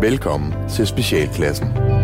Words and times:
Velkommen 0.00 0.54
til 0.68 0.86
Specialklassen. 0.86 1.99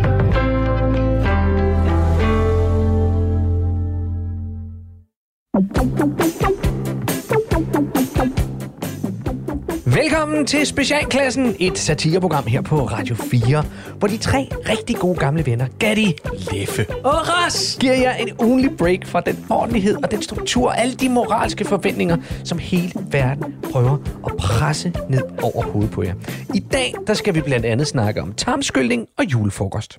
Velkommen 10.37 10.47
til 10.47 10.67
Specialklassen, 10.67 11.57
et 11.61 11.79
satireprogram 11.79 12.47
her 12.47 12.61
på 12.61 12.87
Radio 12.87 13.15
4, 13.15 13.65
hvor 13.99 14.09
de 14.09 14.17
tre 14.17 14.49
rigtig 14.69 14.97
gode 14.97 15.19
gamle 15.19 15.47
venner, 15.47 15.67
Gatti, 15.79 16.17
Leffe 16.53 16.87
og 17.05 17.29
Ras, 17.29 17.77
giver 17.81 17.95
jer 17.95 18.15
en 18.15 18.29
ugenlig 18.41 18.77
break 18.79 19.07
fra 19.07 19.21
den 19.21 19.47
ordentlighed 19.51 19.97
og 20.05 20.11
den 20.11 20.23
struktur 20.23 20.69
og 20.69 20.81
alle 20.81 20.95
de 20.95 21.09
moralske 21.09 21.65
forventninger, 21.65 22.17
som 22.45 22.59
hele 22.59 22.93
verden 23.11 23.55
prøver 23.73 23.97
at 24.27 24.37
presse 24.39 24.93
ned 25.09 25.23
over 25.43 25.63
hovedet 25.63 25.91
på 25.91 26.03
jer. 26.03 26.15
I 26.55 26.59
dag, 26.59 26.95
der 27.07 27.15
skal 27.15 27.35
vi 27.35 27.41
blandt 27.41 27.67
andet 27.67 27.87
snakke 27.87 28.23
om 28.23 28.33
tarmskyldning 28.33 29.07
og 29.19 29.25
julefrokost. 29.25 29.99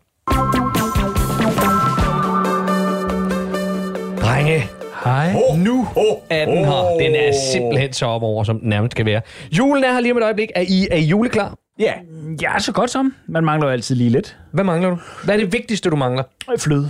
Drenge, 4.21 4.69
Hej. 5.07 5.33
Oh, 5.49 5.57
nu 5.59 5.87
er 6.29 6.45
den 6.45 6.65
her. 6.65 6.97
Den 6.99 7.15
er 7.15 7.31
simpelthen 7.53 7.93
så 7.93 8.05
op 8.05 8.23
over, 8.23 8.43
som 8.43 8.59
den 8.59 8.69
nærmest 8.69 8.91
skal 8.91 9.05
være. 9.05 9.21
Julen 9.51 9.83
er 9.83 9.93
her 9.93 9.99
lige 9.99 10.11
om 10.11 10.17
et 10.17 10.23
øjeblik. 10.23 10.49
Er 10.55 10.61
I, 10.61 10.87
er 10.91 10.95
I 10.95 11.03
juleklar? 11.03 11.57
Ja, 11.79 11.93
ja, 12.41 12.59
så 12.59 12.71
godt 12.71 12.89
som. 12.89 13.15
Man 13.27 13.43
mangler 13.45 13.67
jo 13.67 13.73
altid 13.73 13.95
lige 13.95 14.09
lidt. 14.09 14.37
Hvad 14.51 14.63
mangler 14.63 14.89
du? 14.89 14.97
Hvad 15.23 15.35
er 15.35 15.39
det 15.39 15.53
vigtigste, 15.53 15.89
du 15.89 15.95
mangler? 15.95 16.23
Fløde. 16.59 16.89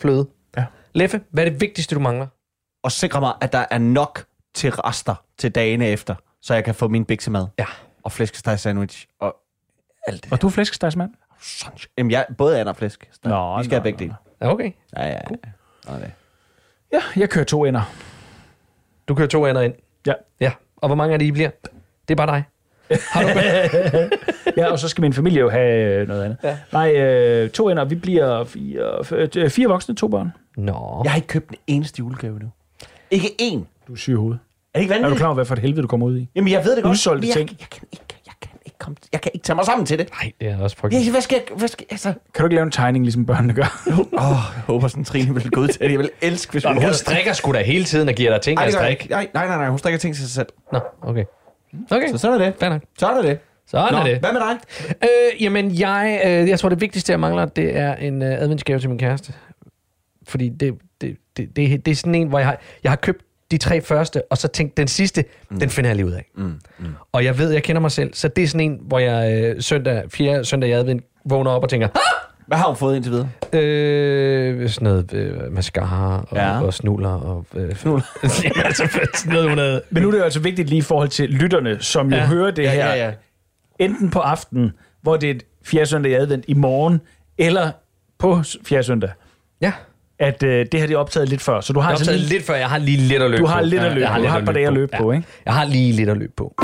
Fløde. 0.00 0.26
Ja. 0.56 0.64
Leffe, 0.94 1.20
hvad 1.30 1.46
er 1.46 1.50
det 1.50 1.60
vigtigste, 1.60 1.94
du 1.94 2.00
mangler? 2.00 2.26
og 2.82 2.92
sikre 2.92 3.20
mig, 3.20 3.32
at 3.40 3.52
der 3.52 3.64
er 3.70 3.78
nok 3.78 4.24
til 4.54 4.70
rester 4.72 5.14
til 5.38 5.50
dagene 5.54 5.86
efter, 5.86 6.14
så 6.42 6.54
jeg 6.54 6.64
kan 6.64 6.74
få 6.74 6.88
min 6.88 7.04
biksemad. 7.04 7.46
Ja. 7.58 7.64
Og 8.02 8.12
flæskesteg 8.12 8.60
sandwich 8.60 9.06
og 9.20 9.36
alt 10.06 10.24
det. 10.24 10.32
Og 10.32 10.42
du 10.42 10.46
er 10.46 10.50
flæskestegsmand? 10.50 11.10
Sådan. 11.40 11.78
Jamen, 11.98 12.10
jeg, 12.10 12.26
både 12.38 12.60
and 12.60 12.68
og 12.68 12.76
flæsk. 12.76 13.08
Nå, 13.24 13.58
Vi 13.58 13.64
skal 13.64 13.72
have 13.72 13.80
nå, 13.80 13.82
begge 13.82 13.96
nå, 13.96 13.98
dele. 14.04 14.14
Ja, 14.40 14.52
okay. 14.52 14.72
Ja, 14.96 15.06
ja, 15.06 15.12
ja. 15.12 15.20
Sådan 15.82 16.00
er 16.00 16.04
det. 16.04 16.12
Ja, 16.92 17.00
jeg 17.16 17.30
kører 17.30 17.44
to 17.44 17.64
ender. 17.64 17.92
Du 19.08 19.14
kører 19.14 19.28
to 19.28 19.46
ender 19.46 19.60
ind. 19.62 19.74
Ja. 20.06 20.12
Ja. 20.40 20.52
Og 20.76 20.88
hvor 20.88 20.96
mange 20.96 21.12
af 21.12 21.18
de 21.18 21.26
I 21.26 21.30
bliver? 21.32 21.50
Det 22.08 22.20
er 22.20 22.26
bare 22.26 22.26
dig. 22.36 22.44
Ja, 24.56 24.66
og 24.72 24.78
så 24.78 24.88
skal 24.88 25.02
min 25.02 25.12
familie 25.12 25.40
jo 25.40 25.50
have 25.50 26.00
øh, 26.00 26.08
noget 26.08 26.24
andet. 26.24 26.38
Ja. 26.44 26.58
Nej, 26.72 26.94
øh, 26.96 27.50
to 27.50 27.68
ender. 27.68 27.84
Vi 27.84 27.94
bliver 27.94 28.44
fire, 28.44 29.04
øh, 29.36 29.50
fire 29.50 29.68
voksne, 29.68 29.94
to 29.94 30.08
børn. 30.08 30.32
Nå. 30.56 31.00
Jeg 31.04 31.12
har 31.12 31.16
ikke 31.16 31.28
købt 31.28 31.50
en 31.50 31.56
eneste 31.66 31.98
julegave 31.98 32.38
nu. 32.38 32.46
Ikke 33.10 33.28
én. 33.42 33.58
Du 33.88 33.92
er 33.92 33.96
syg 33.96 34.12
i 34.12 34.14
hovedet. 34.14 34.38
Er 34.74 34.78
det 34.78 34.82
ikke 34.82 34.94
Er 34.94 34.96
du 34.98 35.02
vanvittigt? 35.02 35.18
klar 35.18 35.28
over, 35.28 35.34
hvad 35.34 35.44
for 35.44 35.54
et 35.54 35.58
helvede 35.60 35.82
du 35.82 35.86
kommer 35.88 36.06
ud 36.06 36.18
i? 36.18 36.28
Jamen, 36.34 36.52
jeg 36.52 36.64
ved 36.64 36.74
det 36.76 36.82
godt. 36.82 36.92
Udsolgte 36.92 37.28
jeg, 37.28 37.34
ting. 37.36 37.50
Jeg, 37.50 37.56
jeg 37.60 37.68
kan 37.70 37.88
ikke 37.92 38.04
komme, 38.78 38.96
jeg 39.12 39.20
kan 39.20 39.30
ikke 39.34 39.44
tage 39.44 39.56
mig 39.56 39.64
sammen 39.64 39.86
til 39.86 39.98
det. 39.98 40.08
Nej, 40.22 40.32
det 40.40 40.48
er 40.48 40.58
også 40.58 40.76
frygteligt. 40.76 41.04
Jeg, 41.06 41.10
hvad 41.12 41.20
skal 41.20 41.42
jeg, 41.48 41.56
hvad 41.58 41.68
skal 41.68 41.86
jeg, 41.90 41.92
altså... 41.94 42.12
Kan 42.34 42.42
du 42.42 42.44
ikke 42.44 42.54
lave 42.54 42.64
en 42.64 42.70
tegning, 42.70 43.04
ligesom 43.04 43.26
børnene 43.26 43.52
gør? 43.54 43.82
Åh, 43.90 43.98
oh, 43.98 44.36
jeg 44.56 44.62
håber 44.66 44.88
sådan, 44.88 45.04
Trine 45.04 45.34
vil 45.34 45.50
godtage 45.50 45.84
det. 45.84 45.90
Jeg 45.92 45.98
vil 45.98 46.10
elske, 46.22 46.52
hvis 46.52 46.64
Nå, 46.64 46.72
hun 46.72 46.82
hun 46.82 46.94
strikker 46.94 47.32
sgu 47.32 47.52
da 47.52 47.62
hele 47.62 47.84
tiden 47.84 48.08
og 48.08 48.14
giver 48.14 48.30
dig 48.32 48.40
ting 48.40 48.58
Ej, 48.58 48.64
at 48.66 48.72
jeg 48.72 48.80
strikke. 48.80 49.02
ikke. 49.02 49.12
Nej, 49.14 49.28
nej, 49.34 49.46
nej, 49.46 49.56
nej, 49.56 49.68
hun 49.68 49.78
strikker 49.78 49.98
ting 49.98 50.14
til 50.14 50.24
sig 50.24 50.30
selv. 50.34 50.46
Nå, 50.72 50.80
okay. 51.02 51.24
Okay, 51.90 52.08
Så 52.10 52.18
sådan 52.18 52.40
er 52.40 52.44
det. 52.44 52.54
fair 52.60 52.68
nok. 52.70 52.82
Sådan 52.98 53.16
er 53.16 53.22
det. 53.22 53.38
Sådan 53.66 53.92
Nå, 53.92 53.98
er 53.98 54.04
det. 54.04 54.18
hvad 54.18 54.32
med 54.32 54.40
dig? 54.40 54.58
Øh, 55.02 55.42
jamen, 55.42 55.74
jeg, 55.78 56.20
øh, 56.26 56.48
jeg 56.48 56.58
tror, 56.58 56.68
det 56.68 56.80
vigtigste, 56.80 57.12
jeg 57.12 57.20
mangler, 57.20 57.46
det 57.46 57.76
er 57.76 57.94
en 57.94 58.22
øh, 58.22 58.42
adventsgave 58.42 58.78
til 58.78 58.88
min 58.88 58.98
kæreste. 58.98 59.32
Fordi 60.28 60.48
det, 60.48 60.74
det, 61.00 61.16
det, 61.36 61.56
det, 61.56 61.86
det 61.86 61.90
er 61.92 61.94
sådan 61.94 62.14
en, 62.14 62.28
hvor 62.28 62.38
jeg 62.38 62.48
har, 62.48 62.58
jeg 62.82 62.90
har 62.92 62.96
købt 62.96 63.22
de 63.50 63.58
tre 63.58 63.80
første, 63.80 64.22
og 64.30 64.38
så 64.38 64.48
tænkt, 64.48 64.76
den 64.76 64.88
sidste, 64.88 65.24
mm. 65.50 65.60
den 65.60 65.70
finder 65.70 65.90
jeg 65.90 65.96
lige 65.96 66.06
ud 66.06 66.12
af. 66.12 66.30
Mm. 66.36 66.44
Mm. 66.78 66.86
Og 67.12 67.24
jeg 67.24 67.38
ved, 67.38 67.50
jeg 67.52 67.62
kender 67.62 67.80
mig 67.80 67.90
selv, 67.90 68.14
så 68.14 68.28
det 68.28 68.44
er 68.44 68.48
sådan 68.48 68.60
en, 68.70 68.78
hvor 68.82 68.98
jeg 68.98 69.42
øh, 69.44 69.62
søndag, 69.62 70.02
fjerde 70.10 70.44
søndag 70.44 70.68
i 70.70 70.72
advent, 70.72 71.04
vågner 71.24 71.50
op 71.50 71.62
og 71.62 71.68
tænker, 71.68 71.88
Hvad 72.46 72.58
har 72.58 72.66
hun 72.66 72.76
fået 72.76 72.96
indtil 72.96 73.12
videre? 73.12 73.28
øh, 73.52 74.68
sådan 74.68 74.84
noget 74.84 75.12
øh, 75.14 75.52
mascara 75.52 76.20
og, 76.30 76.36
ja. 76.36 76.46
Ja. 76.54 76.62
og 76.62 76.74
snuller. 76.74 77.08
Og, 77.10 77.46
øh, 77.54 77.74
snuller? 77.82 78.04
altså, 78.66 78.88
sådan 79.14 79.32
noget, 79.32 79.48
hun 79.48 79.58
havde. 79.58 79.82
Men 79.90 80.02
nu 80.02 80.08
er 80.08 80.12
det 80.12 80.18
jo 80.18 80.24
altså 80.24 80.40
vigtigt 80.40 80.68
lige 80.68 80.78
i 80.78 80.82
forhold 80.82 81.08
til 81.08 81.30
lytterne, 81.30 81.76
som 81.80 82.10
jo 82.10 82.16
Ja. 82.16 82.26
hører 82.26 82.50
det 82.50 82.62
Ja, 82.62 82.70
her. 82.70 82.86
ja, 82.94 83.06
ja. 83.06 83.12
Enten 83.78 84.10
på 84.10 84.18
aftenen, 84.18 84.72
hvor 85.02 85.16
det 85.16 85.30
er 85.30 85.34
et 85.34 85.42
fjerde 85.64 85.86
søndag 85.86 86.12
i 86.12 86.14
advent 86.14 86.44
i 86.48 86.54
morgen, 86.54 87.00
eller 87.38 87.70
på 88.18 88.42
fjerde 88.64 88.82
søndag. 88.82 89.10
Ja, 89.60 89.72
At 90.20 90.42
øh, 90.42 90.66
det 90.72 90.80
her 90.80 90.86
det 90.86 90.94
er 90.94 90.98
optaget 90.98 91.28
lidt 91.28 91.42
før. 91.42 91.60
Så 91.60 91.72
du 91.72 91.80
har 91.80 91.88
jeg 91.90 91.94
har 91.94 91.98
altså 91.98 92.04
optaget 92.10 92.20
lige, 92.20 92.32
lidt 92.32 92.46
før, 92.46 92.54
jeg 92.54 92.68
har 92.68 92.78
lige 92.78 92.96
lidt 92.96 93.22
at 93.22 93.30
løbe 93.30 93.40
Du 93.40 93.46
på. 93.46 93.52
har 93.52 93.60
lidt 93.60 93.80
at 93.80 93.86
Ja, 93.88 93.94
løbe 93.94 94.00
jeg 94.06 94.10
på. 94.10 94.16
Du 94.16 94.20
lidt 94.22 94.30
har 94.30 94.38
et 94.38 94.44
par 94.44 94.52
dage 94.52 94.66
at 94.66 94.72
løbe 94.72 94.92
på, 94.98 95.12
ikke? 95.12 95.26
Jeg 95.46 95.54
har 95.54 95.64
lige 95.64 95.92
lidt 95.92 96.08
at 96.08 96.16
løbe 96.16 96.32
på. 96.36 96.54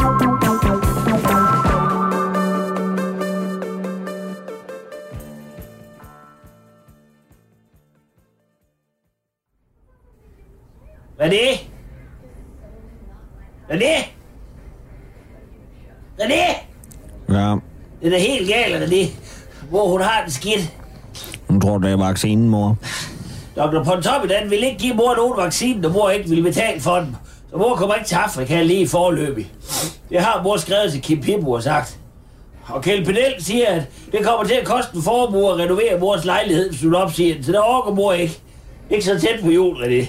Hvad 11.16 11.26
er 11.26 11.30
det? 11.30 11.68
Hvad 13.66 13.76
er 13.76 13.80
det? 13.80 14.04
Hvad 16.16 16.26
er 16.26 16.28
det? 16.28 16.54
Ja, 17.34 17.56
Det 18.00 18.06
er 18.06 18.10
da 18.10 18.18
helt 18.18 18.48
galt, 18.48 18.74
det? 18.90 19.08
Hvor 19.70 19.88
hun 19.90 20.00
har 20.00 20.22
den 20.22 20.30
skidt. 20.30 20.74
hun 21.48 21.60
tror, 21.60 21.78
det 21.78 21.90
er 21.92 21.96
vaccinen, 21.96 22.48
mor. 22.48 22.76
Dr. 23.56 23.84
Pontoppi, 23.84 24.28
den 24.28 24.50
ville 24.50 24.66
ikke 24.66 24.78
give 24.78 24.94
mor 24.94 25.14
nogen 25.16 25.36
vaccine, 25.36 25.80
når 25.80 25.88
mor 25.88 26.10
ikke 26.10 26.28
ville 26.28 26.44
betale 26.44 26.80
for 26.80 26.96
dem. 26.96 27.16
Så 27.50 27.56
mor 27.56 27.74
kommer 27.76 27.94
ikke 27.94 28.06
til 28.08 28.14
Afrika 28.14 28.62
lige 28.62 28.80
i 28.80 28.86
forløbig. 28.86 29.52
Det 30.10 30.20
har 30.20 30.42
mor 30.42 30.56
skrevet 30.56 30.92
til 30.92 31.02
Kim 31.02 31.20
Pippo 31.20 31.50
og 31.50 31.62
sagt. 31.62 31.98
Og 32.68 32.82
Kjeld 32.82 33.04
Pedel 33.06 33.34
siger, 33.38 33.66
at 33.68 33.82
det 34.12 34.24
kommer 34.26 34.44
til 34.44 34.54
at 34.54 34.66
koste 34.66 34.96
en 34.96 35.02
formue 35.02 35.50
at 35.52 35.58
renovere 35.58 35.98
mors 36.00 36.24
lejlighed, 36.24 36.70
hvis 36.70 36.80
du 36.80 36.96
opsiger 36.96 37.34
den. 37.34 37.44
Så 37.44 37.52
der 37.52 37.60
orker 37.60 37.94
mor 37.94 38.12
ikke. 38.12 38.38
Ikke 38.90 39.04
så 39.04 39.20
tæt 39.20 39.40
på 39.42 39.50
jul, 39.50 39.82
er 39.82 39.88
det. 39.88 40.08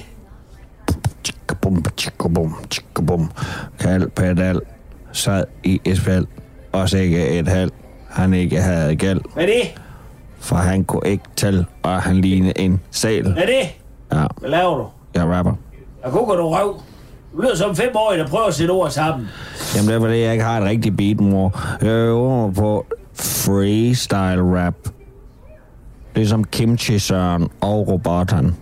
Tjikkabum, 1.23 1.83
tjikkabum, 1.97 2.55
tjikkabum. 2.69 3.31
Kald 3.79 4.09
pedal 4.09 4.59
sad 5.11 5.43
i 5.63 5.81
et 5.85 5.99
fald, 5.99 6.25
og 6.71 6.89
sikke 6.89 7.29
et 7.39 7.47
halv. 7.47 7.71
Han 8.09 8.33
ikke 8.33 8.61
havde 8.61 8.95
gæld, 8.95 9.21
Hvad 9.33 9.43
er 9.43 9.47
det? 9.47 9.81
For 10.45 10.55
han 10.55 10.83
kunne 10.83 11.01
ikke 11.09 11.23
tælle, 11.35 11.65
og 11.83 12.01
han 12.01 12.15
lignede 12.15 12.59
en 12.59 12.81
sal. 12.91 13.27
Er 13.27 13.45
det? 13.45 13.75
Ja, 14.13 14.25
Hvad 14.39 14.49
laver 14.49 14.77
du? 14.77 14.85
jeg 15.15 15.23
rapper. 15.25 15.53
Jeg 16.03 16.11
kukker 16.11 16.35
du 16.35 16.49
røv. 16.49 16.75
Du 17.35 17.41
lyder 17.41 17.55
som 17.55 17.75
fem 17.75 17.89
år, 17.95 18.13
der 18.17 18.27
prøver 18.27 18.45
at 18.45 18.53
sætte 18.53 18.71
ord 18.71 18.89
sammen. 18.89 19.27
Jamen, 19.75 19.87
det 19.89 19.95
er 19.95 19.99
fordi, 19.99 20.19
jeg 20.21 20.31
ikke 20.31 20.43
har 20.43 20.57
et 20.59 20.63
rigtigt 20.67 20.97
beat, 20.97 21.19
mor. 21.19 21.61
Jeg 21.81 21.89
øver 21.89 22.51
på 22.51 22.85
freestyle 23.13 24.59
rap. 24.65 24.73
Det 26.15 26.23
er 26.23 26.27
som 26.27 26.43
Kimchi 26.43 26.99
Søren 26.99 27.49
og 27.61 27.87
robotten. 27.87 28.55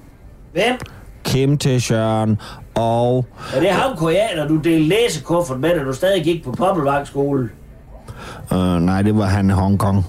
Hvem? 0.52 0.76
Kimchi 1.24 1.80
Søren 1.80 2.40
og... 2.76 3.26
Er 3.56 3.60
det 3.60 3.70
ham 3.70 3.98
koreaner, 3.98 4.48
du 4.48 4.56
delte 4.56 4.80
læsekuffert 4.90 5.60
med, 5.60 5.70
da 5.70 5.84
du 5.84 5.94
stadig 5.94 6.24
gik 6.24 6.44
på 6.44 6.52
Poppelvang-skole? 6.52 7.50
Øh, 8.54 8.80
nej, 8.80 9.02
det 9.02 9.18
var 9.18 9.26
han 9.26 9.50
i 9.50 9.54
Hongkong. 9.54 10.06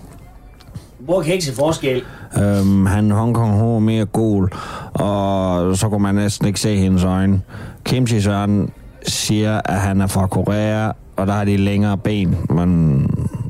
Mor 1.09 1.23
kan 1.23 1.33
ikke 1.33 1.45
se 1.45 1.55
forskel. 1.55 2.03
Øhm, 2.39 2.87
han 2.87 3.11
Hongkong 3.11 3.53
hun 3.53 3.73
var 3.73 3.79
mere 3.79 4.05
gul, 4.05 4.51
og 4.95 5.77
så 5.77 5.89
kunne 5.89 6.03
man 6.03 6.15
næsten 6.15 6.47
ikke 6.47 6.61
se 6.61 6.77
hendes 6.77 7.05
øjne. 7.05 7.43
Kimchi 7.85 8.21
Søren 8.21 8.71
siger, 9.07 9.61
at 9.65 9.81
han 9.81 10.01
er 10.01 10.07
fra 10.07 10.27
Korea, 10.27 10.91
og 11.17 11.27
der 11.27 11.33
har 11.33 11.45
de 11.45 11.57
længere 11.57 11.99
ben, 11.99 12.37
men 12.51 13.01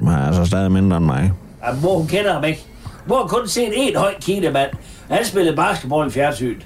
han 0.08 0.18
er 0.18 0.26
altså 0.26 0.44
stadig 0.44 0.72
mindre 0.72 0.96
end 0.96 1.04
mig. 1.04 1.32
Ja, 1.66 1.72
mor, 1.82 1.98
hun 1.98 2.06
kender 2.06 2.32
ham 2.32 2.44
ikke. 2.44 2.64
Mor 3.06 3.16
har 3.16 3.26
kun 3.26 3.48
set 3.48 3.68
én 3.68 3.98
høj 3.98 4.14
kinemand. 4.20 4.70
Han 5.10 5.24
spillede 5.24 5.56
basketball 5.56 6.08
i 6.08 6.10
fjernsyn. 6.10 6.60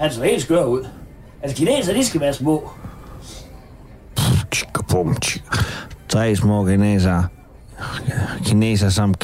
Han 0.00 0.12
så 0.12 0.22
helt 0.22 0.42
skør 0.42 0.64
ud. 0.64 0.86
Altså, 1.42 1.56
kineser, 1.56 1.94
de 1.94 2.04
skal 2.04 2.20
være 2.20 2.32
små. 2.32 2.70
Tre 6.08 6.36
små 6.36 6.64
kineser. 6.64 7.22
Kineser 8.44 8.88
som 8.88 9.14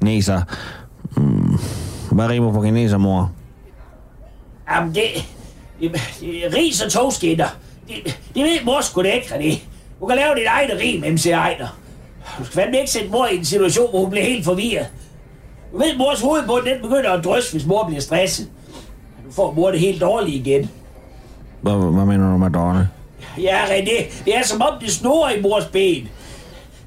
kineser. 0.00 0.42
Mm. 1.16 1.58
Hvad 2.12 2.26
rimer 2.28 2.52
på 2.52 2.62
kineser, 2.62 2.98
mor? 2.98 3.32
Jamen, 4.70 4.94
det... 4.94 5.02
ris 6.56 6.82
og 6.82 6.92
togskinner. 6.92 7.46
Det, 7.88 8.18
det 8.34 8.42
ved 8.44 8.64
mor 8.64 8.80
sgu 8.80 9.02
da 9.02 9.10
ikke, 9.10 9.34
det. 9.38 9.66
Du 10.00 10.06
kan 10.06 10.16
lave 10.16 10.34
dit 10.34 10.46
eget 10.46 10.70
rim, 10.80 11.12
MC 11.14 11.26
Ejner. 11.26 11.68
Du 12.38 12.44
skal 12.44 12.54
fandme 12.54 12.78
ikke 12.78 12.90
sætte 12.90 13.08
mor 13.08 13.26
i 13.26 13.36
en 13.36 13.44
situation, 13.44 13.90
hvor 13.90 14.00
hun 14.00 14.10
bliver 14.10 14.24
helt 14.24 14.44
forvirret. 14.44 14.86
Du 15.72 15.78
ved, 15.78 15.96
mors 15.96 16.20
hovedbund, 16.20 16.64
den 16.64 16.82
begynder 16.82 17.10
at 17.10 17.24
drysse, 17.24 17.52
hvis 17.52 17.66
mor 17.66 17.86
bliver 17.86 18.00
stresset. 18.00 18.48
Nu 19.26 19.32
får 19.32 19.52
mor 19.52 19.70
det 19.70 19.80
helt 19.80 20.00
dårligt 20.00 20.46
igen. 20.46 20.70
Hvad, 21.62 21.92
hvad 21.92 22.06
mener 22.06 22.32
du 22.32 22.36
med 22.38 22.50
dårligt? 22.50 22.86
Ja, 23.38 23.64
René, 23.64 24.24
det 24.24 24.36
er 24.36 24.42
som 24.44 24.62
om 24.62 24.80
det 24.80 24.90
snor 24.90 25.28
i 25.28 25.40
mors 25.40 25.64
ben. 25.64 26.08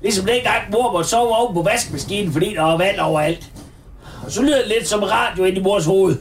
Ligesom 0.03 0.25
dengang 0.25 0.61
mor 0.71 0.91
måtte 0.91 1.09
sove 1.09 1.35
oven 1.35 1.53
på 1.53 1.61
vaskemaskinen, 1.61 2.33
fordi 2.33 2.53
der 2.53 2.61
var 2.61 2.77
vand 2.77 2.99
overalt. 2.99 3.51
Og 4.25 4.31
så 4.31 4.41
lyder 4.41 4.57
det 4.57 4.67
lidt 4.67 4.87
som 4.87 5.03
radio 5.03 5.43
ind 5.43 5.57
i 5.57 5.61
mors 5.61 5.85
hoved. 5.85 6.17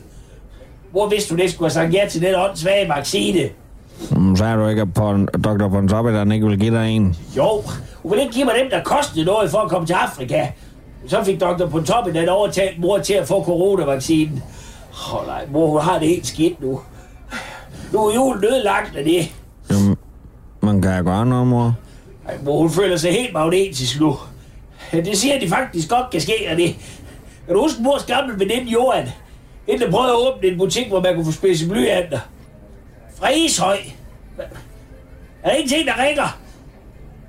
Mor 0.94 1.08
vidste, 1.08 1.34
du 1.34 1.40
ikke 1.40 1.52
skulle 1.52 1.70
have 1.70 1.74
sagt 1.74 1.94
ja 1.94 2.06
til 2.10 2.22
den 2.22 2.34
åndssvage 2.34 2.88
vaccine. 2.88 3.48
Mm, 4.10 4.36
sagde 4.36 4.56
du 4.56 4.68
ikke, 4.68 4.82
at 4.82 4.94
på 4.94 5.26
Dr. 5.44 5.68
Ponsoppi, 5.68 6.10
der 6.12 6.32
ikke 6.32 6.46
vil 6.46 6.58
give 6.58 6.78
dig 6.78 6.90
en? 6.90 7.16
Jo, 7.36 7.62
hun 8.02 8.12
vil 8.12 8.20
ikke 8.20 8.32
give 8.32 8.44
mig 8.44 8.54
dem, 8.62 8.70
der 8.70 8.82
kostede 8.82 9.24
noget 9.24 9.50
for 9.50 9.58
at 9.58 9.70
komme 9.70 9.86
til 9.86 9.94
Afrika. 9.94 10.46
Så 11.08 11.24
fik 11.24 11.40
doktor 11.40 11.66
på 11.66 11.80
toppen 11.80 12.14
den 12.14 12.28
overtalt 12.28 12.78
mor 12.80 12.98
til 12.98 13.14
at 13.14 13.28
få 13.28 13.44
coronavaccinen. 13.44 14.42
Åh 14.92 15.14
oh, 15.20 15.26
nej, 15.26 15.46
mor 15.52 15.66
hun 15.66 15.80
har 15.80 15.98
det 15.98 16.08
helt 16.08 16.26
skidt 16.26 16.60
nu. 16.60 16.80
Nu 17.92 18.06
er 18.06 18.14
julen 18.14 18.44
ødelagt 18.44 18.96
af 18.96 19.04
det. 19.04 19.32
Jamen, 19.70 19.96
man 20.60 20.82
kan 20.82 21.04
gøre 21.04 21.26
noget, 21.26 21.46
mor. 21.46 21.74
Ej, 22.28 22.38
mor 22.44 22.58
hun 22.58 22.70
føler 22.70 22.96
sig 22.96 23.12
helt 23.12 23.32
magnetisk 23.32 24.00
nu. 24.00 24.18
Det 24.92 25.18
siger 25.18 25.40
de 25.40 25.48
faktisk 25.48 25.88
godt 25.88 26.10
kan 26.10 26.20
ske, 26.20 26.48
og 26.50 26.56
det... 26.56 26.76
Kan 27.46 27.54
du 27.54 27.62
huske 27.62 27.82
mors 27.82 28.04
gamle 28.04 28.38
veninde 28.38 28.70
Johan? 28.70 29.08
Hende, 29.68 29.84
der 29.84 29.90
prøvede 29.90 30.12
at 30.12 30.16
åbne 30.18 30.48
en 30.48 30.58
butik, 30.58 30.88
hvor 30.88 31.00
man 31.00 31.14
kunne 31.14 31.24
få 31.24 31.32
spidse 31.32 31.68
blyanter. 31.68 32.20
Fra 33.16 33.28
Ishøj. 33.28 33.78
Er 35.42 35.48
der 35.48 35.50
ingenting, 35.50 35.86
der 35.86 36.04
ringer? 36.04 36.38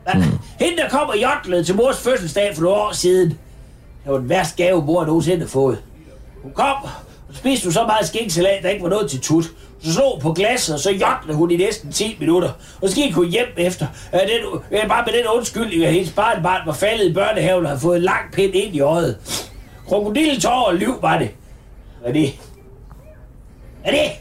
Hva? 0.04 0.12
Hende, 0.60 0.78
der 0.78 0.90
kom 0.90 1.10
og 1.10 1.16
jotlede 1.22 1.64
til 1.64 1.76
mors 1.76 2.00
fødselsdag 2.00 2.56
for 2.56 2.62
nogle 2.62 2.78
år 2.78 2.92
siden. 2.92 3.30
Det 4.04 4.12
var 4.12 4.18
den 4.18 4.30
værste 4.30 4.64
gave, 4.64 4.86
mor 4.86 5.06
nogensinde 5.06 5.40
har 5.40 5.48
fået. 5.48 5.82
Hun 6.44 6.52
kom, 6.54 6.76
og 7.30 7.36
spiste 7.36 7.74
så 7.74 7.86
meget 7.86 8.08
skinksalat, 8.08 8.64
der 8.64 8.70
ikke 8.70 8.84
var 8.84 8.90
noget 8.90 9.10
til 9.10 9.22
tut. 9.22 9.46
Så 9.84 9.94
slog 9.94 10.20
på 10.22 10.34
glasset, 10.34 10.76
og 10.76 10.80
så 10.82 10.92
jotlede 10.92 11.38
hun 11.38 11.52
i 11.52 11.58
næsten 11.58 11.92
10 11.92 12.18
minutter. 12.20 12.52
Og 12.82 12.90
så 12.90 12.96
gik 12.96 13.14
hun 13.14 13.26
hjem 13.30 13.48
efter. 13.58 13.88
Ja, 14.14 14.18
den, 14.20 14.62
ja, 14.72 14.88
bare 14.88 15.04
med 15.06 15.14
den 15.14 15.28
undskyldning, 15.36 15.86
at 15.86 15.94
hendes 15.94 16.12
barnbarn 16.12 16.68
var 16.68 16.74
faldet 16.74 17.10
i 17.10 17.14
børnehaven 17.14 17.64
og 17.66 17.70
havde 17.70 17.82
fået 17.82 17.98
en 17.98 18.04
lang 18.04 18.32
pind 18.34 18.56
ind 18.56 18.76
i 18.76 18.80
øjet. 18.80 19.18
Krokodilletår 19.88 20.66
og 20.68 20.76
liv 20.76 21.02
var 21.02 21.18
det. 21.20 21.30
Hvad 22.02 22.10
er 22.10 22.14
det? 22.14 22.34
Hvad 23.82 23.94
er 23.94 24.04
det? 24.04 24.12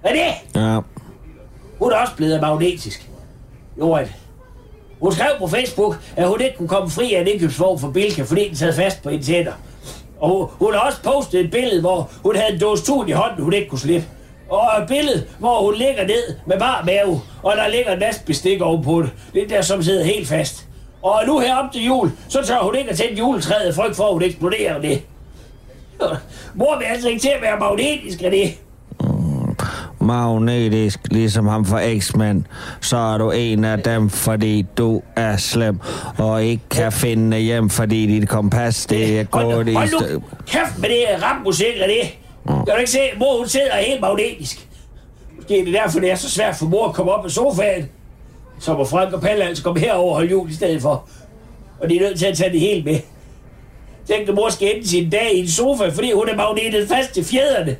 Hvad 0.00 0.10
er 0.10 0.14
det? 0.14 0.60
Ja. 0.60 0.80
Hun 1.78 1.92
er 1.92 1.96
også 1.96 2.14
blevet 2.16 2.40
magnetisk. 2.40 3.10
Jo, 3.78 3.92
at 3.92 4.08
hun 5.00 5.12
skrev 5.12 5.30
på 5.38 5.46
Facebook, 5.46 5.98
at 6.16 6.28
hun 6.28 6.40
ikke 6.40 6.56
kunne 6.56 6.68
komme 6.68 6.90
fri 6.90 7.14
af 7.14 7.20
en 7.20 7.26
indkøbsvogn 7.26 7.78
for 7.80 7.90
Bilka, 7.90 8.22
fordi 8.22 8.48
den 8.48 8.56
sad 8.56 8.74
fast 8.74 9.02
på 9.02 9.10
hendes 9.10 9.28
hænder. 9.28 9.52
Og 10.24 10.30
hun, 10.30 10.48
hun 10.58 10.74
har 10.74 10.80
også 10.80 11.02
postet 11.02 11.40
et 11.40 11.50
billede, 11.50 11.80
hvor 11.80 12.10
hun 12.22 12.36
havde 12.36 12.54
en 12.54 12.60
dåse 12.60 12.84
tun 12.84 13.08
i 13.08 13.12
hånden, 13.12 13.44
hun 13.44 13.52
ikke 13.52 13.68
kunne 13.68 13.78
slippe. 13.78 14.06
Og 14.48 14.82
et 14.82 14.88
billede, 14.88 15.26
hvor 15.38 15.64
hun 15.64 15.74
ligger 15.74 16.06
ned 16.06 16.36
med 16.46 16.58
bar 16.58 16.82
mave, 16.86 17.20
og 17.42 17.56
der 17.56 17.68
ligger 17.68 17.92
en 17.92 17.98
masse 17.98 18.20
bestik 18.26 18.62
ovenpå 18.62 19.02
det. 19.02 19.10
Det 19.34 19.50
der, 19.50 19.62
som 19.62 19.82
sidder 19.82 20.04
helt 20.04 20.28
fast. 20.28 20.66
Og 21.02 21.22
nu 21.26 21.38
her 21.38 21.56
op 21.56 21.72
til 21.72 21.84
jul, 21.84 22.10
så 22.28 22.42
tør 22.42 22.58
hun 22.58 22.74
ikke 22.74 22.90
at 22.90 22.96
tænde 22.96 23.18
juletræet, 23.18 23.74
frygt 23.74 23.96
for, 23.96 24.04
at 24.06 24.12
hun 24.12 24.22
eksploderer 24.22 24.80
det. 24.80 25.02
Mor 26.54 26.78
vil 26.78 26.84
altså 26.84 27.08
ikke 27.08 27.20
til 27.20 27.28
at 27.28 27.42
være 27.42 27.58
magnetisk 27.58 28.22
af 28.22 28.30
det. 28.30 28.58
Magnetisk, 30.04 31.00
ligesom 31.10 31.46
ham 31.46 31.64
fra 31.64 31.98
X-Men, 31.98 32.46
så 32.80 32.96
er 32.96 33.18
du 33.18 33.30
en 33.30 33.64
af 33.64 33.78
dem, 33.78 34.10
fordi 34.10 34.66
du 34.78 35.02
er 35.16 35.36
slem, 35.36 35.78
og 36.18 36.44
ikke 36.44 36.62
kan 36.70 36.92
finde 36.92 37.38
hjem, 37.38 37.70
fordi 37.70 38.06
dit 38.06 38.28
kompas, 38.28 38.86
det 38.86 39.20
er 39.20 39.24
Hold 39.32 39.44
gået 39.44 39.66
nu, 39.66 39.72
i... 39.72 39.74
hold 39.74 40.12
nu 40.12 40.22
kæft 40.46 40.78
med 40.78 40.88
det 40.88 41.22
rapmusik 41.22 41.66
af 41.80 41.88
det. 41.88 42.18
Kan 42.46 42.64
du 42.66 42.78
ikke 42.78 42.90
se, 42.90 42.98
mor 43.18 43.38
hun 43.38 43.48
sidder 43.48 43.76
helt 43.76 44.00
magnetisk. 44.00 44.68
Måske 45.36 45.60
er 45.60 45.64
det 45.64 45.74
derfor, 45.74 46.00
det 46.00 46.10
er 46.10 46.14
så 46.16 46.30
svært 46.30 46.56
for 46.56 46.66
mor 46.66 46.88
at 46.88 46.94
komme 46.94 47.12
op 47.12 47.24
af 47.24 47.30
sofaen. 47.30 47.88
Så 48.60 48.74
må 48.76 48.84
Frank 48.84 49.12
og 49.12 49.20
Palle 49.20 49.44
altså 49.44 49.64
komme 49.64 49.80
herover 49.80 50.08
og 50.10 50.14
holde 50.14 50.30
jul 50.30 50.50
i 50.50 50.54
stedet 50.54 50.82
for. 50.82 51.08
Og 51.80 51.90
de 51.90 51.96
er 51.96 52.00
nødt 52.00 52.18
til 52.18 52.26
at 52.26 52.36
tage 52.36 52.52
det 52.52 52.60
helt 52.60 52.84
med. 52.84 52.98
Tænk, 54.08 54.28
at 54.28 54.34
mor 54.34 54.48
skal 54.48 54.76
ende 54.76 54.88
sin 54.88 55.10
dag 55.10 55.34
i 55.34 55.40
en 55.40 55.48
sofa, 55.48 55.88
fordi 55.88 56.12
hun 56.12 56.28
er 56.28 56.36
magnetet 56.36 56.88
fast 56.88 57.14
til 57.14 57.24
fjederne. 57.24 57.76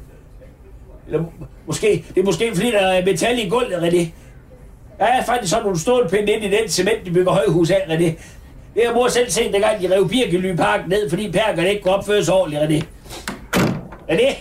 Eller 1.06 1.22
må- 1.22 1.32
måske, 1.66 2.04
det 2.14 2.20
er 2.20 2.24
måske 2.24 2.54
fordi, 2.54 2.70
der 2.70 2.78
er 2.80 3.04
metal 3.04 3.38
i 3.38 3.48
gulvet, 3.48 3.74
René. 3.74 4.06
Der 4.98 5.04
er 5.04 5.24
faktisk 5.24 5.50
sådan 5.50 5.62
nogle 5.64 5.78
stålpinde 5.78 6.32
ind 6.32 6.44
i 6.44 6.50
den 6.50 6.68
cement, 6.68 7.06
de 7.06 7.10
bygger 7.10 7.32
højhus 7.32 7.70
af, 7.70 7.84
René. 7.88 8.12
Det 8.74 8.82
har 8.86 8.94
mor 8.94 9.08
selv 9.08 9.30
set, 9.30 9.52
dengang 9.52 9.80
de 9.82 9.94
rev 9.94 10.08
Birkely-parken 10.08 10.88
ned, 10.88 11.10
fordi 11.10 11.30
perkerne 11.32 11.70
ikke 11.70 11.82
kunne 11.82 11.94
opføre 11.94 12.24
sig 12.24 12.34
ordentligt, 12.34 12.62
René. 12.62 12.86
René? 14.10 14.34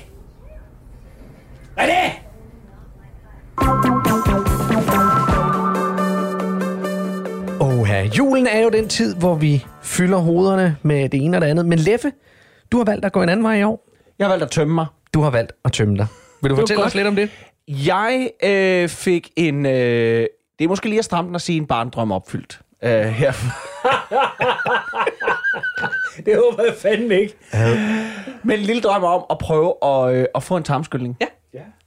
René? 1.79 2.11
Åh, 7.61 7.89
ja. 7.89 8.03
Julen 8.17 8.47
er 8.47 8.59
jo 8.59 8.69
den 8.69 8.87
tid, 8.87 9.15
hvor 9.15 9.35
vi 9.35 9.65
fylder 9.83 10.17
hovederne 10.17 10.77
med 10.81 11.09
det 11.09 11.23
ene 11.25 11.37
og 11.37 11.41
det 11.41 11.47
andet. 11.47 11.65
Men 11.65 11.79
Leffe, 11.79 12.11
du 12.71 12.77
har 12.77 12.83
valgt 12.85 13.05
at 13.05 13.11
gå 13.11 13.21
en 13.21 13.29
anden 13.29 13.43
vej 13.43 13.55
i 13.59 13.63
år. 13.63 13.89
Jeg 14.19 14.27
har 14.27 14.31
valgt 14.31 14.43
at 14.43 14.51
tømme 14.51 14.73
mig. 14.75 14.85
Du 15.13 15.21
har 15.21 15.29
valgt 15.29 15.51
at 15.65 15.71
tømme 15.71 15.97
dig. 15.97 16.07
Vil 16.43 16.49
du 16.51 16.55
fortælle 16.55 16.81
godt. 16.81 16.87
os 16.87 16.95
lidt 16.95 17.07
om 17.07 17.15
det? 17.15 17.29
Jeg 17.67 18.29
øh, 18.43 18.89
fik 18.89 19.29
en... 19.35 19.65
Øh, 19.65 20.27
det 20.59 20.65
er 20.65 20.67
måske 20.67 20.89
lige 20.89 20.99
at 20.99 21.05
stramme 21.05 21.27
den 21.27 21.35
at 21.35 21.41
sige 21.41 21.57
en 21.57 21.65
barndrøm 21.67 22.11
opfyldt. 22.11 22.59
Øh, 22.83 22.91
her. 23.05 23.31
Det 26.25 26.35
håber 26.35 26.63
jeg 26.63 26.73
fandme 26.81 27.19
ikke. 27.19 27.33
Men 28.43 28.59
en 28.59 28.65
lille 28.65 28.81
drøm 28.81 29.03
om 29.03 29.25
at 29.29 29.37
prøve 29.37 29.73
at, 29.83 30.13
øh, 30.15 30.25
at 30.35 30.43
få 30.43 30.57
en 30.57 30.63
tarmskyldning. 30.63 31.17
Ja. 31.21 31.25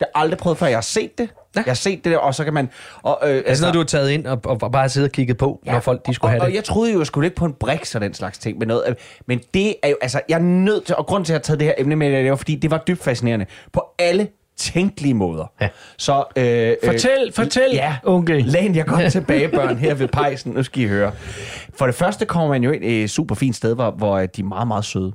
Jeg 0.00 0.06
har 0.14 0.20
aldrig 0.22 0.38
prøvet 0.38 0.58
før. 0.58 0.66
Jeg 0.66 0.76
har 0.76 0.80
set 0.82 1.18
det. 1.18 1.28
Ja. 1.56 1.60
Jeg 1.66 1.70
har 1.70 1.74
set 1.74 2.04
det, 2.04 2.18
og 2.18 2.34
så 2.34 2.44
kan 2.44 2.54
man... 2.54 2.68
Og, 3.02 3.18
øh, 3.22 3.42
Altså 3.46 3.62
noget, 3.64 3.74
du 3.74 3.78
har 3.78 3.84
taget 3.84 4.10
ind 4.10 4.26
og, 4.26 4.40
og 4.44 4.72
bare 4.72 4.88
siddet 4.88 5.08
og 5.08 5.12
kigget 5.12 5.36
på, 5.36 5.60
ja. 5.66 5.72
når 5.72 5.80
folk 5.80 6.06
de 6.06 6.14
skulle 6.14 6.28
og, 6.28 6.32
have 6.32 6.40
Og 6.42 6.48
det. 6.48 6.54
jeg 6.54 6.64
troede 6.64 6.92
jo, 6.92 6.98
jeg 6.98 7.06
skulle 7.06 7.26
ikke 7.26 7.36
på 7.36 7.44
en 7.44 7.52
brix 7.52 7.94
og 7.94 8.00
den 8.00 8.14
slags 8.14 8.38
ting 8.38 8.58
med 8.58 8.66
noget. 8.66 8.82
øh, 8.88 8.94
Men 9.26 9.40
det 9.54 9.74
er 9.82 9.88
jo, 9.88 9.96
altså, 10.02 10.20
jeg 10.28 10.34
er 10.34 10.42
nødt 10.42 10.84
til, 10.84 10.96
og 10.96 11.06
grund 11.06 11.24
til, 11.24 11.32
at 11.32 11.34
jeg 11.34 11.38
har 11.38 11.42
taget 11.42 11.60
det 11.60 11.66
her 11.66 11.74
emne 11.78 11.96
med, 11.96 12.10
det 12.12 12.30
var, 12.30 12.36
fordi 12.36 12.54
det 12.54 12.70
var 12.70 12.78
dybt 12.88 13.02
fascinerende. 13.04 13.46
På 13.72 13.84
alle 13.98 14.28
tænkelige 14.56 15.14
måder. 15.14 15.52
Ja. 15.60 15.68
Så, 15.96 16.24
øh, 16.36 16.76
Fortæl, 16.84 17.26
øh, 17.26 17.32
fortæl, 17.32 17.70
ja, 17.72 17.96
onkel. 18.04 18.44
Læn 18.44 18.74
jeg 18.74 18.86
godt 18.86 19.12
tilbage, 19.18 19.48
børn, 19.48 19.76
her 19.76 19.94
ved 19.94 20.08
pejsen. 20.08 20.52
Nu 20.52 20.62
skal 20.62 20.82
I 20.82 20.86
høre. 20.86 21.12
For 21.74 21.86
det 21.86 21.94
første 21.94 22.26
kommer 22.26 22.48
man 22.48 22.64
jo 22.64 22.70
ind 22.70 22.84
i 22.84 23.02
et 23.02 23.10
super 23.10 23.34
fint 23.34 23.56
sted, 23.56 23.74
hvor, 23.74 23.90
hvor 23.90 24.16
øh, 24.16 24.28
de 24.36 24.40
er 24.40 24.44
meget, 24.44 24.68
meget 24.68 24.84
søde. 24.84 25.12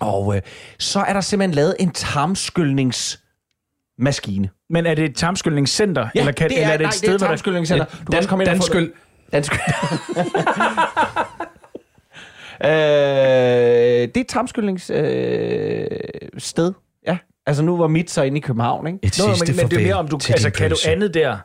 Og 0.00 0.36
øh, 0.36 0.42
så 0.78 1.00
er 1.00 1.12
der 1.12 1.20
simpelthen 1.20 1.54
lavet 1.54 1.76
en 1.80 1.90
tarmskyldningsmaskine. 1.90 4.48
Men 4.70 4.86
er 4.86 4.94
det 4.94 5.04
et 5.04 5.16
tarmskyldningscenter? 5.16 6.08
eller, 6.14 6.32
kan, 6.32 6.50
det 6.50 6.58
er, 6.58 6.62
eller 6.62 6.72
er 6.72 6.76
det 6.76 6.84
nej, 6.84 6.88
et 6.88 6.94
sted, 6.94 7.08
det 7.08 7.14
er 7.14 7.18
hvor 7.18 7.26
der... 7.26 7.30
tarmskyldningscenter. 7.30 7.84
Du 7.84 8.04
kan 8.10 8.16
også 8.16 8.28
komme 8.28 8.44
ind 8.44 8.50
og 8.50 8.56
få 8.56 8.62
det. 8.80 8.92
Danskyld. 9.32 9.60
øh, 12.64 12.70
det 14.08 14.16
er 14.16 14.20
et 14.20 14.26
tarmskyldningssted. 14.28 15.04
Øh, 15.04 15.88
sted. 16.38 16.72
ja. 17.06 17.18
Altså 17.46 17.62
nu 17.62 17.76
var 17.76 17.86
mit 17.86 18.10
så 18.10 18.22
inde 18.22 18.36
i 18.38 18.40
København, 18.40 18.86
ikke? 18.86 18.98
Et 19.02 19.18
Nå, 19.18 19.34
sidste 19.34 19.52
men, 19.52 19.56
men 19.56 19.70
det 19.70 19.78
er 19.78 19.82
mere 19.82 19.94
om, 19.94 20.08
du, 20.08 20.18
altså, 20.30 20.50
kan 20.50 20.70
du 20.70 20.76
andet 20.86 21.14
der? 21.14 21.36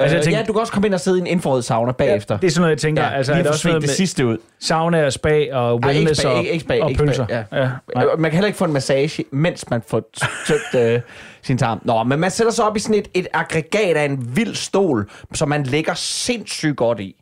Altså, 0.00 0.16
jeg 0.16 0.20
øh, 0.20 0.24
tænker, 0.24 0.38
ja, 0.38 0.44
du 0.44 0.52
kan 0.52 0.60
også 0.60 0.72
komme 0.72 0.86
ind 0.86 0.94
og 0.94 1.00
sidde 1.00 1.18
i 1.18 1.20
en 1.20 1.26
infrarød 1.26 1.62
sauna 1.62 1.92
bagefter. 1.92 2.36
det 2.36 2.46
er 2.46 2.50
sådan 2.50 2.60
noget, 2.60 2.70
jeg 2.70 2.78
tænker. 2.78 3.02
Ja, 3.02 3.10
altså, 3.10 3.32
lige 3.32 3.40
er 3.40 3.44
få 3.44 3.52
også 3.52 3.68
noget 3.68 3.82
det 3.82 3.88
med 3.88 3.94
sidste 3.94 4.26
ud. 4.26 4.38
sauna 4.60 5.04
og 5.04 5.12
spa 5.12 5.28
og 5.30 5.34
Ej, 5.34 5.72
ikke 5.72 5.86
wellness 5.86 6.20
spag, 6.20 6.32
og, 6.32 6.38
ikke, 6.38 6.50
ikke 6.52 6.64
spag, 6.64 6.82
og 6.82 6.90
ikke 6.90 7.04
pølser? 7.04 7.26
Ja. 7.28 7.44
ja 7.52 7.70
nej. 7.94 8.04
Man 8.18 8.30
kan 8.30 8.32
heller 8.32 8.46
ikke 8.46 8.58
få 8.58 8.64
en 8.64 8.72
massage, 8.72 9.24
mens 9.30 9.70
man 9.70 9.82
får 9.88 10.02
tømt 10.46 10.82
øh, 10.84 11.00
sin 11.42 11.58
tarm. 11.58 11.80
Nå, 11.84 12.02
men 12.02 12.20
man 12.20 12.30
sætter 12.30 12.52
sig 12.52 12.64
op 12.64 12.76
i 12.76 12.80
sådan 12.80 12.94
et, 12.94 13.08
et 13.14 13.26
aggregat 13.32 13.96
af 13.96 14.04
en 14.04 14.36
vild 14.36 14.54
stol, 14.54 15.10
som 15.34 15.48
man 15.48 15.62
ligger 15.62 15.94
sindssygt 15.94 16.76
godt 16.76 17.00
i. 17.00 17.16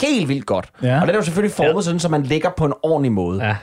Helt 0.00 0.28
vildt 0.28 0.46
godt. 0.46 0.68
Ja. 0.82 1.00
Og 1.00 1.06
den 1.06 1.10
er 1.10 1.18
jo 1.18 1.22
selvfølgelig 1.22 1.54
formet 1.54 1.74
ja. 1.74 1.80
sådan, 1.80 2.00
så 2.00 2.08
man 2.08 2.22
ligger 2.22 2.50
på 2.56 2.64
en 2.64 2.72
ordentlig 2.82 3.12
måde. 3.12 3.44
Ja. 3.44 3.56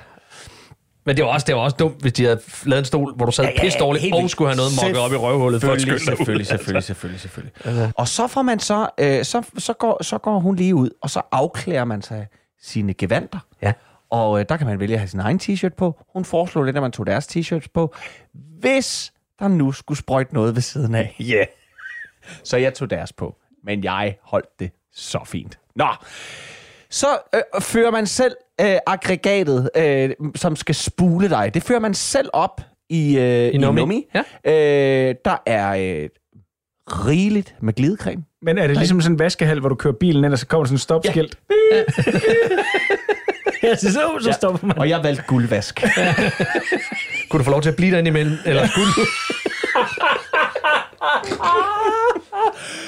Men 1.08 1.18
det 1.18 1.26
var, 1.26 1.32
også, 1.32 1.46
det 1.46 1.56
var 1.56 1.62
også 1.62 1.76
dumt, 1.80 2.02
hvis 2.02 2.14
de 2.14 2.24
havde 2.24 2.40
lavet 2.66 2.80
en 2.80 2.86
stol, 2.86 3.14
hvor 3.16 3.26
du 3.26 3.32
sad 3.32 3.44
ja, 3.46 3.52
ja, 3.56 3.62
pisse 3.62 3.80
dårligt, 3.80 4.14
og 4.14 4.30
skulle 4.30 4.50
have 4.50 4.58
noget 4.58 4.72
mokket 4.84 5.02
op 5.02 5.12
i 5.12 5.16
røvhullet 5.16 5.62
for 5.62 5.72
at 5.72 5.82
Selvfølgelig, 5.82 6.06
dig 6.06 6.12
ud. 6.14 6.18
selvfølgelig, 6.18 6.48
selvfølgelig, 6.48 7.20
selvfølgelig, 7.20 7.52
selvfølgelig. 7.54 7.94
Og 7.98 8.08
så 8.08 8.28
får 8.28 8.42
man 8.42 8.60
så, 8.60 8.90
øh, 8.98 9.26
så, 9.26 9.44
så, 9.58 9.74
går, 9.74 10.04
så 10.04 10.18
går 10.18 10.40
hun 10.40 10.56
lige 10.56 10.76
ud, 10.76 10.90
og 11.02 11.10
så 11.10 11.22
afklæder 11.32 11.86
man 11.86 12.02
sig 12.02 12.28
sine 12.62 12.94
gevanter. 12.94 13.40
Ja. 13.62 13.74
Og 14.10 14.40
øh, 14.40 14.46
der 14.50 14.58
kan 14.58 14.68
man 14.68 14.80
vælge 14.80 14.94
at 14.94 15.00
have 15.00 15.08
sin 15.08 15.20
egen 15.20 15.40
t-shirt 15.44 15.76
på. 15.78 16.00
Hun 16.14 16.26
foreslog 16.26 16.64
lidt, 16.64 16.76
at 16.76 16.82
man 16.82 16.92
tog 16.92 17.08
deres 17.08 17.28
t-shirts 17.28 17.68
på. 17.74 17.96
Hvis 18.60 19.14
der 19.40 19.48
nu 19.48 19.72
skulle 19.72 19.98
sprøjte 19.98 20.34
noget 20.34 20.56
ved 20.56 20.62
siden 20.62 20.96
af. 20.96 21.16
Ja. 21.20 21.36
Yeah. 21.36 21.46
Så 22.44 22.58
jeg 22.58 22.74
tog 22.74 22.90
deres 22.90 23.14
på. 23.14 23.36
Men 23.64 23.84
jeg 23.84 24.18
holdt 24.22 24.60
det 24.60 24.72
så 24.94 25.20
fint. 25.26 25.60
Nå. 25.76 25.88
Så 26.90 27.08
øh, 27.36 27.62
fører 27.62 27.92
man 27.92 28.08
selv 28.08 28.36
øh, 28.62 28.78
aggregatet, 28.88 29.70
øh, 29.78 30.10
som 30.36 30.56
skal 30.56 30.76
spule 30.76 31.30
dig. 31.30 31.52
Det 31.54 31.64
fører 31.64 31.80
man 31.80 31.94
selv 31.94 32.30
op 32.34 32.62
i, 32.90 33.18
øh, 33.18 33.54
i 33.54 33.58
nummi. 33.58 33.82
nummi. 33.82 34.06
Ja. 34.16 34.20
Øh, 35.10 35.16
der 35.26 35.38
er 35.46 35.70
øh, 36.04 36.10
rigeligt 36.88 37.56
med 37.62 37.74
glidecreme. 37.74 38.24
Men 38.42 38.58
er 38.58 38.68
det 38.68 38.78
ligesom 38.78 39.02
sådan 39.02 39.16
en 39.16 39.20
vaskehal, 39.20 39.60
hvor 39.60 39.70
du 39.70 39.76
kører 39.76 39.94
bilen 39.94 40.26
ind, 40.26 40.34
og 40.34 40.40
så 40.40 40.48
kommer 40.48 40.66
sådan 40.66 40.76
en 40.76 40.80
stopskilt? 40.80 41.40
Ja. 41.72 41.78
ja, 43.64 43.76
så, 43.82 43.92
så, 43.92 44.18
så 44.22 44.32
stopper 44.32 44.68
man. 44.68 44.78
Og 44.78 44.90
jeg 44.90 45.04
valgte 45.04 45.24
guldvask. 45.28 45.84
Kunne 47.30 47.40
du 47.40 47.44
få 47.44 47.52
lov 47.52 47.62
til 47.62 47.70
at 47.70 47.76
blive 47.76 47.92
derinde 47.92 48.08
imellem? 48.08 48.38
Eller 48.46 48.68
skulle 48.68 48.88
du? 48.88 49.06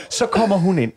så 0.19 0.25
kommer 0.25 0.57
hun 0.57 0.79
ind, 0.79 0.91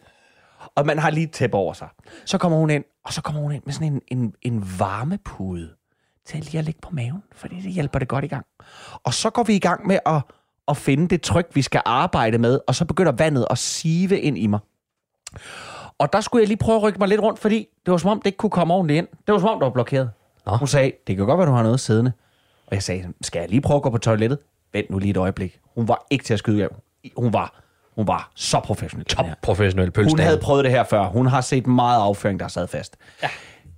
og 0.77 0.87
man 0.87 0.99
har 0.99 1.11
lige 1.11 1.25
et 1.25 1.33
tæppe 1.33 1.57
over 1.57 1.73
sig. 1.73 1.89
Så 2.25 2.39
kommer 2.39 2.59
hun 2.59 2.71
ind, 2.71 2.85
og 3.05 3.13
så 3.13 3.23
kommer 3.23 3.43
hun 3.43 3.53
ind 3.53 3.63
med 3.67 3.73
sådan 3.73 3.93
en, 3.93 4.01
en, 4.09 4.35
en 4.43 4.65
varmepude 4.79 5.71
til 6.27 6.41
lige 6.41 6.59
at 6.59 6.65
ligge 6.65 6.81
på 6.81 6.91
maven, 6.93 7.23
fordi 7.33 7.61
det 7.61 7.73
hjælper 7.73 7.99
det 7.99 8.09
godt 8.09 8.25
i 8.25 8.29
gang. 8.29 8.47
Og 9.05 9.15
så 9.15 9.31
går 9.31 9.43
vi 9.43 9.55
i 9.57 9.59
gang 9.59 9.87
med 9.87 9.99
at, 10.07 10.23
at 10.69 10.77
finde 10.77 11.09
det 11.09 11.23
tryk, 11.23 11.47
vi 11.55 11.63
skal 11.63 11.83
arbejde 11.85 12.39
med, 12.39 12.61
og 12.67 12.75
så 12.75 12.85
begynder 12.85 13.13
vandet 13.13 13.47
at 13.51 13.59
sive 13.59 14.21
ind 14.21 14.39
i 14.39 14.47
mig. 14.47 14.61
Og 15.99 16.13
der 16.13 16.21
skulle 16.21 16.41
jeg 16.41 16.49
lige 16.49 16.59
prøve 16.59 16.77
at 16.77 16.83
rykke 16.83 16.99
mig 16.99 17.09
lidt 17.09 17.21
rundt, 17.21 17.39
fordi 17.39 17.69
det 17.87 17.93
var 17.93 17.99
som 17.99 18.11
om, 18.11 18.19
det 18.19 18.27
ikke 18.27 18.37
kunne 18.37 18.51
komme 18.51 18.75
ordentligt 18.75 18.99
ind. 18.99 19.07
Det 19.27 19.33
var 19.33 19.39
som 19.39 19.49
om, 19.49 19.59
det 19.59 19.65
var 19.65 19.73
blokeret. 19.73 20.11
Nå. 20.47 20.57
Hun 20.57 20.69
sagde, 20.69 20.93
det 21.07 21.17
kan 21.17 21.27
godt 21.27 21.39
være, 21.39 21.47
du 21.47 21.53
har 21.53 21.63
noget 21.63 21.81
siddende. 21.81 22.13
Og 22.67 22.75
jeg 22.75 22.83
sagde, 22.83 23.13
skal 23.21 23.41
jeg 23.41 23.49
lige 23.49 23.61
prøve 23.61 23.77
at 23.77 23.83
gå 23.83 23.91
på 23.91 23.99
toilettet? 23.99 24.39
Vent 24.73 24.91
nu 24.91 24.99
lige 24.99 25.11
et 25.11 25.17
øjeblik. 25.17 25.61
Hun 25.75 25.89
var 25.89 26.07
ikke 26.11 26.25
til 26.25 26.33
at 26.33 26.39
skyde 26.39 26.63
af. 26.63 26.69
Hun 27.17 27.33
var, 27.33 27.62
hun 27.95 28.07
var 28.07 28.33
så 28.35 28.61
professionel. 28.61 29.07
Top 29.07 29.27
professionel 29.43 29.87
Hun 29.87 29.93
pølsedame. 29.93 30.23
havde 30.23 30.39
prøvet 30.39 30.65
det 30.65 30.73
her 30.73 30.85
før. 30.85 31.05
Hun 31.09 31.27
har 31.27 31.41
set 31.41 31.67
meget 31.67 32.01
afføring, 32.01 32.41
der 32.41 32.49
sad 32.49 32.67
fast. 32.67 32.97
Ja. 33.23 33.29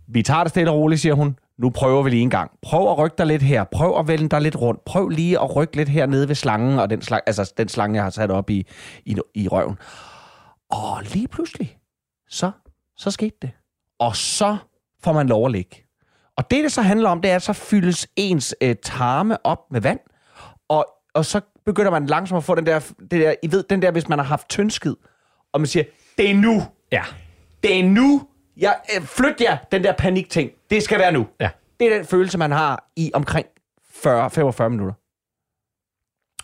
Vi 0.08 0.22
tager 0.22 0.42
det 0.44 0.50
stille 0.50 0.70
og 0.70 0.76
roligt, 0.76 1.00
siger 1.00 1.14
hun. 1.14 1.38
Nu 1.58 1.70
prøver 1.70 2.02
vi 2.02 2.10
lige 2.10 2.22
en 2.22 2.30
gang. 2.30 2.50
Prøv 2.62 2.90
at 2.90 2.98
rykke 2.98 3.14
dig 3.18 3.26
lidt 3.26 3.42
her. 3.42 3.64
Prøv 3.64 3.98
at 3.98 4.08
vende 4.08 4.28
dig 4.28 4.40
lidt 4.40 4.56
rundt. 4.56 4.84
Prøv 4.84 5.08
lige 5.08 5.40
at 5.40 5.56
rykke 5.56 5.76
lidt 5.76 5.88
her 5.88 6.06
nede 6.06 6.28
ved 6.28 6.34
slangen, 6.34 6.78
og 6.78 6.90
den, 6.90 7.02
slang, 7.02 7.22
altså 7.26 7.52
den 7.56 7.68
slange, 7.68 7.94
jeg 7.96 8.02
har 8.02 8.10
sat 8.10 8.30
op 8.30 8.50
i, 8.50 8.66
i, 9.04 9.16
i 9.34 9.48
røven. 9.48 9.78
Og 10.70 11.02
lige 11.02 11.28
pludselig, 11.28 11.78
så, 12.28 12.50
så 12.96 13.10
skete 13.10 13.36
det. 13.42 13.50
Og 13.98 14.16
så 14.16 14.56
får 15.04 15.12
man 15.12 15.26
lov 15.26 15.46
at 15.46 15.52
ligge. 15.52 15.84
Og 16.36 16.50
det, 16.50 16.64
det 16.64 16.72
så 16.72 16.82
handler 16.82 17.10
om, 17.10 17.20
det 17.20 17.30
er, 17.30 17.36
at 17.36 17.42
så 17.42 17.52
fyldes 17.52 18.06
ens 18.16 18.54
øh, 18.60 18.76
tarme 18.84 19.46
op 19.46 19.58
med 19.70 19.80
vand, 19.80 20.00
og, 20.68 20.86
og 21.14 21.24
så 21.24 21.40
begynder 21.66 21.90
man 21.90 22.06
langsomt 22.06 22.36
at 22.36 22.44
få 22.44 22.54
den 22.54 22.66
der, 22.66 22.78
det 23.00 23.10
der, 23.10 23.34
I 23.42 23.52
ved, 23.52 23.62
den 23.70 23.82
der, 23.82 23.90
hvis 23.90 24.08
man 24.08 24.18
har 24.18 24.26
haft 24.26 24.48
tyndskid, 24.48 24.96
og 25.52 25.60
man 25.60 25.66
siger, 25.66 25.84
det 26.18 26.30
er 26.30 26.34
nu, 26.34 26.62
Ja. 26.92 27.02
det 27.62 27.80
er 27.80 27.84
nu, 27.84 28.22
jeg, 28.56 28.76
øh, 28.96 29.02
flyt 29.06 29.40
jer, 29.40 29.56
den 29.72 29.84
der 29.84 29.92
panikting, 29.92 30.50
det 30.70 30.82
skal 30.82 30.98
være 30.98 31.12
nu. 31.12 31.26
Ja. 31.40 31.50
Det 31.80 31.92
er 31.92 31.96
den 31.96 32.06
følelse, 32.06 32.38
man 32.38 32.52
har 32.52 32.90
i 32.96 33.10
omkring 33.14 33.46
40-45 34.06 34.68
minutter. 34.68 34.94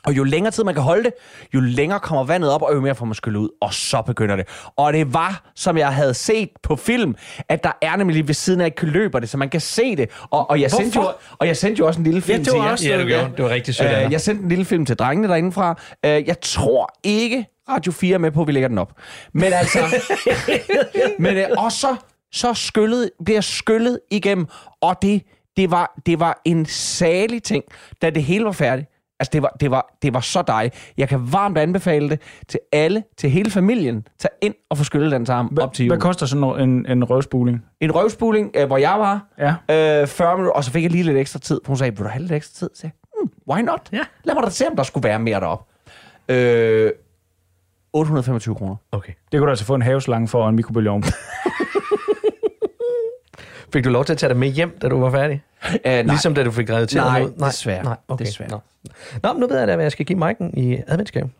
Og 0.06 0.16
jo 0.16 0.24
længere 0.24 0.50
tid 0.50 0.64
man 0.64 0.74
kan 0.74 0.82
holde 0.82 1.04
det, 1.04 1.12
jo 1.54 1.60
længere 1.60 2.00
kommer 2.00 2.24
vandet 2.24 2.50
op, 2.52 2.62
og 2.62 2.74
jo 2.74 2.80
mere 2.80 2.94
får 2.94 3.04
man 3.06 3.14
skyllet 3.14 3.40
ud, 3.40 3.48
og 3.60 3.74
så 3.74 4.02
begynder 4.02 4.36
det. 4.36 4.48
Og 4.76 4.92
det 4.92 5.14
var, 5.14 5.50
som 5.56 5.78
jeg 5.78 5.94
havde 5.94 6.14
set 6.14 6.48
på 6.62 6.76
film, 6.76 7.14
at 7.48 7.64
der 7.64 7.72
er 7.82 7.96
nemlig 7.96 8.14
lige 8.14 8.26
ved 8.28 8.34
siden 8.34 8.60
af 8.60 8.66
et 8.66 8.82
løber 8.82 9.18
det, 9.20 9.28
så 9.28 9.36
man 9.36 9.48
kan 9.48 9.60
se 9.60 9.96
det. 9.96 10.10
Og, 10.30 10.50
og, 10.50 10.60
jeg, 10.60 10.70
sendte 10.70 10.98
jo, 10.98 11.12
og 11.38 11.46
jeg 11.46 11.56
sendte 11.56 11.78
jo 11.78 11.86
også 11.86 12.00
en 12.00 12.04
lille 12.04 12.20
film 12.20 12.38
det 12.38 12.48
til 12.48 12.56
jer. 12.56 12.70
også 12.70 12.88
Ja. 12.88 13.28
Det 13.36 13.44
var 13.44 13.50
rigtig 13.50 13.74
sødt 13.74 13.88
af 13.88 13.96
Øh, 13.96 14.04
dig. 14.04 14.12
jeg 14.12 14.20
sendte 14.20 14.42
en 14.42 14.48
lille 14.48 14.64
film 14.64 14.86
til 14.86 14.96
drengene 14.96 15.28
derindefra. 15.28 15.78
Øh, 16.06 16.26
jeg 16.28 16.40
tror 16.40 16.90
ikke, 17.04 17.46
Radio 17.68 17.92
4 17.92 18.14
er 18.14 18.18
med 18.18 18.30
på, 18.30 18.40
at 18.40 18.46
vi 18.46 18.52
lægger 18.52 18.68
den 18.68 18.78
op. 18.78 18.92
Men 19.32 19.52
altså... 19.52 19.78
men, 21.18 21.36
øh, 21.36 21.44
og 21.56 21.72
så, 21.72 21.96
så 22.32 22.54
skyllet, 22.54 23.10
bliver 23.24 23.40
skyllet 23.40 24.00
igennem, 24.10 24.46
og 24.80 24.96
det, 25.02 25.22
det, 25.56 25.70
var, 25.70 26.00
det 26.06 26.20
var 26.20 26.40
en 26.44 26.66
salig 26.66 27.42
ting, 27.42 27.64
da 28.02 28.10
det 28.10 28.22
hele 28.24 28.44
var 28.44 28.52
færdigt. 28.52 28.88
Altså, 29.20 29.30
det 29.32 29.42
var, 29.42 29.56
det, 29.60 29.70
var, 29.70 29.96
det 30.02 30.14
var 30.14 30.20
så 30.20 30.42
dejligt. 30.42 30.92
Jeg 30.96 31.08
kan 31.08 31.32
varmt 31.32 31.58
anbefale 31.58 32.08
det 32.10 32.20
til 32.48 32.60
alle, 32.72 33.02
til 33.16 33.30
hele 33.30 33.50
familien. 33.50 34.06
Tag 34.18 34.30
ind 34.40 34.54
og 34.70 34.78
få 34.78 34.84
skyllet 34.84 35.12
den 35.12 35.24
tarm 35.24 35.58
op 35.60 35.72
til 35.74 35.86
Hvad 35.88 35.96
jul. 35.96 36.02
koster 36.02 36.26
sådan 36.26 36.40
noget- 36.40 36.62
en, 36.62 36.86
en 36.88 37.04
røvspuling? 37.04 37.64
En 37.80 37.94
røvspuling, 37.94 38.50
øh, 38.56 38.66
hvor 38.66 38.76
jeg 38.76 38.94
var, 38.98 39.26
Ja. 39.68 40.02
øh, 40.02 40.06
40 40.08 40.36
minutter, 40.36 40.52
og 40.52 40.64
så 40.64 40.70
fik 40.70 40.82
jeg 40.82 40.90
lige 40.90 41.04
lidt 41.04 41.16
ekstra 41.18 41.38
tid. 41.38 41.60
Hun 41.66 41.76
sagde, 41.76 41.96
vil 41.96 42.04
du 42.04 42.08
have 42.10 42.20
lidt 42.22 42.32
ekstra 42.32 42.58
tid? 42.58 42.70
Så 42.74 42.80
jeg, 42.84 42.90
hmm, 43.20 43.30
why 43.54 43.60
not? 43.60 43.88
Ja. 43.92 44.00
Lad 44.24 44.34
mig 44.34 44.42
da 44.44 44.50
se, 44.50 44.66
om 44.70 44.76
der 44.76 44.82
skulle 44.82 45.08
være 45.08 45.18
mere 45.18 45.40
derop. 45.40 45.66
Øh, 46.28 46.90
825 47.92 48.54
kroner. 48.54 48.76
Okay. 48.92 49.12
Det 49.32 49.38
kunne 49.40 49.46
du 49.46 49.50
altså 49.50 49.64
få 49.64 49.74
en 49.74 49.82
haveslange 49.82 50.28
for 50.28 50.42
og 50.42 50.48
en 50.48 50.56
mikrobølgeovn. 50.56 51.04
Fik 53.72 53.84
du 53.84 53.90
lov 53.90 54.04
til 54.04 54.12
at 54.12 54.18
tage 54.18 54.28
dig 54.30 54.36
med 54.38 54.48
hjem, 54.48 54.78
da 54.82 54.88
du 54.88 55.00
var 55.00 55.10
færdig? 55.10 55.42
Øh, 55.68 55.78
nej. 55.84 56.02
Ligesom 56.02 56.34
da 56.34 56.44
du 56.44 56.50
fik 56.50 56.70
reddet 56.70 56.88
til 56.88 56.98
Nej, 57.00 57.18
dig 57.18 57.28
ud? 57.28 57.32
desværre. 57.46 57.84
Nej, 57.84 57.96
okay. 58.08 58.24
Desværre. 58.24 58.50
Nå. 58.50 58.60
Nå, 59.22 59.32
men 59.32 59.40
nu 59.40 59.46
ved 59.46 59.58
jeg 59.58 59.68
da, 59.68 59.74
hvad 59.74 59.84
jeg 59.84 59.92
skal 59.92 60.06
give 60.06 60.18
Maiken 60.18 60.58
i 60.58 60.78
adventsgave. 60.86 61.30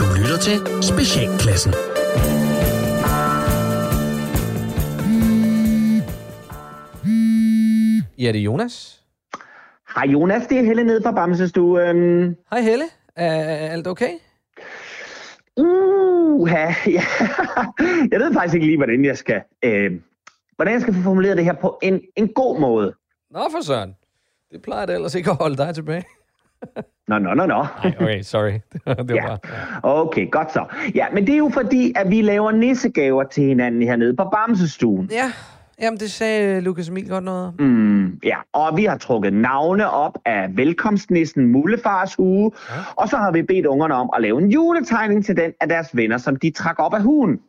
Du 0.00 0.06
lytter 0.22 0.38
til 0.40 0.82
Specialklassen. 0.82 1.74
Ja, 8.18 8.32
det 8.32 8.38
er 8.38 8.42
Jonas. 8.42 9.00
Hej 9.94 10.04
Jonas, 10.12 10.46
det 10.46 10.58
er 10.58 10.62
Helle 10.64 10.84
nede 10.84 11.02
fra 11.02 11.12
Bamsestuen. 11.12 12.36
Hej 12.50 12.60
Helle. 12.60 12.84
Er 13.16 13.32
alt 13.72 13.86
okay? 13.86 14.10
Uh, 15.56 16.50
ja. 16.52 17.04
Jeg 18.10 18.20
ved 18.20 18.34
faktisk 18.34 18.54
ikke 18.54 18.66
lige, 18.66 18.76
hvordan 18.76 19.04
jeg 19.04 19.16
skal, 19.18 19.42
øh, 19.64 19.92
hvordan 20.56 20.72
jeg 20.74 20.80
skal 20.80 20.94
få 20.94 21.02
formuleret 21.02 21.36
det 21.36 21.44
her 21.44 21.52
på 21.52 21.78
en, 21.82 22.00
en 22.16 22.28
god 22.28 22.60
måde. 22.60 22.94
Nå 23.30 23.40
for 23.50 23.62
søren. 23.64 23.94
Det 24.52 24.62
plejer 24.62 24.86
det 24.86 24.94
ellers 24.94 25.14
ikke 25.14 25.30
at 25.30 25.36
holde 25.36 25.56
dig 25.56 25.74
tilbage. 25.74 26.04
Nå, 27.08 27.18
nå, 27.18 27.34
nå, 27.34 27.46
nå. 27.46 27.66
Okay, 27.84 28.22
sorry. 28.22 28.50
det 28.86 29.08
var 29.08 29.14
Ja. 29.14 29.26
bare... 29.26 29.38
Okay, 29.82 30.30
godt 30.30 30.52
så. 30.52 30.64
Ja, 30.94 31.06
men 31.12 31.26
det 31.26 31.32
er 31.32 31.38
jo 31.38 31.50
fordi, 31.54 31.92
at 31.96 32.10
vi 32.10 32.22
laver 32.22 32.50
nissegaver 32.50 33.24
til 33.24 33.44
hinanden 33.44 33.82
hernede 33.82 34.16
på 34.16 34.24
Bamsestuen. 34.32 35.10
Ja, 35.12 35.32
jamen 35.82 36.00
det 36.00 36.10
sagde 36.10 36.60
Lukas 36.60 36.88
Emil 36.88 37.08
godt 37.08 37.24
noget. 37.24 37.54
Mm, 37.60 38.20
ja, 38.24 38.36
og 38.52 38.76
vi 38.76 38.84
har 38.84 38.98
trukket 38.98 39.32
navne 39.32 39.90
op 39.90 40.18
af 40.24 40.56
velkomstnissen 40.56 41.46
Mullefars 41.46 42.14
hue, 42.14 42.50
ja. 42.70 42.74
og 42.96 43.08
så 43.08 43.16
har 43.16 43.32
vi 43.32 43.42
bedt 43.42 43.66
ungerne 43.66 43.94
om 43.94 44.10
at 44.16 44.22
lave 44.22 44.42
en 44.42 44.50
juletegning 44.50 45.24
til 45.24 45.36
den 45.36 45.52
af 45.60 45.68
deres 45.68 45.96
venner, 45.96 46.18
som 46.18 46.36
de 46.36 46.50
trak 46.50 46.78
op 46.78 46.94
af 46.94 47.02
hugen. 47.02 47.40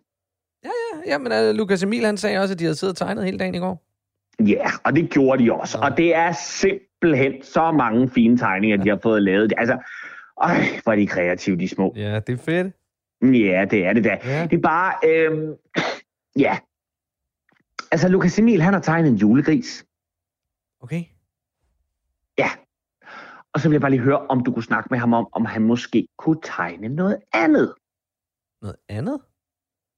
Jamen, 1.07 1.31
uh, 1.31 1.55
Lukas 1.55 1.83
Emil 1.83 2.05
han 2.05 2.17
sagde 2.17 2.39
også, 2.39 2.53
at 2.53 2.59
de 2.59 2.63
havde 2.63 2.75
siddet 2.75 3.01
og 3.01 3.07
tegnet 3.07 3.25
hele 3.25 3.39
dagen 3.39 3.55
i 3.55 3.59
går. 3.59 3.83
Ja, 4.47 4.69
og 4.83 4.95
det 4.95 5.09
gjorde 5.09 5.43
de 5.43 5.53
også. 5.53 5.77
Og 5.77 5.97
det 5.97 6.15
er 6.15 6.31
simpelthen 6.31 7.43
så 7.43 7.71
mange 7.71 8.09
fine 8.09 8.37
tegninger, 8.37 8.77
de 8.77 8.89
har 8.89 8.99
fået 9.03 9.23
lavet. 9.23 9.53
Altså, 9.57 9.77
øj, 10.37 10.55
hvor 10.83 10.91
er 10.91 10.95
de 10.95 11.07
kreative, 11.07 11.57
de 11.57 11.67
små. 11.67 11.93
Ja, 11.95 12.19
det 12.19 12.33
er 12.33 12.37
fedt. 12.37 12.73
Ja, 13.21 13.65
det 13.71 13.85
er 13.85 13.93
det 13.93 14.03
da. 14.03 14.17
Ja. 14.25 14.47
Det 14.51 14.57
er 14.57 14.61
bare, 14.61 14.93
øhm, 15.05 15.53
ja. 16.39 16.57
Altså, 17.91 18.07
Lukas 18.07 18.39
Emil, 18.39 18.61
han 18.61 18.73
har 18.73 18.81
tegnet 18.81 19.09
en 19.09 19.15
julegris. 19.15 19.85
Okay. 20.81 21.03
Ja. 22.37 22.49
Og 23.53 23.59
så 23.59 23.69
vil 23.69 23.73
jeg 23.73 23.81
bare 23.81 23.91
lige 23.91 24.01
høre, 24.01 24.27
om 24.27 24.43
du 24.43 24.53
kunne 24.53 24.63
snakke 24.63 24.87
med 24.91 24.99
ham 24.99 25.13
om, 25.13 25.27
om 25.31 25.45
han 25.45 25.61
måske 25.61 26.07
kunne 26.17 26.41
tegne 26.43 26.89
noget 26.89 27.17
andet. 27.33 27.73
Noget 28.61 28.75
andet? 28.89 29.19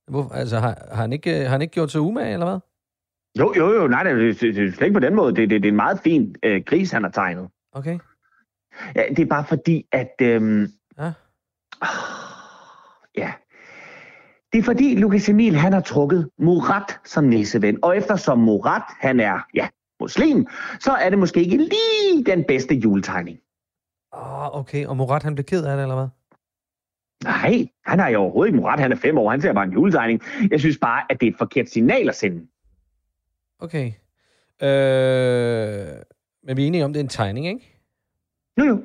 Hvor, 0.08 0.30
altså, 0.30 0.60
har, 0.60 0.88
har, 0.92 1.02
han 1.02 1.14
ikke, 1.14 1.40
har 1.40 1.50
han 1.50 1.62
ikke 1.62 1.74
gjort 1.74 1.92
sig 1.92 2.02
umage, 2.02 2.34
eller 2.34 2.46
hvad? 2.46 2.60
Jo, 3.40 3.54
jo, 3.58 3.74
jo, 3.74 3.88
nej, 3.88 4.04
det, 4.04 4.42
det, 4.42 4.56
det 4.56 4.68
er 4.68 4.72
slet 4.72 4.88
ikke 4.88 4.94
på 4.94 5.00
den 5.00 5.16
måde. 5.16 5.36
Det, 5.36 5.50
det, 5.50 5.62
det 5.62 5.68
er 5.68 5.72
en 5.72 5.76
meget 5.76 6.00
fin 6.00 6.36
øh, 6.44 6.64
gris, 6.66 6.92
han 6.92 7.04
har 7.04 7.12
tegnet. 7.12 7.50
Okay. 7.72 8.00
Ja, 8.96 9.04
det 9.10 9.20
er 9.20 9.26
bare 9.26 9.46
fordi, 9.46 9.88
at... 9.92 10.14
Øhm, 10.22 10.68
Ja. 10.98 11.04
Ja. 11.06 11.14
Det 14.56 14.62
er 14.62 14.66
fordi, 14.66 14.96
Lukas 14.96 15.30
Emil, 15.30 15.56
han 15.56 15.74
har 15.74 15.82
trukket 15.82 16.30
Murat 16.40 17.00
som 17.06 17.24
nisseven. 17.24 17.80
Og 17.82 17.98
eftersom 17.98 18.40
Murat, 18.40 18.84
han 19.00 19.20
er, 19.20 19.40
ja, 19.54 19.68
muslim, 20.00 20.48
så 20.80 20.92
er 20.92 21.10
det 21.10 21.20
måske 21.20 21.40
ikke 21.40 21.58
lige 21.58 22.24
den 22.26 22.44
bedste 22.48 22.76
juletegning. 22.76 23.40
Åh, 24.14 24.42
oh, 24.42 24.60
okay. 24.60 24.86
Og 24.86 24.98
Murat, 24.98 25.24
han 25.24 25.36
blev 25.36 25.46
ked 25.46 25.66
af 25.66 25.78
det, 25.78 25.84
eller 25.84 25.96
hvad? 25.96 26.08
Nej, 27.24 27.68
han 27.86 28.00
har 28.00 28.10
jo 28.10 28.20
overhovedet 28.20 28.50
ikke 28.50 28.58
Murat. 28.58 28.80
Han 28.80 28.92
er 28.92 28.96
fem 28.96 29.18
år. 29.18 29.32
Han 29.32 29.42
ser 29.42 29.54
bare 29.54 29.66
en 29.66 29.74
juletegning. 29.74 30.22
Jeg 30.52 30.60
synes 30.60 30.78
bare, 30.78 31.04
at 31.10 31.20
det 31.20 31.28
er 31.28 31.32
et 31.32 31.38
forkert 31.38 31.70
signal 31.70 32.10
at 32.10 32.16
sende. 32.16 32.48
Okay. 33.60 33.86
Øh, 34.62 35.96
men 36.44 36.58
vi 36.58 36.64
er 36.64 36.68
enige 36.68 36.86
om, 36.86 36.94
det 36.94 37.00
er 37.00 37.04
en 37.04 37.10
tegning, 37.10 37.48
ikke? 37.48 37.82
Nu 38.58 38.66
jo. 38.66 38.84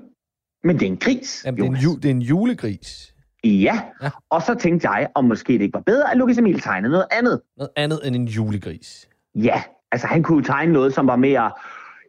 Men 0.64 0.78
det 0.78 0.82
er 0.82 0.90
en 0.90 0.96
gris, 0.96 1.42
Jamen, 1.46 1.60
det, 1.60 1.66
er 1.66 1.70
en 1.70 1.76
ju, 1.76 1.96
det 1.96 2.04
er 2.04 2.10
en 2.10 2.22
julegris. 2.22 3.14
Ja. 3.44 3.80
Ja. 4.02 4.10
Og 4.30 4.42
så 4.42 4.54
tænkte 4.54 4.90
jeg, 4.90 5.08
om 5.14 5.24
måske 5.24 5.52
det 5.52 5.60
ikke 5.60 5.74
var 5.74 5.82
bedre, 5.86 6.10
at 6.10 6.16
Lukas 6.16 6.38
Emil 6.38 6.60
tegnede 6.60 6.90
noget 6.92 7.06
andet. 7.10 7.40
Noget 7.56 7.70
andet 7.76 8.00
end 8.04 8.16
en 8.16 8.24
julegris. 8.24 9.08
Ja, 9.34 9.62
altså 9.92 10.06
han 10.06 10.22
kunne 10.22 10.38
jo 10.38 10.44
tegne 10.44 10.72
noget, 10.72 10.94
som 10.94 11.06
var 11.06 11.16
mere, 11.16 11.52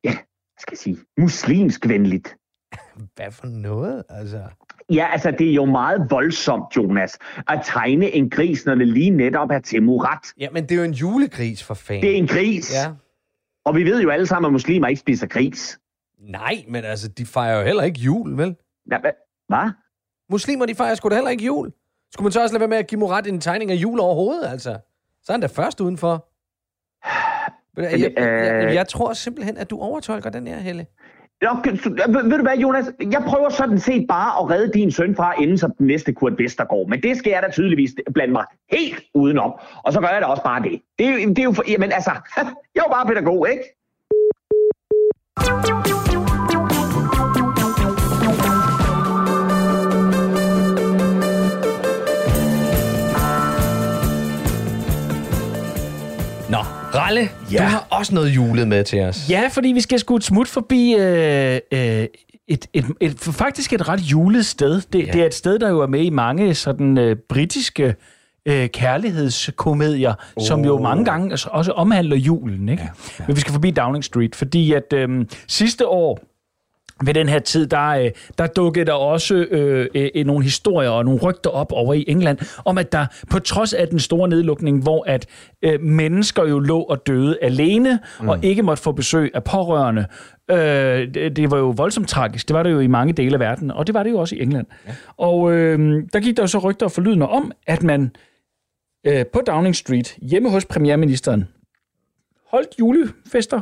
ja, 0.04 0.12
skal 0.60 0.72
jeg 0.72 0.78
sige, 0.78 0.98
muslimsk 1.18 1.88
venligt. 1.88 2.36
Hvad 3.16 3.32
for 3.32 3.48
noget, 3.48 4.04
altså? 4.10 4.42
Ja, 4.90 5.08
altså 5.12 5.32
det 5.32 5.50
er 5.50 5.54
jo 5.54 5.66
meget 5.66 6.08
voldsomt, 6.10 6.66
Jonas, 6.78 7.18
at 7.48 7.62
tegne 7.66 8.12
en 8.12 8.30
gris, 8.30 8.66
når 8.66 8.76
det 8.76 8.88
lige 8.88 9.10
netop 9.10 9.52
er 9.52 9.60
til 9.60 9.84
Murat. 9.84 10.20
Ja, 10.40 10.48
men 10.54 10.64
det 10.64 10.72
er 10.72 10.76
jo 10.76 10.84
en 10.84 10.94
julegris, 10.94 11.64
for 11.64 11.74
fanden. 11.74 12.04
Det 12.04 12.12
er 12.12 12.16
en 12.18 12.28
gris. 12.28 12.74
Ja. 12.74 12.92
Og 13.66 13.76
vi 13.76 13.84
ved 13.84 14.02
jo 14.02 14.10
alle 14.10 14.26
sammen, 14.28 14.50
at 14.50 14.54
muslimer 14.54 14.88
ikke 14.88 15.00
spiser 15.00 15.28
gris. 15.28 15.80
Nej, 16.20 16.64
men 16.68 16.84
altså, 16.84 17.08
de 17.08 17.26
fejrer 17.26 17.60
jo 17.60 17.66
heller 17.66 17.84
ikke 17.84 18.00
jul, 18.00 18.38
vel? 18.38 18.56
Ja, 18.92 18.98
hva- 18.98 19.46
Hvad? 19.50 19.70
Muslimer, 20.32 20.66
de 20.66 20.76
fejrer 20.76 20.96
sgu 20.96 21.10
da 21.10 21.16
heller 21.16 21.32
ikke 21.32 21.46
jul. 21.46 21.72
Skulle 22.14 22.26
man 22.26 22.32
så 22.32 22.42
også 22.42 22.54
lade 22.54 22.60
være 22.60 22.68
med 22.70 22.78
at 22.78 22.88
give 22.88 23.00
Murat 23.00 23.28
en 23.28 23.42
tegning 23.42 23.72
af 23.72 23.76
jul 23.76 24.00
overhovedet, 24.00 24.48
altså? 24.52 24.78
Så 25.24 25.32
er 25.32 25.34
han 25.34 25.42
da 25.42 25.48
først 25.48 25.82
udenfor. 25.82 26.28
Men 27.76 27.86
Jeg, 27.86 28.00
jeg, 28.00 28.12
jeg, 28.18 28.64
jeg, 28.64 28.74
jeg 28.76 28.88
tror 28.88 29.14
simpelthen, 29.14 29.58
at 29.58 29.70
du 29.70 29.80
overtolker 29.80 30.30
den 30.30 30.48
her, 30.48 30.58
Helle. 30.58 30.86
Okay, 31.48 31.76
så, 31.78 31.90
ved, 31.90 32.24
ved 32.24 32.38
du 32.38 32.42
hvad, 32.44 32.58
Jonas? 32.58 32.86
Jeg 33.12 33.24
prøver 33.28 33.50
sådan 33.50 33.80
set 33.80 34.06
bare 34.10 34.44
at 34.44 34.50
redde 34.50 34.72
din 34.74 34.92
søn 34.92 35.16
fra 35.16 35.42
inden 35.42 35.58
som 35.58 35.72
den 35.78 35.88
næste 35.88 36.14
Kurt 36.14 36.34
Vestergaard. 36.40 36.88
Men 36.90 37.04
det 37.04 37.18
skal 37.18 37.30
jeg 37.32 37.44
da 37.44 37.52
tydeligvis 37.52 37.92
blande 38.14 38.32
mig 38.32 38.46
helt 38.72 39.04
udenom. 39.14 39.54
Og 39.84 39.94
så 39.94 40.00
gør 40.02 40.08
jeg 40.08 40.22
da 40.22 40.26
også 40.26 40.44
bare 40.44 40.62
det. 40.64 40.82
Det 41.00 41.06
er, 41.08 41.12
jo- 41.12 41.30
det 41.30 41.40
er 41.40 41.44
jo 41.44 41.52
for... 41.52 41.64
Jamen 41.72 41.92
altså, 41.92 42.12
jeg 42.76 42.82
er 42.82 42.84
jo 42.88 42.92
bare 42.92 43.06
pædagog, 43.06 43.48
ikke? 43.52 43.64
Ralle, 57.12 57.30
ja. 57.52 57.58
du 57.58 57.64
har 57.64 57.88
også 57.90 58.16
noget 58.16 58.30
julet 58.30 58.68
med 58.68 58.84
til 58.84 59.02
os. 59.02 59.30
Ja, 59.30 59.50
fordi 59.52 59.68
vi 59.68 59.82
skal 59.82 60.00
sgu 60.00 60.16
et 60.16 60.24
smut 60.24 60.48
forbi 60.48 60.96
øh, 61.00 61.60
øh, 61.72 62.08
et, 62.48 62.68
et, 62.74 62.86
et, 63.00 63.20
faktisk 63.20 63.74
et 63.74 63.90
ret 63.90 64.00
julet 64.00 64.46
sted. 64.46 64.82
Det, 64.94 65.08
ja. 65.08 65.12
det 65.12 65.22
er 65.22 65.26
et 65.26 65.34
sted, 65.34 65.60
der 65.60 65.70
jo 65.70 65.82
er 65.82 65.88
med 65.88 66.02
i 66.04 66.10
mange 66.10 66.56
sådan 66.56 66.98
øh, 66.98 67.16
britiske 67.30 67.96
øh, 68.46 68.70
kærlighedskomedier, 68.70 70.14
oh. 70.36 70.46
som 70.46 70.66
jo 70.66 70.80
mange 70.80 71.06
gange 71.06 71.32
altså, 71.32 71.50
også 71.52 71.72
omhandler 71.72 72.16
julen. 72.16 72.70
Ikke? 72.70 72.84
Ja, 72.84 72.90
ja. 73.20 73.24
Men 73.28 73.36
vi 73.36 73.42
skal 73.42 73.54
forbi 73.54 73.72
Downing 73.72 74.04
Street, 74.04 74.36
fordi 74.36 74.74
at 74.74 74.94
øh, 74.94 75.26
sidste 75.48 75.88
år, 75.88 76.20
ved 77.06 77.14
den 77.14 77.30
her 77.30 77.40
tid, 77.40 77.68
der, 77.68 77.88
øh, 77.88 78.12
der 78.38 78.48
dukkede 78.48 78.86
der 78.86 78.94
også 78.94 79.36
øh, 79.36 79.88
øh, 79.96 80.26
nogle 80.26 80.44
historier 80.44 80.90
og 80.90 81.06
nogle 81.06 81.20
rygter 81.20 81.50
op 81.50 81.72
over 81.72 81.94
i 81.94 82.06
England, 82.08 82.38
om 82.66 82.78
at 82.78 82.92
der 82.92 83.06
på 83.32 83.40
trods 83.40 83.74
af 83.74 83.88
den 83.88 84.00
store 84.00 84.30
nedlukning, 84.30 84.84
hvor 84.84 85.04
at 85.08 85.28
øh, 85.62 85.82
mennesker 85.82 86.48
jo 86.48 86.60
lå 86.60 86.80
og 86.80 87.08
døde 87.08 87.38
alene, 87.42 88.00
mm. 88.22 88.30
og 88.30 88.44
ikke 88.44 88.64
måtte 88.64 88.84
få 88.84 88.92
besøg 88.92 89.32
af 89.34 89.44
pårørende, 89.44 90.06
øh, 90.52 91.14
det, 91.14 91.36
det 91.36 91.52
var 91.52 91.58
jo 91.58 91.74
voldsomt 91.78 92.10
tragisk. 92.10 92.48
Det 92.48 92.54
var 92.54 92.64
det 92.64 92.72
jo 92.72 92.80
i 92.80 92.88
mange 92.88 93.14
dele 93.14 93.34
af 93.34 93.40
verden, 93.40 93.72
og 93.72 93.88
det 93.88 93.96
var 93.96 94.04
det 94.04 94.12
jo 94.12 94.18
også 94.18 94.36
i 94.36 94.42
England. 94.42 94.68
Ja. 94.88 94.92
Og 95.18 95.52
øh, 95.52 96.04
der 96.14 96.20
gik 96.20 96.38
der 96.38 96.44
jo 96.44 96.48
så 96.48 96.60
rygter 96.60 96.86
og 96.86 96.92
forlydende 96.92 97.28
om, 97.28 97.52
at 97.68 97.84
man 97.84 98.12
øh, 99.08 99.26
på 99.34 99.42
Downing 99.48 99.76
Street, 99.76 100.18
hjemme 100.22 100.50
hos 100.50 100.66
premierministeren, 100.66 101.48
holdt 102.52 102.80
julefester 102.80 103.62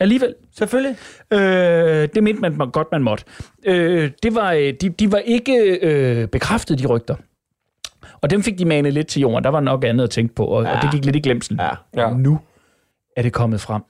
alligevel. 0.00 0.34
Selvfølgelig. 0.58 0.96
Øh, 1.32 2.08
det 2.14 2.22
mente 2.22 2.40
man 2.40 2.70
godt, 2.70 2.88
man 2.92 3.02
måtte. 3.02 3.24
Øh, 3.66 4.10
det 4.22 4.34
var, 4.34 4.52
øh, 4.52 4.74
de, 4.80 4.88
de 4.88 5.12
var 5.12 5.18
ikke 5.18 5.78
øh, 5.82 6.28
bekræftet, 6.28 6.78
de 6.78 6.86
rygter. 6.86 7.16
Og 8.20 8.30
dem 8.30 8.42
fik 8.42 8.58
de 8.58 8.64
manet 8.64 8.92
lidt 8.92 9.06
til 9.06 9.20
jorden. 9.20 9.44
Der 9.44 9.50
var 9.50 9.60
nok 9.60 9.84
andet 9.84 10.04
at 10.04 10.10
tænke 10.10 10.34
på, 10.34 10.44
og, 10.44 10.64
ja. 10.64 10.76
og 10.76 10.82
det 10.82 10.90
gik 10.90 11.04
lidt 11.04 11.16
i 11.16 11.20
glemsel. 11.20 11.58
Ja. 11.60 12.02
Ja. 12.02 12.10
Nu 12.10 12.40
er 13.16 13.22
det 13.22 13.32
kommet 13.32 13.60
frem, 13.60 13.82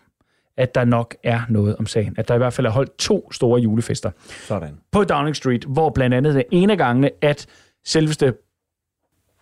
at 0.57 0.75
der 0.75 0.85
nok 0.85 1.17
er 1.23 1.41
noget 1.49 1.77
om 1.77 1.87
sagen. 1.87 2.15
At 2.19 2.29
der 2.29 2.35
i 2.35 2.39
hvert 2.39 2.53
fald 2.53 2.67
er 2.67 2.71
holdt 2.71 2.99
to 2.99 3.33
store 3.33 3.61
julefester. 3.61 4.11
Sådan. 4.29 4.79
På 4.93 5.05
Downing 5.05 5.37
Street, 5.37 5.65
hvor 5.65 5.91
blandt 5.91 6.15
andet 6.15 6.35
det 6.35 6.45
ene 6.51 6.73
af 6.73 6.79
gangene, 6.79 7.11
at 7.23 7.47
selveste 7.85 8.35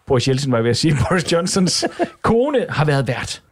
Boris 0.06 0.28
Jeltsin, 0.28 0.52
var 0.52 0.58
jeg 0.58 0.64
ved 0.64 0.70
at 0.70 0.76
sige, 0.76 0.94
Boris 1.08 1.32
Johnsons 1.32 1.84
kone 2.22 2.66
har 2.68 2.84
været 2.84 3.08
vært 3.08 3.42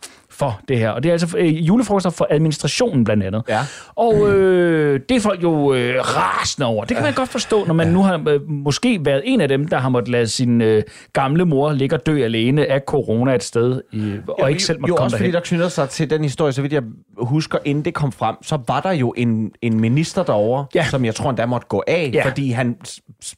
for 0.43 0.61
det 0.69 0.79
her. 0.79 0.91
Og 0.91 1.03
det 1.03 1.09
er 1.09 1.13
altså 1.13 1.37
øh, 1.39 1.69
julefrokoster 1.69 2.11
for 2.11 2.27
administrationen 2.31 3.05
blandt 3.05 3.23
andet. 3.25 3.43
Ja. 3.49 3.61
Og 3.95 4.29
øh, 4.31 5.01
det 5.09 5.17
er 5.17 5.21
folk 5.21 5.43
jo 5.43 5.75
øh, 5.75 5.95
rasende 6.01 6.67
over. 6.67 6.85
Det 6.85 6.97
kan 6.97 7.05
man 7.05 7.15
godt 7.15 7.29
forstå, 7.29 7.65
når 7.65 7.75
man 7.75 7.87
ja. 7.87 7.93
nu 7.93 8.03
har 8.03 8.23
øh, 8.29 8.41
måske 8.51 9.01
været 9.05 9.23
en 9.25 9.41
af 9.41 9.49
dem, 9.49 9.69
der 9.69 9.79
har 9.79 9.89
måttet 9.89 10.09
lade 10.09 10.27
sin 10.27 10.61
øh, 10.61 10.83
gamle 11.13 11.45
mor 11.45 11.73
ligge 11.73 11.97
og 11.97 12.07
dø 12.07 12.25
alene 12.25 12.67
af 12.67 12.81
corona 12.87 13.35
et 13.35 13.43
sted, 13.43 13.81
i, 13.93 14.15
og 14.29 14.37
jo, 14.41 14.47
ikke 14.47 14.63
selv 14.65 14.81
måtte 14.81 14.91
jo, 14.91 14.95
komme 14.97 15.07
også 15.07 15.17
derhen. 15.17 15.25
fordi 15.33 15.33
der 15.37 15.41
knytter 15.41 15.69
sig 15.69 15.89
til 15.89 16.11
den 16.11 16.23
historie, 16.23 16.53
så 16.53 16.63
vidt 16.63 16.73
jeg 16.73 16.83
husker, 17.19 17.59
inden 17.65 17.85
det 17.85 17.95
kom 17.95 18.13
frem, 18.13 18.37
så 18.43 18.59
var 18.69 18.81
der 18.81 18.93
jo 18.93 19.15
en, 19.17 19.51
en 19.63 19.81
minister 19.81 20.23
derovre, 20.23 20.67
Ja. 20.75 20.85
som 20.91 21.05
jeg 21.05 21.15
tror 21.15 21.31
endda 21.31 21.47
måtte 21.47 21.67
gå 21.67 21.83
af, 21.87 22.11
Ja. 22.15 22.25
fordi 22.29 22.51
han 22.51 22.77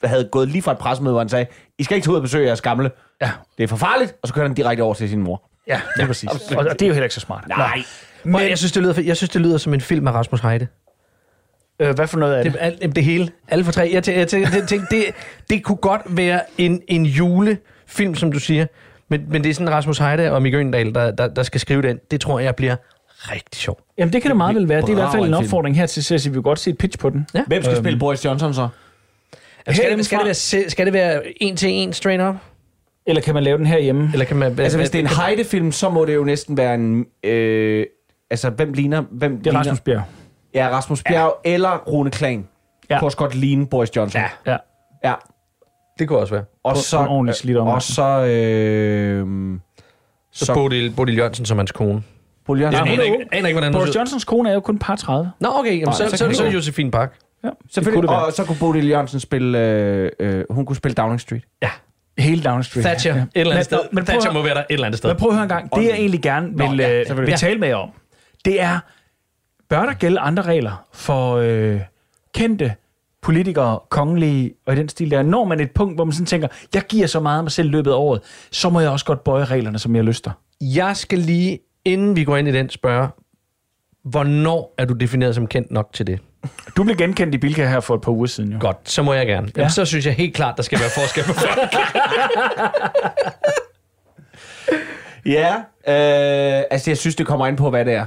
havde 0.04 0.28
gået 0.32 0.48
lige 0.48 0.62
fra 0.62 0.72
et 0.72 0.78
pressemøde, 0.78 1.12
hvor 1.12 1.20
han 1.20 1.28
sagde, 1.28 1.46
I 1.78 1.84
skal 1.84 1.94
ikke 1.94 2.04
tage 2.04 2.12
ud 2.12 2.16
og 2.16 2.22
besøge 2.22 2.46
jeres 2.46 2.60
gamle. 2.60 2.90
Ja. 3.22 3.30
Det 3.58 3.64
er 3.64 3.68
for 3.68 3.76
farligt, 3.76 4.14
og 4.22 4.28
så 4.28 4.34
kører 4.34 4.46
han 4.46 4.54
direkte 4.54 4.80
over 4.82 4.94
til 4.94 5.08
sin 5.08 5.22
mor. 5.22 5.42
Ja, 5.68 5.80
det 5.96 6.02
er 6.02 6.06
præcis. 6.06 6.30
Og, 6.30 6.56
og 6.56 6.64
det 6.64 6.82
er 6.82 6.86
jo 6.86 6.92
heller 6.92 7.04
ikke 7.04 7.14
så 7.14 7.20
smart. 7.20 7.48
Nej. 7.48 7.82
Men 8.24 8.48
jeg 8.48 8.58
synes, 8.58 8.72
det 8.72 8.82
lyder, 8.82 9.02
jeg 9.02 9.16
synes, 9.16 9.30
det 9.30 9.40
lyder 9.40 9.58
som 9.58 9.74
en 9.74 9.80
film 9.80 10.08
af 10.08 10.12
Rasmus 10.12 10.40
Heide. 10.40 10.66
Øh, 11.80 11.94
hvad 11.94 12.06
for 12.06 12.18
noget 12.18 12.34
af 12.34 12.44
det? 12.44 12.52
Det, 12.52 12.60
alt, 12.62 12.96
det 12.96 13.04
hele. 13.04 13.28
Alle 13.48 13.64
for 13.64 13.72
tre. 13.72 13.90
Jeg 13.92 14.02
tænkte, 14.02 14.20
jeg 14.20 14.28
tænkte, 14.28 14.58
jeg 14.58 14.68
tænkte 14.68 14.96
det, 14.96 15.04
det 15.50 15.64
kunne 15.64 15.76
godt 15.76 16.02
være 16.08 16.40
en, 16.58 16.82
en 16.88 17.06
julefilm, 17.06 18.14
som 18.14 18.32
du 18.32 18.38
siger. 18.38 18.66
Men, 19.08 19.24
men 19.28 19.44
det 19.44 19.50
er 19.50 19.54
sådan 19.54 19.70
Rasmus 19.70 19.98
Heide 19.98 20.32
og 20.32 20.42
Mikke 20.42 20.58
Øndal, 20.58 20.94
der, 20.94 21.10
der, 21.10 21.28
der 21.28 21.42
skal 21.42 21.60
skrive 21.60 21.82
den. 21.82 22.00
Det 22.10 22.20
tror 22.20 22.38
jeg 22.38 22.56
bliver 22.56 22.76
rigtig 23.18 23.60
sjovt. 23.60 23.80
Jamen, 23.98 24.12
det 24.12 24.22
kan 24.22 24.28
det 24.28 24.36
meget 24.36 24.56
vel 24.56 24.68
være. 24.68 24.80
Det 24.80 24.88
er 24.88 24.92
i 24.92 24.94
hvert 24.94 25.12
fald 25.12 25.24
en 25.24 25.34
opfordring 25.34 25.76
her 25.76 25.86
til, 25.86 26.04
så 26.04 26.28
vi 26.28 26.34
vil 26.34 26.42
godt 26.42 26.58
se 26.58 26.70
et 26.70 26.78
pitch 26.78 26.98
på 26.98 27.10
den. 27.10 27.26
Ja. 27.34 27.42
Hvem 27.46 27.62
skal 27.62 27.74
øhm. 27.74 27.84
spille 27.84 27.98
Boris 27.98 28.24
Johnson 28.24 28.54
så? 28.54 28.68
Skal 29.70 29.98
det, 29.98 30.06
skal, 30.06 30.18
det 30.18 30.26
være, 30.26 30.70
skal 30.70 30.86
det 30.86 30.92
være 30.92 31.42
en 31.42 31.56
til 31.56 31.70
en 31.70 31.92
straight 31.92 32.22
up? 32.22 32.34
Eller 33.06 33.22
kan 33.22 33.34
man 33.34 33.42
lave 33.42 33.58
den 33.58 33.66
herhjemme? 33.66 34.10
Eller 34.12 34.24
kan 34.26 34.36
man... 34.36 34.60
Altså, 34.60 34.78
hvis 34.78 34.90
det 34.90 34.98
er 34.98 35.02
en 35.02 35.10
Heide-film, 35.22 35.72
så 35.72 35.88
må 35.90 36.04
det 36.04 36.14
jo 36.14 36.24
næsten 36.24 36.56
være 36.56 36.74
en... 36.74 37.06
Øh, 37.24 37.86
altså, 38.30 38.50
hvem 38.50 38.72
ligner... 38.72 39.02
Hvem 39.10 39.38
Det 39.38 39.46
er 39.46 39.50
ligner, 39.50 39.60
Rasmus 39.60 39.80
Bjerg. 39.80 40.02
Ja, 40.54 40.68
Rasmus 40.72 41.02
Bjerg 41.02 41.34
ja. 41.44 41.52
eller 41.54 41.78
Rune 41.78 42.10
Klan. 42.10 42.38
Ja. 42.90 42.94
Ja. 42.94 42.98
Kunne 42.98 43.06
også 43.08 43.18
godt 43.18 43.34
ligne 43.34 43.66
Boris 43.66 43.96
Johnson. 43.96 44.20
Ja. 44.46 44.52
Ja. 44.52 44.56
ja. 45.04 45.14
Det 45.98 46.08
kunne 46.08 46.18
også 46.18 46.34
være. 46.34 46.44
Og 46.64 46.76
så... 46.76 46.96
på 46.98 47.02
en 47.02 47.08
ordentlig 47.08 47.34
slidt 47.34 47.56
omgang. 47.58 47.74
Og 47.74 47.82
så... 47.82 48.24
Øh, 48.26 49.26
Så, 50.32 50.44
så 50.44 50.54
Bodil, 50.54 50.92
Bodil 50.96 51.16
Jørgensen 51.16 51.46
som 51.46 51.58
hans 51.58 51.72
kone. 51.72 52.02
Boris 52.46 52.60
Jeg 52.62 52.72
Johnson. 52.72 52.88
hun 52.88 52.92
aner 52.92 53.02
er 53.02 53.04
ikke, 53.04 53.26
aner 53.32 53.48
ikke, 53.48 53.60
hvordan 53.60 53.72
Boris. 53.72 53.96
Johnsons 53.96 54.24
kone 54.24 54.50
er 54.50 54.54
jo 54.54 54.60
kun 54.60 54.78
par 54.78 54.96
30. 54.96 55.30
Nå, 55.40 55.48
okay. 55.54 55.80
Jamen, 55.80 55.92
så, 55.92 55.98
så 55.98 56.10
så, 56.10 56.16
så, 56.16 56.28
det 56.28 56.40
er 56.40 56.44
det 56.44 56.54
Josefine 56.54 56.90
Park. 56.90 57.18
Ja, 57.44 57.48
det 57.48 57.56
kunne 57.58 57.70
Selvfølgelig. 57.70 58.02
det 58.02 58.10
være. 58.10 58.24
Og 58.26 58.32
så 58.32 58.44
kunne 58.44 58.56
Bodil 58.60 58.88
Jørgensen 58.88 59.20
spille... 59.20 59.58
Øh, 59.58 60.10
øh, 60.20 60.44
hun 60.50 60.66
kunne 60.66 60.76
spille 60.76 60.94
Downing 60.94 61.20
Street. 61.20 61.42
Hele 62.18 62.42
Downing 62.42 62.64
Street. 62.64 62.84
Thatcher. 62.86 63.14
Ja. 63.16 63.20
Et 63.22 63.28
eller 63.34 63.52
andet 63.54 63.56
Men- 63.56 63.64
sted. 63.64 63.78
men 63.92 64.04
prøv 64.04 64.12
Thatcher 64.12 64.30
at- 64.30 64.34
må 64.34 64.42
være 64.42 64.54
der 64.54 64.60
et 64.60 64.66
eller 64.70 64.86
andet 64.86 64.98
sted. 64.98 65.10
Men 65.10 65.16
prøv 65.16 65.28
at 65.28 65.34
høre 65.34 65.42
en 65.42 65.48
gang. 65.48 65.74
Det 65.74 65.84
jeg 65.84 65.92
egentlig 65.92 66.22
gerne 66.22 66.46
vil, 66.46 66.56
Nå, 66.56 66.72
ja, 66.74 66.88
ja, 66.88 67.04
selvfølgelig. 67.04 67.32
vil 67.32 67.38
tale 67.38 67.58
med 67.58 67.68
jer 67.68 67.76
om, 67.76 67.90
det 68.44 68.60
er, 68.60 68.78
bør 69.68 69.86
der 69.86 69.92
gælde 69.94 70.20
andre 70.20 70.42
regler 70.42 70.86
for 70.92 71.34
øh, 71.36 71.80
kendte 72.34 72.74
politikere, 73.22 73.78
kongelige 73.90 74.52
og 74.66 74.72
i 74.72 74.76
den 74.76 74.88
stil 74.88 75.10
der? 75.10 75.22
Når 75.22 75.44
man 75.44 75.60
et 75.60 75.70
punkt, 75.70 75.96
hvor 75.96 76.04
man 76.04 76.12
sådan 76.12 76.26
tænker, 76.26 76.48
jeg 76.74 76.82
giver 76.88 77.06
så 77.06 77.20
meget 77.20 77.38
af 77.38 77.44
mig 77.44 77.52
selv 77.52 77.70
løbet 77.70 77.90
af 77.90 77.94
året, 77.96 78.20
så 78.50 78.70
må 78.70 78.80
jeg 78.80 78.90
også 78.90 79.04
godt 79.04 79.24
bøje 79.24 79.44
reglerne, 79.44 79.78
som 79.78 79.96
jeg 79.96 80.04
lyster. 80.04 80.30
Jeg 80.60 80.96
skal 80.96 81.18
lige, 81.18 81.58
inden 81.84 82.16
vi 82.16 82.24
går 82.24 82.36
ind 82.36 82.48
i 82.48 82.52
den, 82.52 82.70
spørge, 82.70 83.08
hvornår 84.04 84.74
er 84.78 84.84
du 84.84 84.94
defineret 84.94 85.34
som 85.34 85.46
kendt 85.46 85.70
nok 85.70 85.90
til 85.92 86.06
det? 86.06 86.18
Du 86.76 86.84
blev 86.84 86.96
genkendt 86.96 87.34
i 87.34 87.38
Bilka 87.38 87.66
her 87.68 87.80
for 87.80 87.94
et 87.94 88.00
par 88.00 88.12
uger 88.12 88.26
siden. 88.26 88.52
Jo. 88.52 88.58
Godt, 88.60 88.76
så 88.84 89.02
må 89.02 89.12
jeg 89.14 89.26
gerne. 89.26 89.50
Jamen, 89.56 89.64
Ja. 89.64 89.68
så 89.68 89.84
synes 89.84 90.06
jeg 90.06 90.14
helt 90.14 90.34
klart, 90.34 90.56
der 90.56 90.62
skal 90.62 90.78
være 90.80 90.90
forskel 90.94 91.24
på 91.24 91.32
folk. 91.32 91.74
Ja. 95.26 95.54
Øh, 95.88 96.64
altså, 96.70 96.90
jeg 96.90 96.98
synes, 96.98 97.16
det 97.16 97.26
kommer 97.26 97.46
ind 97.46 97.56
på, 97.56 97.70
hvad 97.70 97.84
det 97.84 97.92
er. 97.94 98.06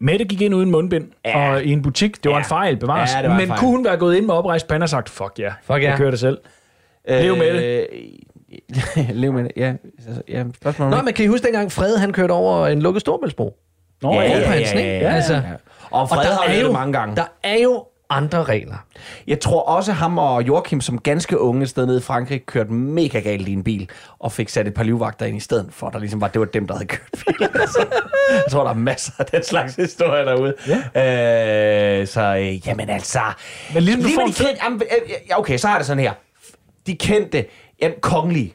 Mette 0.00 0.24
gik 0.24 0.40
ind 0.40 0.54
uden 0.54 0.70
mundbind 0.70 1.08
Ja. 1.24 1.50
og 1.52 1.62
i 1.64 1.72
en 1.72 1.82
butik. 1.82 2.16
Det 2.24 2.30
var 2.30 2.36
Ja. 2.36 2.38
en 2.38 2.44
fejl, 2.44 2.76
bevares. 2.76 3.10
Ja, 3.14 3.22
det 3.22 3.28
var 3.28 3.34
en 3.34 3.38
Men 3.40 3.46
fejl. 3.48 3.58
kunne 3.60 3.70
hun 3.70 3.84
være 3.84 3.96
gået 3.96 4.16
ind 4.16 4.26
med 4.26 4.34
oprejst 4.34 4.68
pande 4.68 4.84
og 4.84 4.88
sagt, 4.88 5.08
fuck 5.08 5.32
ja, 5.38 5.52
Fuck 5.62 5.82
ja. 5.82 5.88
jeg 5.90 5.96
kører 5.98 6.10
det 6.10 6.20
selv. 6.20 6.38
Lev 7.08 7.36
med 7.36 7.54
det. 7.54 7.86
Øh, 8.98 9.08
Lev 9.20 9.32
med 9.32 9.44
det, 9.44 9.52
ja. 9.56 9.72
Altså, 10.06 10.22
ja 10.28 10.44
spørgsmål 10.54 10.90
Nå, 10.90 11.02
men 11.02 11.14
kan 11.14 11.24
I 11.24 11.28
huske 11.28 11.44
dengang 11.44 11.72
Fred, 11.72 11.96
han 11.96 12.12
kørte 12.12 12.32
over 12.32 12.66
en 12.66 12.82
lukket 12.82 13.00
storbæltsbro? 13.00 13.56
Nå, 14.02 14.12
Ja, 14.14 14.20
ja, 14.22 14.38
ja, 14.38 14.52
ja. 14.52 14.58
Ikke? 14.94 15.08
Altså, 15.08 15.42
Og 15.94 16.08
Fred 16.08 16.24
har 16.32 16.54
jo 16.54 16.64
det 16.64 16.72
mange 16.72 16.92
gange. 16.92 17.16
Der 17.16 17.24
er 17.42 17.58
jo 17.58 17.84
andre 18.10 18.44
regler. 18.44 18.76
Jeg 19.26 19.40
tror 19.40 19.62
også, 19.62 19.92
ham 19.92 20.18
og 20.18 20.46
Joachim 20.46 20.80
som 20.80 20.98
ganske 20.98 21.40
unge 21.40 21.66
sted 21.66 21.86
nede 21.86 21.98
i 21.98 22.02
Frankrig 22.02 22.46
kørte 22.46 22.72
mega 22.72 23.20
galt 23.20 23.48
i 23.48 23.52
en 23.52 23.64
bil 23.64 23.90
og 24.18 24.32
fik 24.32 24.48
sat 24.48 24.66
et 24.66 24.74
par 24.74 24.82
livvagter 24.82 25.26
ind 25.26 25.36
i 25.36 25.40
stedet 25.40 25.68
for, 25.70 25.90
der 25.90 25.98
ligesom 25.98 26.20
var, 26.20 26.28
det 26.28 26.40
var 26.40 26.46
dem, 26.46 26.66
der 26.66 26.74
havde 26.74 26.86
kørt 26.86 27.08
bilen. 27.12 27.48
jeg 28.30 28.44
tror, 28.50 28.62
der 28.62 28.70
er 28.70 28.74
masser 28.74 29.12
af 29.18 29.26
den 29.26 29.44
slags 29.44 29.74
historier 29.76 30.24
derude. 30.24 30.54
Ja. 30.94 32.00
Øh, 32.00 32.06
så 32.06 32.20
øh, 32.20 32.66
jamen 32.68 32.90
altså... 32.90 33.20
Men 33.74 33.82
ligesom 33.82 34.02
du 34.02 34.06
lige 34.06 34.16
får 34.20 34.26
de 34.26 34.32
fed- 34.32 34.46
kendte, 34.46 34.64
jamen, 34.64 34.82
øh, 34.82 35.10
ja, 35.28 35.38
okay, 35.38 35.56
så 35.58 35.68
er 35.68 35.76
det 35.76 35.86
sådan 35.86 36.02
her. 36.02 36.12
De 36.86 36.96
kendte, 36.96 37.44
ja, 37.82 37.90
kongelige, 38.00 38.54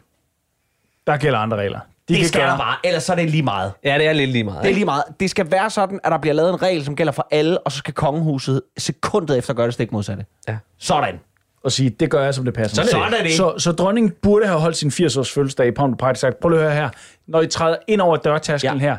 Der 1.08 1.18
gælder 1.18 1.40
andre 1.40 1.58
regler. 1.58 1.80
De 2.10 2.14
det 2.14 2.20
kan 2.22 2.28
skal 2.28 2.42
gøre- 2.42 2.52
der 2.52 2.58
bare, 2.58 2.76
ellers 2.84 3.04
så 3.04 3.12
er 3.12 3.16
det 3.16 3.30
lige 3.30 3.44
meget. 3.44 3.72
Ja, 3.84 3.98
det 3.98 4.08
er 4.08 4.14
lidt 4.14 4.30
lige 4.32 4.44
meget. 4.44 4.64
Det 4.64 4.70
er 4.70 4.74
lige 4.74 4.86
meget. 4.86 5.04
Det 5.20 5.30
skal 5.30 5.52
være 5.52 5.70
sådan, 5.70 6.00
at 6.04 6.12
der 6.12 6.18
bliver 6.18 6.34
lavet 6.34 6.50
en 6.50 6.62
regel, 6.62 6.86
som 6.86 6.96
gælder 6.96 7.12
for 7.14 7.28
alle, 7.32 7.60
og 7.60 7.72
så 7.72 7.78
skal 7.78 7.94
kongehuset 7.94 8.62
sekundet 8.78 9.38
efter 9.38 9.54
gøre 9.54 9.66
det 9.66 9.74
stik 9.74 9.92
modsatte. 9.92 10.26
Ja. 10.48 10.58
Sådan. 10.80 11.20
og 11.64 11.72
sige, 11.72 11.90
det 11.90 12.10
gør 12.12 12.24
jeg, 12.24 12.34
som 12.34 12.46
det 12.46 12.54
passer. 12.54 12.76
Sådan. 12.76 12.90
Sådan 12.90 13.14
er 13.14 13.24
det. 13.24 13.34
Så, 13.34 13.54
så 13.58 13.72
dronningen 13.72 14.14
burde 14.22 14.48
have 14.48 14.60
holdt 14.60 14.78
sin 14.78 14.90
80-års 14.90 15.32
fødselsdag 15.32 15.68
i 15.68 15.72
Pound 15.72 15.98
Pride 15.98 16.16
sagt, 16.16 16.40
prøv 16.40 16.50
lige 16.50 16.60
at 16.62 16.66
høre 16.66 16.76
her, 16.82 16.90
når 17.28 17.42
I 17.42 17.48
træder 17.48 17.78
ind 17.88 18.02
over 18.02 18.18
dørtærskelen 18.18 18.76
Ja. 18.78 18.82
her, 18.82 18.98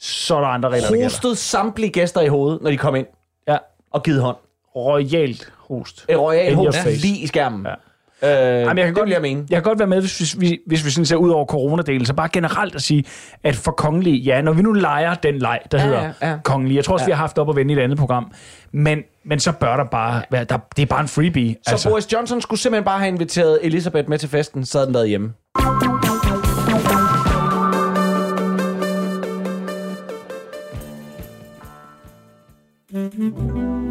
så 0.00 0.36
er 0.36 0.40
der 0.40 0.46
andre 0.48 0.68
regler, 0.68 0.86
der 0.88 0.94
gælder. 0.94 1.04
Hostet 1.06 1.38
samtlige 1.38 1.90
gæster 1.90 2.20
i 2.20 2.28
hovedet, 2.28 2.62
når 2.62 2.70
de 2.70 2.76
kom 2.76 2.94
ind, 2.96 3.06
Ja, 3.48 3.56
og 3.92 4.02
givet 4.02 4.22
hånd. 4.22 4.36
royalt 4.76 5.52
host. 5.58 6.06
Et 6.08 6.18
royal 6.18 6.52
In 6.52 6.58
your 6.58 6.64
host 6.66 6.84
lige 7.02 7.18
i 7.18 7.26
skærmen. 7.26 7.66
Ja. 7.66 7.74
Øh, 8.22 8.28
Jamen, 8.30 8.66
jeg 8.66 8.76
kan 8.76 8.86
det 8.86 8.94
godt, 8.94 9.06
vil 9.06 9.12
jeg 9.12 9.22
mene. 9.22 9.46
Jeg 9.50 9.56
kan 9.56 9.62
godt 9.62 9.78
være 9.78 9.88
med, 9.88 10.00
hvis, 10.00 10.18
hvis, 10.18 10.40
vi, 10.40 10.58
hvis 10.66 10.84
vi 10.84 10.90
sådan 10.90 11.06
ser 11.06 11.16
ud 11.16 11.30
over 11.30 11.44
coronadelen, 11.44 12.06
så 12.06 12.14
bare 12.14 12.28
generelt 12.32 12.74
at 12.74 12.82
sige, 12.82 13.04
at 13.44 13.56
for 13.56 13.72
kongelige, 13.72 14.16
ja, 14.16 14.40
når 14.40 14.52
vi 14.52 14.62
nu 14.62 14.72
leger 14.72 15.14
den 15.14 15.38
leg, 15.38 15.58
der 15.72 15.78
Ja, 15.78 15.84
hedder 15.84 16.12
ja, 16.22 16.30
ja. 16.30 16.36
kongelige, 16.44 16.76
jeg 16.76 16.84
tror 16.84 16.92
også, 16.94 17.04
ja. 17.04 17.06
vi 17.06 17.12
har 17.12 17.18
haft 17.18 17.38
op 17.38 17.50
at 17.50 17.56
vende 17.56 17.74
i 17.74 17.76
et 17.76 17.80
andet 17.82 17.98
program, 17.98 18.32
men, 18.72 18.98
men 19.24 19.40
så 19.40 19.52
bør 19.52 19.76
der 19.76 19.84
bare 19.84 20.22
være, 20.30 20.44
der, 20.44 20.58
det 20.76 20.82
er 20.82 20.86
bare 20.86 21.00
en 21.00 21.08
freebie. 21.08 21.56
Så 21.66 21.70
altså. 21.70 21.88
Boris 21.88 22.12
Johnson 22.12 22.40
skulle 22.40 22.60
simpelthen 22.60 22.84
bare 22.84 22.98
have 22.98 23.08
inviteret 23.08 23.58
Elisabeth 23.62 24.08
med 24.08 24.18
til 24.18 24.28
festen, 24.28 24.64
så 24.64 24.78
havde 24.78 24.86
den 24.86 24.94
været 24.94 25.08
hjemme. 25.08 25.32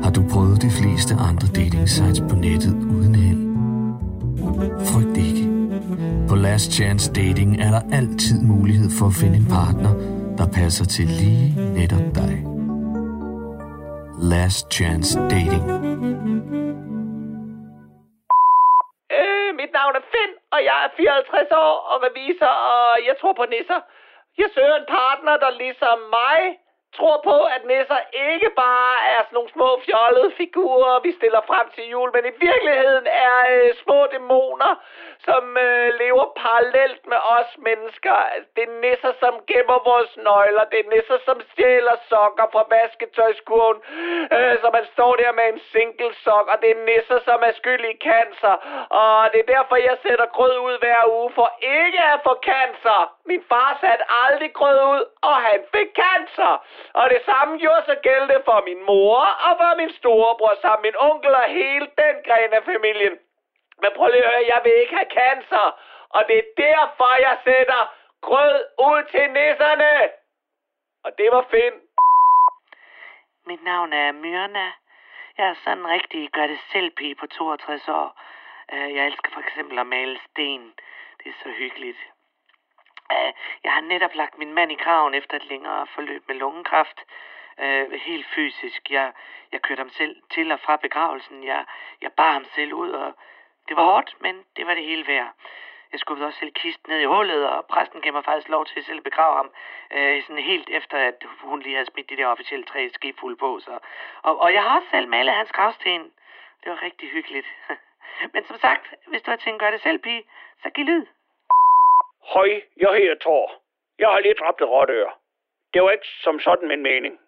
Har 0.03 0.11
du 0.11 0.23
prøvet 0.29 0.61
de 0.61 0.69
fleste 0.71 1.13
andre 1.13 1.47
dating 1.47 1.89
sites 1.89 2.19
på 2.29 2.35
nettet 2.35 2.73
uden 2.73 3.15
held? 3.15 3.38
Frygt 4.91 5.17
ikke. 5.27 5.43
På 6.29 6.35
Last 6.45 6.69
Chance 6.77 7.05
Dating 7.19 7.51
er 7.65 7.71
der 7.75 7.83
altid 7.99 8.37
mulighed 8.53 8.89
for 8.97 9.05
at 9.11 9.15
finde 9.21 9.37
en 9.41 9.47
partner, 9.59 9.93
der 10.39 10.47
passer 10.59 10.85
til 10.95 11.07
lige 11.21 11.47
netop 11.79 12.07
dig. 12.21 12.33
Last 14.33 14.63
Chance 14.77 15.11
Dating. 15.35 15.65
Øh, 19.17 19.49
mit 19.59 19.71
navn 19.77 19.93
er 19.99 20.05
Finn, 20.11 20.33
og 20.55 20.59
jeg 20.69 20.77
er 20.85 20.89
54 20.97 21.51
år 21.65 21.75
og 21.91 21.97
revisor, 22.05 22.55
og 22.73 22.85
jeg 23.07 23.15
tror 23.19 23.33
på 23.39 23.45
nisser. 23.53 23.81
Jeg 24.41 24.49
søger 24.55 24.75
en 24.81 24.89
partner, 24.99 25.35
der 25.43 25.51
ligesom 25.63 25.97
mig 26.19 26.39
tror 26.97 27.17
på, 27.29 27.37
at 27.55 27.61
nisser 27.71 28.01
ikke 28.31 28.49
bare 28.65 28.95
er 29.13 29.19
sådan 29.23 29.35
nogle 29.37 29.53
små 29.55 29.69
fjollede 29.85 30.31
figurer, 30.41 31.03
vi 31.05 31.11
stiller 31.19 31.41
frem 31.51 31.67
til 31.75 31.83
jul, 31.93 32.09
men 32.15 32.23
i 32.31 32.33
virkeligheden 32.47 33.07
er 33.27 33.37
øh, 33.53 33.69
små 33.83 33.99
dæmoner, 34.13 34.71
som 35.29 35.43
øh, 35.65 35.87
lever 36.01 36.25
parallelt 36.43 37.01
med 37.11 37.21
os 37.37 37.51
mennesker. 37.67 38.17
Det 38.55 38.63
er 38.69 38.73
nisser, 38.85 39.13
som 39.23 39.33
gemmer 39.49 39.79
vores 39.91 40.11
nøgler. 40.27 40.65
Det 40.71 40.79
er 40.81 40.89
nisser, 40.93 41.19
som 41.27 41.37
stjæler 41.51 41.97
sokker 42.09 42.47
fra 42.53 42.63
vasketøjskurven, 42.73 43.79
øh, 44.35 44.53
så 44.61 44.67
man 44.77 44.85
står 44.93 45.11
der 45.21 45.31
med 45.39 45.47
en 45.53 45.61
single 45.73 46.13
sok, 46.25 46.45
og 46.53 46.57
det 46.61 46.69
er 46.75 46.85
nisser, 46.89 47.19
som 47.27 47.39
er 47.49 47.53
skyld 47.59 47.83
i 47.93 47.95
cancer. 48.09 48.55
Og 49.01 49.15
det 49.31 49.39
er 49.41 49.51
derfor, 49.55 49.75
jeg 49.89 49.97
sætter 50.05 50.27
grød 50.37 50.55
ud 50.67 50.75
hver 50.83 51.01
uge, 51.17 51.29
for 51.37 51.47
ikke 51.81 52.01
at 52.13 52.19
få 52.27 52.33
cancer. 52.51 52.99
Min 53.31 53.43
far 53.49 53.71
satte 53.81 54.05
aldrig 54.23 54.51
grød 54.59 54.79
ud, 54.93 55.03
og 55.29 55.35
han 55.47 55.59
fik 55.73 55.89
cancer. 56.03 56.51
Og 56.99 57.05
det 57.13 57.21
samme 57.29 57.53
gjorde 57.63 57.83
sig 57.85 57.97
gældende 58.07 58.39
for 58.47 58.59
min 58.67 58.81
mor 58.89 59.21
og 59.47 59.53
for 59.59 59.71
min 59.81 59.91
storebror, 59.99 60.53
samt 60.61 60.81
min 60.87 60.97
onkel 61.09 61.33
og 61.41 61.47
hele 61.59 61.87
den 62.01 62.15
gren 62.27 62.51
af 62.59 62.63
familien. 62.71 63.15
Men 63.81 63.91
prøv 63.95 64.07
lige 64.07 64.23
at 64.23 64.31
høre, 64.31 64.51
jeg 64.53 64.61
vil 64.63 64.75
ikke 64.81 64.95
have 64.95 65.11
cancer. 65.21 65.65
Og 66.09 66.21
det 66.27 66.37
er 66.37 66.47
derfor, 66.57 67.11
jeg 67.27 67.37
sætter 67.43 67.81
grød 68.21 68.55
ud 68.87 69.03
til 69.11 69.25
nisserne. 69.31 70.09
Og 71.03 71.11
det 71.17 71.31
var 71.31 71.45
Finn. 71.51 71.75
Mit 73.45 73.63
navn 73.63 73.93
er 73.93 74.11
Myrna. 74.11 74.71
Jeg 75.37 75.47
er 75.47 75.53
sådan 75.63 75.77
en 75.77 75.87
rigtig 75.87 76.31
gør 76.31 76.47
det 76.47 76.59
selv 76.71 76.91
pige 76.91 77.15
på 77.15 77.27
62 77.27 77.87
år. 77.87 78.21
Øh, 78.73 78.95
jeg 78.95 79.05
elsker 79.05 79.31
for 79.31 79.39
eksempel 79.39 79.79
at 79.79 79.87
male 79.87 80.19
sten. 80.29 80.73
Det 81.19 81.29
er 81.29 81.43
så 81.43 81.49
hyggeligt. 81.49 81.97
Øh, 83.11 83.33
jeg 83.63 83.71
har 83.73 83.81
netop 83.81 84.15
lagt 84.15 84.37
min 84.37 84.53
mand 84.53 84.71
i 84.71 84.75
graven 84.75 85.13
efter 85.13 85.37
et 85.37 85.45
længere 85.45 85.87
forløb 85.87 86.27
med 86.27 86.35
lungekræft. 86.35 86.99
Øh, 87.59 87.91
helt 87.91 88.27
fysisk. 88.35 88.91
Jeg, 88.91 89.11
jeg 89.51 89.61
kørte 89.61 89.79
ham 89.79 89.89
selv 89.89 90.15
til 90.33 90.51
og 90.51 90.59
fra 90.59 90.75
begravelsen. 90.75 91.43
Jeg, 91.43 91.65
jeg 92.01 92.11
bar 92.13 92.31
ham 92.31 92.45
selv 92.45 92.73
ud, 92.73 92.89
og 92.89 93.13
det 93.69 93.77
var 93.77 93.83
hårdt, 93.83 94.15
men 94.21 94.45
det 94.55 94.67
var 94.67 94.73
det 94.73 94.83
hele 94.83 95.07
værd. 95.07 95.29
Jeg 95.91 95.99
skubbede 95.99 96.27
også 96.27 96.39
selv 96.39 96.51
kisten 96.51 96.89
ned 96.91 96.99
i 96.99 97.11
hullet, 97.13 97.49
og 97.49 97.65
præsten 97.65 98.01
gav 98.01 98.13
mig 98.13 98.23
faktisk 98.25 98.49
lov 98.49 98.65
til 98.65 98.79
at 98.79 98.85
selv 98.85 99.01
begrave 99.01 99.35
ham, 99.35 99.51
øh, 99.91 100.23
sådan 100.23 100.43
helt 100.51 100.69
efter, 100.69 100.97
at 100.97 101.23
hun 101.41 101.59
lige 101.59 101.75
havde 101.75 101.91
smidt 101.91 102.09
de 102.09 102.17
der 102.17 102.27
officielle 102.27 102.65
tre 102.65 102.89
skibfulde 102.89 103.37
på. 103.37 103.59
Så. 103.59 103.79
Og, 104.23 104.41
og 104.41 104.53
jeg 104.53 104.63
har 104.63 104.75
også 104.77 104.89
selv 104.89 105.07
malet 105.07 105.33
hans 105.33 105.51
gravsten. 105.51 106.01
Det 106.63 106.71
var 106.71 106.83
rigtig 106.83 107.09
hyggeligt. 107.09 107.47
Men 108.33 108.45
som 108.45 108.57
sagt, 108.57 108.93
hvis 109.07 109.21
du 109.21 109.31
har 109.31 109.37
tænkt 109.37 109.55
at 109.55 109.59
gøre 109.59 109.71
det 109.71 109.81
selv, 109.81 109.99
pige, 109.99 110.23
så 110.63 110.69
giv 110.69 110.85
lyd. 110.85 111.05
Hej, 112.33 112.61
jeg 112.77 112.91
hedder 112.93 113.15
Thor. 113.21 113.51
Jeg 113.99 114.09
har 114.09 114.19
lige 114.19 114.33
dræbt 114.33 114.61
et 114.61 114.69
rådør. 114.69 115.19
Det 115.73 115.83
var 115.83 115.91
ikke 115.91 116.07
som 116.07 116.39
sådan 116.39 116.67
min 116.67 116.81
mening. 116.81 117.19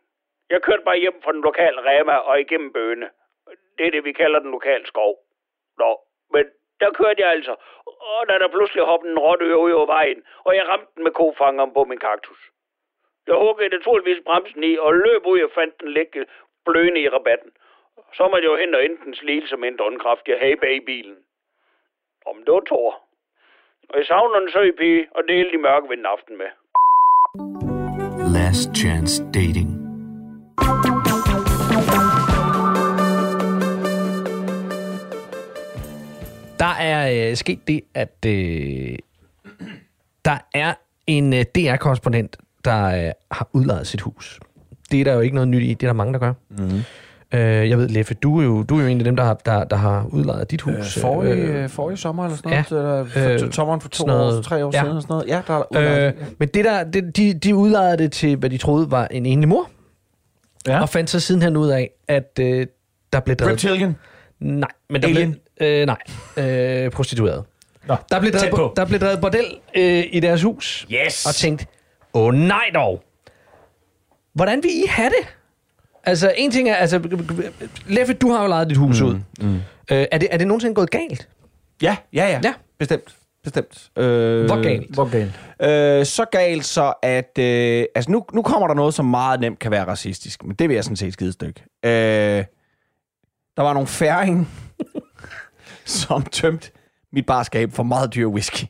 Jeg 0.49 0.61
kørte 0.61 0.83
bare 0.83 0.97
hjem 0.97 1.21
fra 1.23 1.31
den 1.31 1.41
lokale 1.41 1.81
Rema 1.89 2.15
og 2.15 2.41
igennem 2.41 2.73
Bøne. 2.73 3.09
Det 3.77 3.87
er 3.87 3.91
det, 3.91 4.03
vi 4.03 4.13
kalder 4.13 4.39
den 4.39 4.51
lokale 4.51 4.87
skov. 4.87 5.15
Nå, 5.77 5.99
men 6.33 6.45
der 6.79 6.91
kørte 6.99 7.21
jeg 7.21 7.29
altså, 7.29 7.55
og 7.85 8.21
da 8.29 8.33
der 8.33 8.47
pludselig 8.47 8.83
hoppede 8.83 9.11
en 9.11 9.19
rotte 9.19 9.57
ud 9.57 9.71
over 9.71 9.85
vejen, 9.85 10.23
og 10.45 10.55
jeg 10.55 10.67
ramte 10.67 10.91
den 10.95 11.03
med 11.03 11.11
kofangeren 11.11 11.73
på 11.73 11.83
min 11.83 11.99
kaktus. 11.99 12.41
Jeg 13.27 13.35
huggede 13.35 13.75
naturligvis 13.77 14.23
bremsen 14.25 14.63
i 14.63 14.77
og 14.77 14.93
løb 14.93 15.25
ud 15.25 15.41
og 15.41 15.51
fandt 15.55 15.81
den 15.81 15.91
ligge 15.91 16.25
bløende 16.65 17.01
i 17.01 17.09
rabatten. 17.09 17.51
Så 18.13 18.23
måtte 18.23 18.45
jeg 18.45 18.51
jo 18.53 18.61
hen 18.63 18.75
og 18.75 18.85
enten 18.85 19.15
slile 19.15 19.47
som 19.47 19.63
en 19.63 19.77
drønkraft, 19.77 20.27
jeg 20.27 20.39
havde 20.39 20.61
bag 20.63 20.75
i 20.75 20.85
bilen. 20.85 21.17
Om 22.25 22.37
det 22.45 22.53
var 22.53 22.65
Thor. 22.65 22.91
Og 23.89 23.97
jeg 23.97 24.05
savner 24.05 24.39
en 24.39 24.51
søg 24.51 24.75
pige, 24.75 25.07
og 25.15 25.23
det 25.27 25.35
hele 25.35 25.51
de 25.51 25.57
mørke 25.57 25.89
ved 25.89 25.97
en 25.97 26.05
aften 26.05 26.37
med. 26.37 26.51
Last 28.37 28.69
Chance 28.81 29.23
Day 29.35 29.50
Der 36.61 36.67
er 36.79 37.29
øh, 37.29 37.35
sket 37.37 37.67
det, 37.67 37.81
at 37.93 38.25
øh, 38.25 38.95
der 40.25 40.37
er 40.53 40.73
en 41.07 41.33
øh, 41.33 41.45
DR-korrespondent, 41.55 42.37
der 42.65 43.05
øh, 43.05 43.11
har 43.31 43.47
udlejet 43.53 43.87
sit 43.87 44.01
hus. 44.01 44.39
Det 44.91 44.99
er 44.99 45.03
der 45.03 45.13
jo 45.13 45.19
ikke 45.19 45.35
noget 45.35 45.47
nyt 45.47 45.63
i. 45.63 45.67
Det 45.73 45.83
er 45.83 45.87
der 45.87 45.93
mange, 45.93 46.13
der 46.13 46.19
gør. 46.19 46.33
Mm-hmm. 46.49 46.81
Øh, 47.33 47.69
jeg 47.69 47.77
ved, 47.77 47.87
Leffe, 47.89 48.13
du 48.13 48.39
er, 48.39 48.43
jo, 48.43 48.63
du 48.63 48.77
er 48.77 48.81
jo 48.81 48.87
en 48.87 48.97
af 48.97 49.03
dem, 49.03 49.15
der 49.15 49.23
har, 49.23 49.33
der, 49.33 49.63
der 49.63 49.75
har 49.75 50.05
udlejet 50.11 50.51
dit 50.51 50.61
hus. 50.61 50.97
Øh, 50.97 51.01
forrige, 51.01 51.33
øh, 51.33 51.69
forrige 51.69 51.97
sommer 51.97 52.23
eller 52.25 52.37
sådan 52.37 52.49
noget? 52.49 52.71
ja. 52.71 52.77
Eller 52.77 53.05
for, 53.39 53.45
Øh, 53.45 53.51
sommeren 53.53 53.81
for 53.81 53.89
to 53.89 54.05
noget- 54.05 54.37
år, 54.37 54.41
tre 54.41 54.65
år 54.65 54.71
ja. 54.73 54.79
siden 54.79 54.87
eller 54.89 55.01
sådan 55.01 55.13
noget? 55.13 55.27
Ja, 55.27 55.41
der 55.47 55.53
er 55.53 55.63
udlejet. 55.71 56.15
Øh, 56.19 56.27
men 56.39 56.47
det 56.47 56.65
der, 56.65 56.83
det, 56.83 57.17
de, 57.17 57.33
de 57.33 57.55
udlejede 57.55 57.97
det 57.97 58.11
til, 58.11 58.35
hvad 58.35 58.49
de 58.49 58.57
troede 58.57 58.91
var 58.91 59.07
en 59.07 59.25
enlig 59.25 59.49
mor. 59.49 59.69
Ja. 60.67 60.81
Og 60.81 60.89
fandt 60.89 61.09
så 61.09 61.19
sidenhen 61.19 61.57
ud 61.57 61.67
af, 61.69 61.89
at 62.07 62.39
øh, 62.39 62.67
der 63.13 63.19
blev 63.19 63.35
drevet... 63.35 63.51
Reptilian? 63.51 63.95
Nej, 64.39 64.69
men 64.89 65.01
der 65.01 65.07
Alien? 65.07 65.29
blev... 65.31 65.41
Øh, 65.61 65.85
nej, 65.85 65.97
øh, 66.37 66.91
prostitueret. 66.91 67.43
Nå, 67.87 67.95
Der 68.11 68.19
blev, 68.19 68.31
drevet, 68.31 68.55
på. 68.55 68.73
der 68.75 68.85
blev 68.85 68.99
drevet 68.99 69.21
bordel 69.21 69.45
øh, 69.75 70.03
i 70.11 70.19
deres 70.19 70.43
hus. 70.43 70.87
Yes! 70.91 71.25
Og 71.25 71.35
tænkt, 71.35 71.65
åh 72.13 72.25
oh, 72.27 72.33
nej 72.33 72.65
dog. 72.75 73.03
Hvordan 74.33 74.63
vil 74.63 74.71
I 74.71 74.83
have 74.89 75.09
det? 75.09 75.27
Altså, 76.03 76.33
en 76.37 76.51
ting 76.51 76.69
er, 76.69 76.75
altså, 76.75 77.01
Leffe, 77.87 78.13
du 78.13 78.31
har 78.31 78.41
jo 78.41 78.47
lejet 78.47 78.69
dit 78.69 78.77
hus 78.77 79.01
mm, 79.01 79.07
ud. 79.07 79.19
Mm. 79.41 79.55
Øh, 79.91 80.05
er, 80.11 80.17
det, 80.17 80.27
er 80.31 80.37
det 80.37 80.47
nogensinde 80.47 80.75
gået 80.75 80.89
galt? 80.89 81.29
Ja, 81.81 81.97
ja, 82.13 82.27
ja. 82.27 82.39
Ja. 82.43 82.53
Bestemt. 82.79 83.15
Bestemt. 83.43 83.89
Øh, 83.97 84.45
Hvor 84.45 84.63
galt? 84.63 84.93
Hvor 84.93 85.09
galt? 85.11 85.31
Øh, 85.99 86.05
så 86.05 86.25
galt 86.31 86.65
så, 86.65 86.93
at... 87.03 87.37
Øh, 87.39 87.85
altså, 87.95 88.11
nu, 88.11 88.25
nu 88.33 88.41
kommer 88.41 88.67
der 88.67 88.75
noget, 88.75 88.93
som 88.93 89.05
meget 89.05 89.39
nemt 89.39 89.59
kan 89.59 89.71
være 89.71 89.85
racistisk, 89.87 90.43
men 90.43 90.55
det 90.55 90.69
vil 90.69 90.75
jeg 90.75 90.83
sådan 90.83 90.95
set 90.97 91.13
skide 91.13 91.31
stykke. 91.31 91.63
Øh, 91.85 91.91
der 93.57 93.61
var 93.61 93.73
nogle 93.73 93.87
færing, 93.87 94.49
som 96.01 96.23
tømte 96.23 96.71
mit 97.13 97.25
barskab 97.25 97.71
for 97.73 97.83
meget 97.83 98.15
dyr 98.15 98.27
whisky. 98.27 98.63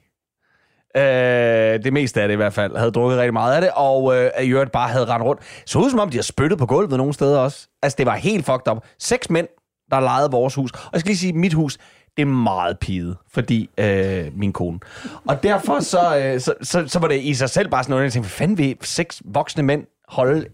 Øh, 0.97 1.84
det 1.84 1.93
meste 1.93 2.21
af 2.21 2.28
det 2.28 2.34
i 2.34 2.38
hvert 2.38 2.54
fald. 2.54 2.78
Havde 2.78 2.91
drukket 2.91 3.17
rigtig 3.17 3.34
meget 3.34 3.56
af 3.56 3.62
det, 3.62 3.69
og 3.76 4.15
øh, 4.15 4.32
i 4.43 4.50
øvrigt 4.50 4.71
bare 4.71 4.89
havde 4.89 5.06
rendt 5.06 5.26
rundt. 5.26 5.41
Så 5.65 5.80
ud 5.80 5.89
som 5.89 6.00
om, 6.00 6.10
de 6.10 6.17
har 6.17 6.24
spyttet 6.24 6.60
på 6.60 6.65
gulvet 6.65 6.97
nogle 6.97 7.13
steder 7.13 7.39
også. 7.39 7.67
Altså, 7.82 7.95
det 7.97 8.06
var 8.06 8.15
helt 8.15 8.45
fucked 8.45 8.71
up. 8.71 8.78
Seks 9.00 9.30
mænd, 9.30 9.47
der 9.91 10.00
lejede 10.00 10.32
vores 10.32 10.56
hus. 10.56 10.71
Og 10.71 10.89
jeg 10.93 11.00
skal 11.00 11.10
lige 11.10 11.17
sige, 11.17 11.34
mit 11.34 11.54
hus, 11.54 11.78
det 12.17 12.21
er 12.21 12.26
meget 12.26 12.80
piget, 12.80 13.17
fordi 13.34 13.69
øh, 13.78 14.26
min 14.38 14.54
kone. 14.54 14.80
Og 15.28 15.43
derfor 15.43 15.80
så, 15.80 16.17
øh, 16.17 16.39
så, 16.39 16.54
så, 16.62 16.88
så 16.88 17.00
var 17.00 17.08
det 17.08 17.21
i 17.21 17.34
sig 17.34 17.50
selv 17.50 17.69
bare 17.69 17.84
sådan 17.84 17.91
noget, 17.91 18.04
jeg 18.04 18.12
tænkte, 18.12 18.28
hvad 18.28 18.36
fanden 18.36 18.58
vil 18.58 18.78
seks 18.82 19.21
voksne 19.26 19.63
mænd 19.63 19.84
holde 20.08 20.45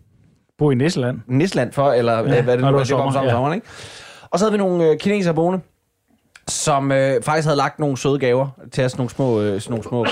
Bo 0.57 0.71
i 0.71 0.75
Nisseland. 0.75 1.19
Nisland 1.27 1.71
for, 1.73 1.91
eller 1.91 2.17
ja, 2.17 2.41
hvad 2.41 2.57
det 2.57 2.65
nu 2.65 2.71
var, 2.71 2.83
det 2.83 2.95
var 2.95 3.01
om 3.01 3.13
sommer, 3.13 3.29
ja. 3.29 3.35
sommeren, 3.35 3.55
ikke? 3.55 3.67
Og 4.31 4.39
så 4.39 4.45
havde 4.45 4.51
vi 4.51 4.57
nogle 4.57 4.89
øh, 4.89 4.97
kinesere 4.97 5.33
boende, 5.33 5.59
som 6.49 6.91
øh, 6.91 7.23
faktisk 7.23 7.45
havde 7.45 7.57
lagt 7.57 7.79
nogle 7.79 7.97
søde 7.97 8.19
gaver 8.19 8.47
til 8.71 8.85
os, 8.85 8.97
nogle 8.97 9.09
små, 9.09 9.41
øh, 9.41 9.61
sådan 9.61 9.71
nogle 9.71 9.83
små 9.83 10.05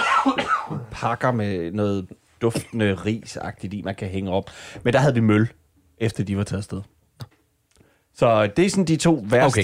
pakker 0.92 1.32
med 1.32 1.72
noget 1.72 2.08
duftende 2.42 2.94
risagtigt 2.96 3.74
i, 3.74 3.82
man 3.82 3.96
kan 3.96 4.08
hænge 4.08 4.32
op. 4.32 4.50
Men 4.84 4.94
der 4.94 5.00
havde 5.00 5.14
vi 5.14 5.20
møl, 5.20 5.50
efter 5.98 6.24
de 6.24 6.38
var 6.38 6.44
taget 6.44 6.58
afsted. 6.60 6.82
Så 8.16 8.48
det 8.48 8.66
er 8.66 8.70
sådan 8.70 8.86
de 8.86 8.96
to 8.96 9.24
værste 9.30 9.60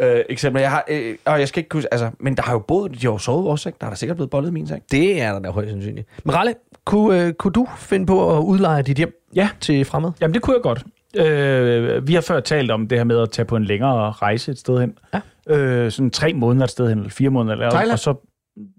Okay. 0.00 0.16
øh, 0.18 0.24
eksempler. 0.28 0.60
Jeg 0.60 0.70
har, 0.70 0.84
øh, 0.88 1.16
og 1.24 1.40
jeg 1.40 1.48
skal 1.48 1.60
ikke 1.64 1.74
huske, 1.74 1.88
altså, 1.92 2.10
men 2.20 2.36
der 2.36 2.42
har 2.42 2.52
jo 2.52 2.58
boet, 2.58 2.92
de 2.92 2.98
har 3.06 3.12
jo 3.12 3.18
sovet 3.18 3.48
også, 3.48 3.68
ikke? 3.68 3.76
Der 3.80 3.86
er 3.86 3.90
der 3.90 3.96
sikkert 3.96 4.16
blevet 4.16 4.30
bollet 4.30 4.48
i 4.48 4.52
min 4.52 4.66
seng. 4.66 4.82
Det 4.90 5.22
er 5.22 5.32
der 5.32 5.38
da 5.38 5.50
højst 5.50 5.70
sandsynligt. 5.70 6.08
Men 6.24 6.34
Ralle, 6.34 6.54
kunne, 6.84 7.22
øh, 7.22 7.32
kunne 7.34 7.52
du 7.52 7.66
finde 7.78 8.06
på 8.06 8.38
at 8.38 8.42
udleje 8.42 8.82
dit 8.82 8.96
hjem 8.96 9.24
Ja. 9.34 9.48
til 9.60 9.84
fremmed? 9.84 10.10
Jamen, 10.20 10.34
det 10.34 10.42
kunne 10.42 10.54
jeg 10.56 10.62
godt. 10.62 10.84
Øh, 11.16 12.08
vi 12.08 12.14
har 12.14 12.20
før 12.20 12.40
talt 12.40 12.70
om 12.70 12.88
det 12.88 12.98
her 12.98 13.04
med 13.04 13.18
at 13.18 13.30
tage 13.30 13.46
på 13.46 13.56
en 13.56 13.64
længere 13.64 14.10
rejse 14.12 14.52
et 14.52 14.58
sted 14.58 14.80
hen. 14.80 14.98
Ja. 15.14 15.20
Øh, 15.56 15.90
sådan 15.90 16.10
tre 16.10 16.32
måneder 16.32 16.64
et 16.64 16.70
sted 16.70 16.88
hen, 16.88 16.98
eller 16.98 17.10
fire 17.10 17.30
måneder. 17.30 17.54
Eller, 17.54 17.70
Thailand? 17.70 17.92
Og 17.92 17.98
så, 17.98 18.14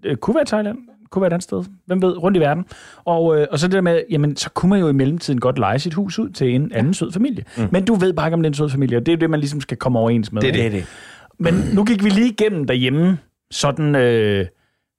øh, 0.04 0.16
kunne 0.16 0.34
være 0.34 0.44
Thailand. 0.44 0.78
Kunne 1.10 1.20
være 1.20 1.26
et 1.26 1.32
andet 1.32 1.44
sted. 1.44 1.64
Hvem 1.86 2.02
ved? 2.02 2.22
Rundt 2.22 2.36
i 2.36 2.40
verden. 2.40 2.64
Og, 3.04 3.40
øh, 3.40 3.46
og 3.50 3.58
så 3.58 3.66
det 3.66 3.74
der 3.74 3.80
med, 3.80 4.02
jamen, 4.10 4.36
så 4.36 4.50
kunne 4.50 4.70
man 4.70 4.80
jo 4.80 4.88
i 4.88 4.92
mellemtiden 4.92 5.40
godt 5.40 5.58
lege 5.58 5.78
sit 5.78 5.94
hus 5.94 6.18
ud 6.18 6.30
til 6.30 6.54
en 6.54 6.72
anden 6.72 6.94
sød 6.94 7.12
familie. 7.12 7.44
Mm. 7.56 7.68
Men 7.72 7.84
du 7.84 7.94
ved 7.94 8.12
bare 8.12 8.26
ikke, 8.26 8.34
om 8.34 8.42
det 8.42 8.46
er 8.46 8.50
en 8.50 8.54
sød 8.54 8.70
familie, 8.70 8.96
og 8.96 9.06
det 9.06 9.12
er 9.12 9.16
jo 9.16 9.20
det, 9.20 9.30
man 9.30 9.40
ligesom 9.40 9.60
skal 9.60 9.76
komme 9.76 9.98
overens 9.98 10.32
med. 10.32 10.42
ikke? 10.64 10.76
det. 10.76 10.86
Men 11.38 11.54
nu 11.74 11.84
gik 11.84 12.04
vi 12.04 12.08
lige 12.08 12.28
igennem 12.28 12.66
derhjemme, 12.66 13.18
sådan 13.50 13.94
øh, 13.94 14.46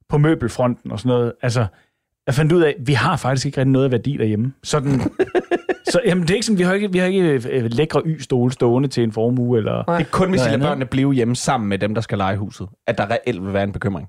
på 0.09 0.17
møbelfronten 0.17 0.91
og 0.91 0.99
sådan 0.99 1.09
noget. 1.09 1.33
Altså, 1.41 1.65
jeg 2.27 2.35
fandt 2.35 2.51
ud 2.51 2.61
af, 2.61 2.69
at 2.79 2.87
vi 2.87 2.93
har 2.93 3.17
faktisk 3.17 3.45
ikke 3.45 3.57
rigtig 3.57 3.71
noget 3.71 3.85
af 3.85 3.91
værdi 3.91 4.17
derhjemme. 4.17 4.53
Sådan, 4.63 5.01
så 5.91 6.01
jamen, 6.05 6.21
det 6.23 6.29
er 6.29 6.33
ikke 6.35 6.45
sådan, 6.45 6.57
vi 6.57 6.63
har 6.63 6.73
ikke, 6.73 6.91
vi 6.91 6.97
har 6.97 7.05
ikke 7.05 7.49
øh, 7.49 7.63
lækre 7.71 8.01
y-stole 8.05 8.51
stående 8.51 8.89
til 8.89 9.03
en 9.03 9.11
formue. 9.11 9.57
Eller, 9.57 9.83
Det 9.83 9.99
er 10.01 10.03
kun, 10.11 10.29
hvis 10.29 10.39
lader 10.39 10.53
andet. 10.53 10.67
børnene 10.67 10.85
blive 10.85 11.13
hjemme 11.13 11.35
sammen 11.35 11.69
med 11.69 11.77
dem, 11.79 11.93
der 11.95 12.01
skal 12.01 12.17
lege 12.17 12.37
huset, 12.37 12.67
at 12.87 12.97
der 12.97 13.11
reelt 13.11 13.45
vil 13.45 13.53
være 13.53 13.63
en 13.63 13.71
bekymring. 13.71 14.07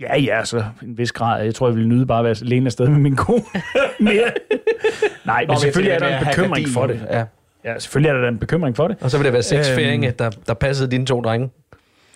ja, 0.00 0.18
ja, 0.20 0.44
så 0.44 0.64
en 0.82 0.98
vis 0.98 1.12
grad. 1.12 1.44
Jeg 1.44 1.54
tror, 1.54 1.68
jeg 1.68 1.74
ville 1.76 1.88
nyde 1.88 2.06
bare 2.06 2.18
at 2.18 2.24
være 2.24 2.34
alene 2.42 2.66
afsted 2.66 2.88
med 2.88 2.98
min 2.98 3.16
kone. 3.16 3.42
Mere. 4.00 4.30
Nej, 5.26 5.44
men 5.48 5.58
selvfølgelig 5.58 5.92
er 5.92 5.98
der 5.98 6.18
en 6.18 6.24
bekymring 6.26 6.68
for 6.68 6.86
det. 6.86 7.00
Ja. 7.10 7.24
Ja, 7.64 7.78
selvfølgelig 7.78 8.08
er 8.08 8.20
der 8.20 8.28
en 8.28 8.38
bekymring 8.38 8.76
for 8.76 8.88
det. 8.88 8.96
Og 9.00 9.10
så 9.10 9.16
vil 9.18 9.24
det 9.24 9.32
være 9.32 9.42
seks 9.42 9.68
Øhm. 9.70 9.76
færinge, 9.78 10.10
der, 10.18 10.30
der 10.46 10.54
passede 10.54 10.90
dine 10.90 11.06
to 11.06 11.20
drenge. 11.20 11.50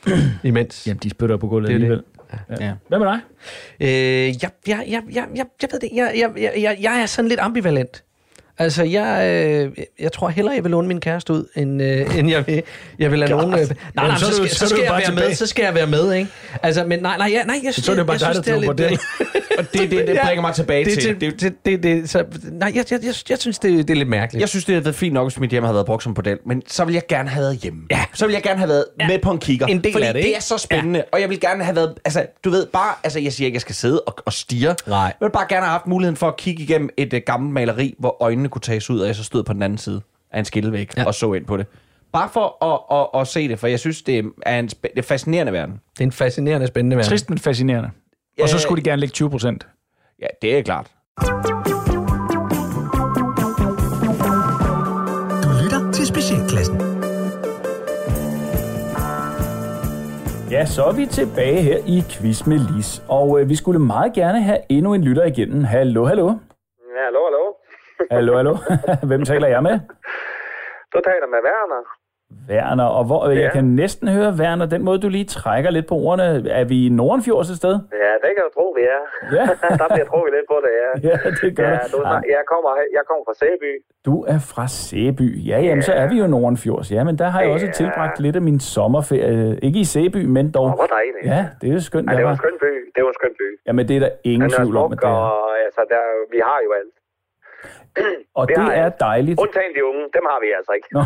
Imens. 0.44 0.86
Jamen, 0.86 0.98
de 1.02 1.10
spytter 1.10 1.36
på 1.36 1.48
gulvet 1.48 1.68
Det 1.70 1.84
er 1.84 1.88
det. 1.88 2.02
Alligevel. 2.48 2.66
Ja. 2.66 2.74
Hvad 2.88 2.98
med 2.98 3.06
dig? 3.06 3.20
Øh, 3.80 4.42
jeg, 4.42 4.50
jeg, 4.66 4.84
jeg, 4.88 5.02
jeg, 5.10 5.28
jeg, 5.34 5.46
jeg 5.62 5.68
ved 5.72 5.80
det. 5.80 5.90
Jeg, 5.92 6.12
jeg, 6.16 6.32
jeg, 6.36 6.52
jeg, 6.62 6.78
jeg 6.80 7.02
er 7.02 7.06
sådan 7.06 7.28
lidt 7.28 7.40
ambivalent. 7.40 8.04
Altså, 8.58 8.82
jeg, 8.82 9.26
øh, 9.26 9.84
jeg 10.00 10.12
tror 10.12 10.28
hellere, 10.28 10.54
jeg 10.54 10.64
vil 10.64 10.70
låne 10.70 10.88
min 10.88 11.00
kæreste 11.00 11.32
ud, 11.32 11.44
end, 11.56 11.82
øh, 11.82 12.18
end 12.18 12.30
jeg 12.30 12.46
vil, 12.46 12.62
jeg 12.98 13.10
vil 13.10 13.18
lade 13.18 13.30
nogen... 13.30 13.52
Øh, 13.52 13.58
nej, 13.58 13.66
nej, 13.94 14.04
Jamen, 14.04 14.18
så, 14.18 14.26
så 14.26 14.32
skal, 14.34 14.50
så 14.50 14.68
skal 14.68 14.82
jeg 14.82 14.92
være 14.92 15.04
tilbage. 15.04 15.28
med, 15.28 15.34
så 15.36 15.46
skal 15.46 15.62
jeg 15.64 15.74
være 15.74 15.86
med, 15.86 16.12
ikke? 16.14 16.30
Altså, 16.62 16.84
men 16.84 16.98
nej, 17.02 17.16
nej, 17.18 17.28
ja, 17.32 17.44
nej, 17.44 17.56
jeg 17.64 17.72
synes, 17.72 17.86
Så 17.86 17.92
er 17.92 17.96
det 17.96 18.06
bare 18.06 18.12
jeg, 18.26 18.34
dig, 18.34 18.44
der 18.44 18.52
synes, 18.52 18.66
tog 18.66 18.78
det. 18.78 19.00
Og 19.58 19.64
det, 19.72 19.90
det, 19.90 19.90
det 19.90 20.14
Ja. 20.14 20.24
bringer 20.26 20.40
mig 20.40 20.54
tilbage 20.54 20.84
det, 20.84 20.98
til... 20.98 21.20
det, 21.20 21.40
det, 21.40 21.54
det, 21.66 21.82
det, 21.82 22.10
så, 22.10 22.24
nej, 22.52 22.72
jeg, 22.74 22.84
jeg, 22.90 23.00
jeg, 23.04 23.14
jeg 23.30 23.38
synes, 23.38 23.58
det, 23.58 23.88
det 23.88 23.90
er 23.90 23.98
lidt 23.98 24.08
mærkeligt. 24.08 24.40
Jeg 24.40 24.48
synes, 24.48 24.64
det 24.64 24.74
havde 24.74 24.84
været 24.84 24.94
fint 24.96 25.14
nok, 25.14 25.30
hvis 25.30 25.40
mit 25.40 25.50
hjem 25.50 25.62
havde 25.62 25.74
været 25.74 25.86
brugt 25.86 26.02
som 26.02 26.14
bordel, 26.14 26.38
men 26.46 26.62
så 26.66 26.84
vil 26.84 26.92
jeg 26.92 27.02
gerne 27.08 27.28
have 27.28 27.42
været 27.42 27.56
hjemme. 27.56 27.80
Ja. 27.90 28.04
Så 28.14 28.26
vil 28.26 28.32
jeg 28.32 28.42
gerne 28.42 28.58
have 28.58 28.68
været 28.68 28.84
ja. 29.00 29.06
med 29.08 29.18
på 29.18 29.30
en 29.30 29.38
kigger. 29.38 29.66
En 29.66 29.84
del 29.84 29.92
fordi 29.92 30.04
af 30.06 30.14
det, 30.14 30.22
det 30.22 30.26
ikke? 30.28 30.36
er 30.36 30.40
så 30.40 30.58
spændende, 30.58 30.98
ja. 30.98 31.04
og 31.12 31.20
jeg 31.20 31.28
vil 31.30 31.40
gerne 31.40 31.64
have 31.64 31.76
været, 31.76 31.94
altså, 32.04 32.26
du 32.44 32.50
ved, 32.50 32.66
bare, 32.66 32.94
altså, 33.04 33.20
jeg 33.20 33.32
siger 33.32 33.46
ikke, 33.46 33.56
jeg 33.56 33.60
skal 33.60 33.74
sidde 33.74 34.00
og, 34.00 34.16
og 34.26 34.32
stige. 34.32 34.74
Nej. 34.86 34.98
Jeg 34.98 35.12
vil 35.20 35.30
bare 35.30 35.46
gerne 35.48 35.62
have 35.64 35.70
haft 35.72 35.86
muligheden 35.86 36.16
for 36.16 36.28
at 36.28 36.36
kigge 36.36 36.62
igennem 36.62 36.88
et 36.96 37.12
uh, 37.12 37.20
gammelt 37.26 37.54
maleri, 37.54 37.94
hvor 37.98 38.16
øjnene 38.22 38.41
kunne 38.50 38.60
tages 38.60 38.90
ud, 38.90 39.00
og 39.00 39.06
jeg 39.06 39.16
så 39.16 39.24
stod 39.24 39.42
på 39.42 39.52
den 39.52 39.62
anden 39.62 39.78
side 39.78 40.00
af 40.30 40.38
en 40.38 40.44
skillevæg 40.44 40.90
ja. 40.96 41.04
og 41.06 41.14
så 41.14 41.32
ind 41.32 41.44
på 41.46 41.56
det. 41.56 41.66
Bare 42.12 42.28
for 42.32 42.64
at, 42.64 42.98
at, 43.14 43.20
at, 43.20 43.26
se 43.28 43.48
det, 43.48 43.58
for 43.58 43.66
jeg 43.66 43.78
synes, 43.80 44.02
det 44.02 44.32
er 44.46 44.58
en 44.58 44.66
spæ- 44.76 44.90
det 44.90 44.98
er 44.98 45.02
fascinerende 45.02 45.52
verden. 45.52 45.80
Det 45.92 46.00
er 46.00 46.04
en 46.04 46.12
fascinerende, 46.12 46.66
spændende 46.66 46.96
verden. 46.96 47.08
Trist, 47.10 47.30
men 47.30 47.38
fascinerende. 47.38 47.90
Og 48.42 48.48
så 48.48 48.56
Ja. 48.56 48.60
skulle 48.60 48.84
de 48.84 48.90
gerne 48.90 49.00
lægge 49.00 49.12
20 49.12 49.30
procent. 49.30 49.66
Ja, 50.20 50.26
det 50.42 50.58
er 50.58 50.62
klart. 50.62 50.86
Du 55.44 55.48
lytter 55.64 55.92
til 55.92 56.06
Specialklassen. 56.06 56.76
Ja, 60.50 60.66
så 60.66 60.84
er 60.84 60.92
vi 60.92 61.06
tilbage 61.06 61.62
her 61.62 61.78
i 61.86 62.02
Quiz 62.10 62.46
med 62.46 62.58
Lis. 62.76 63.02
Og 63.08 63.40
øh, 63.40 63.48
vi 63.48 63.54
skulle 63.56 63.78
meget 63.78 64.12
gerne 64.12 64.42
have 64.42 64.58
endnu 64.68 64.94
en 64.94 65.04
lytter 65.04 65.24
igennem. 65.24 65.64
Hallo, 65.64 66.04
hallo. 66.04 66.26
Ja, 66.28 67.02
hallo, 67.06 67.20
hallo. 67.28 67.41
Hallo, 68.10 68.36
hallo. 68.36 68.56
Hvem 69.10 69.22
taler 69.24 69.48
jeg 69.48 69.62
med? 69.62 69.76
Du 70.94 70.98
taler 71.08 71.26
med 71.34 71.38
Werner. 71.48 71.82
Werner. 72.50 72.84
Og 72.84 73.04
hvor, 73.04 73.28
ja. 73.28 73.34
Ja. 73.34 73.40
jeg 73.42 73.52
kan 73.52 73.64
næsten 73.64 74.08
høre, 74.08 74.30
Werner, 74.40 74.66
den 74.66 74.82
måde, 74.84 74.98
du 75.00 75.08
lige 75.08 75.24
trækker 75.24 75.70
lidt 75.70 75.86
på 75.86 75.94
ordene. 75.94 76.50
Er 76.50 76.64
vi 76.64 76.86
i 76.86 76.88
Nordenfjords 76.88 77.50
et 77.50 77.56
sted? 77.56 77.74
Ja, 78.04 78.12
det 78.22 78.30
kan 78.36 78.42
du 78.46 78.50
tro, 78.58 78.66
vi 78.78 78.82
er. 78.96 79.02
Ja. 79.36 79.44
der 79.82 79.88
bliver 79.94 80.06
trukket 80.12 80.32
lidt 80.36 80.46
på 80.52 80.56
det, 80.64 80.72
ja. 80.82 80.90
Ja, 81.08 81.16
det 81.42 81.56
gør 81.56 81.68
ja, 81.68 81.78
du, 81.92 81.98
jeg, 82.36 82.42
kommer, 82.52 82.70
jeg 82.96 83.02
kommer 83.08 83.24
fra 83.28 83.34
Sæby. 83.42 83.72
Du 84.08 84.14
er 84.34 84.38
fra 84.52 84.64
Sæby. 84.68 85.28
Ja, 85.50 85.58
jamen, 85.66 85.82
så 85.82 85.92
er 85.92 86.06
vi 86.08 86.16
jo 86.22 86.26
Nordenfjords. 86.26 86.92
Ja, 86.92 87.04
men 87.04 87.18
der 87.18 87.28
har 87.34 87.40
jeg 87.42 87.50
også 87.50 87.66
Ja. 87.66 87.72
tilbragt 87.72 88.20
lidt 88.20 88.36
af 88.36 88.42
min 88.42 88.60
sommerferie. 88.60 89.58
Ikke 89.66 89.78
i 89.80 89.84
Sæby, 89.84 90.24
men 90.36 90.44
dog. 90.52 90.68
Hvor 90.80 90.86
dejligt. 90.98 91.24
Ja, 91.34 91.40
det 91.60 91.68
er 91.70 91.74
jo 91.78 91.80
skønt. 91.80 92.06
Ja, 92.06 92.10
jeg 92.10 92.18
det 92.18 92.24
var 92.26 92.30
en 92.32 92.36
skøn 92.44 92.56
by. 92.60 92.72
Det 92.94 93.00
var 93.04 93.08
en 93.08 93.18
skøn 93.20 93.34
by. 93.40 93.48
Jamen, 93.66 93.88
det 93.88 93.96
er 93.96 94.00
der 94.00 94.10
ingen 94.24 94.50
tvivl 94.50 94.76
om, 94.76 94.90
det 94.90 95.04
er. 95.04 95.08
og 95.08 95.58
altså, 95.66 95.80
der, 95.92 96.02
vi 96.34 96.38
har 96.48 96.58
jo 96.66 96.70
alt. 96.80 96.94
Og 98.38 98.48
det 98.48 98.56
har 98.58 98.72
er 98.72 98.88
dejligt. 98.88 99.40
Undtagen 99.40 99.72
de 99.76 99.82
unge, 99.90 100.02
dem 100.16 100.24
har 100.30 100.38
vi 100.44 100.48
altså 100.58 100.72
ikke. 100.78 100.88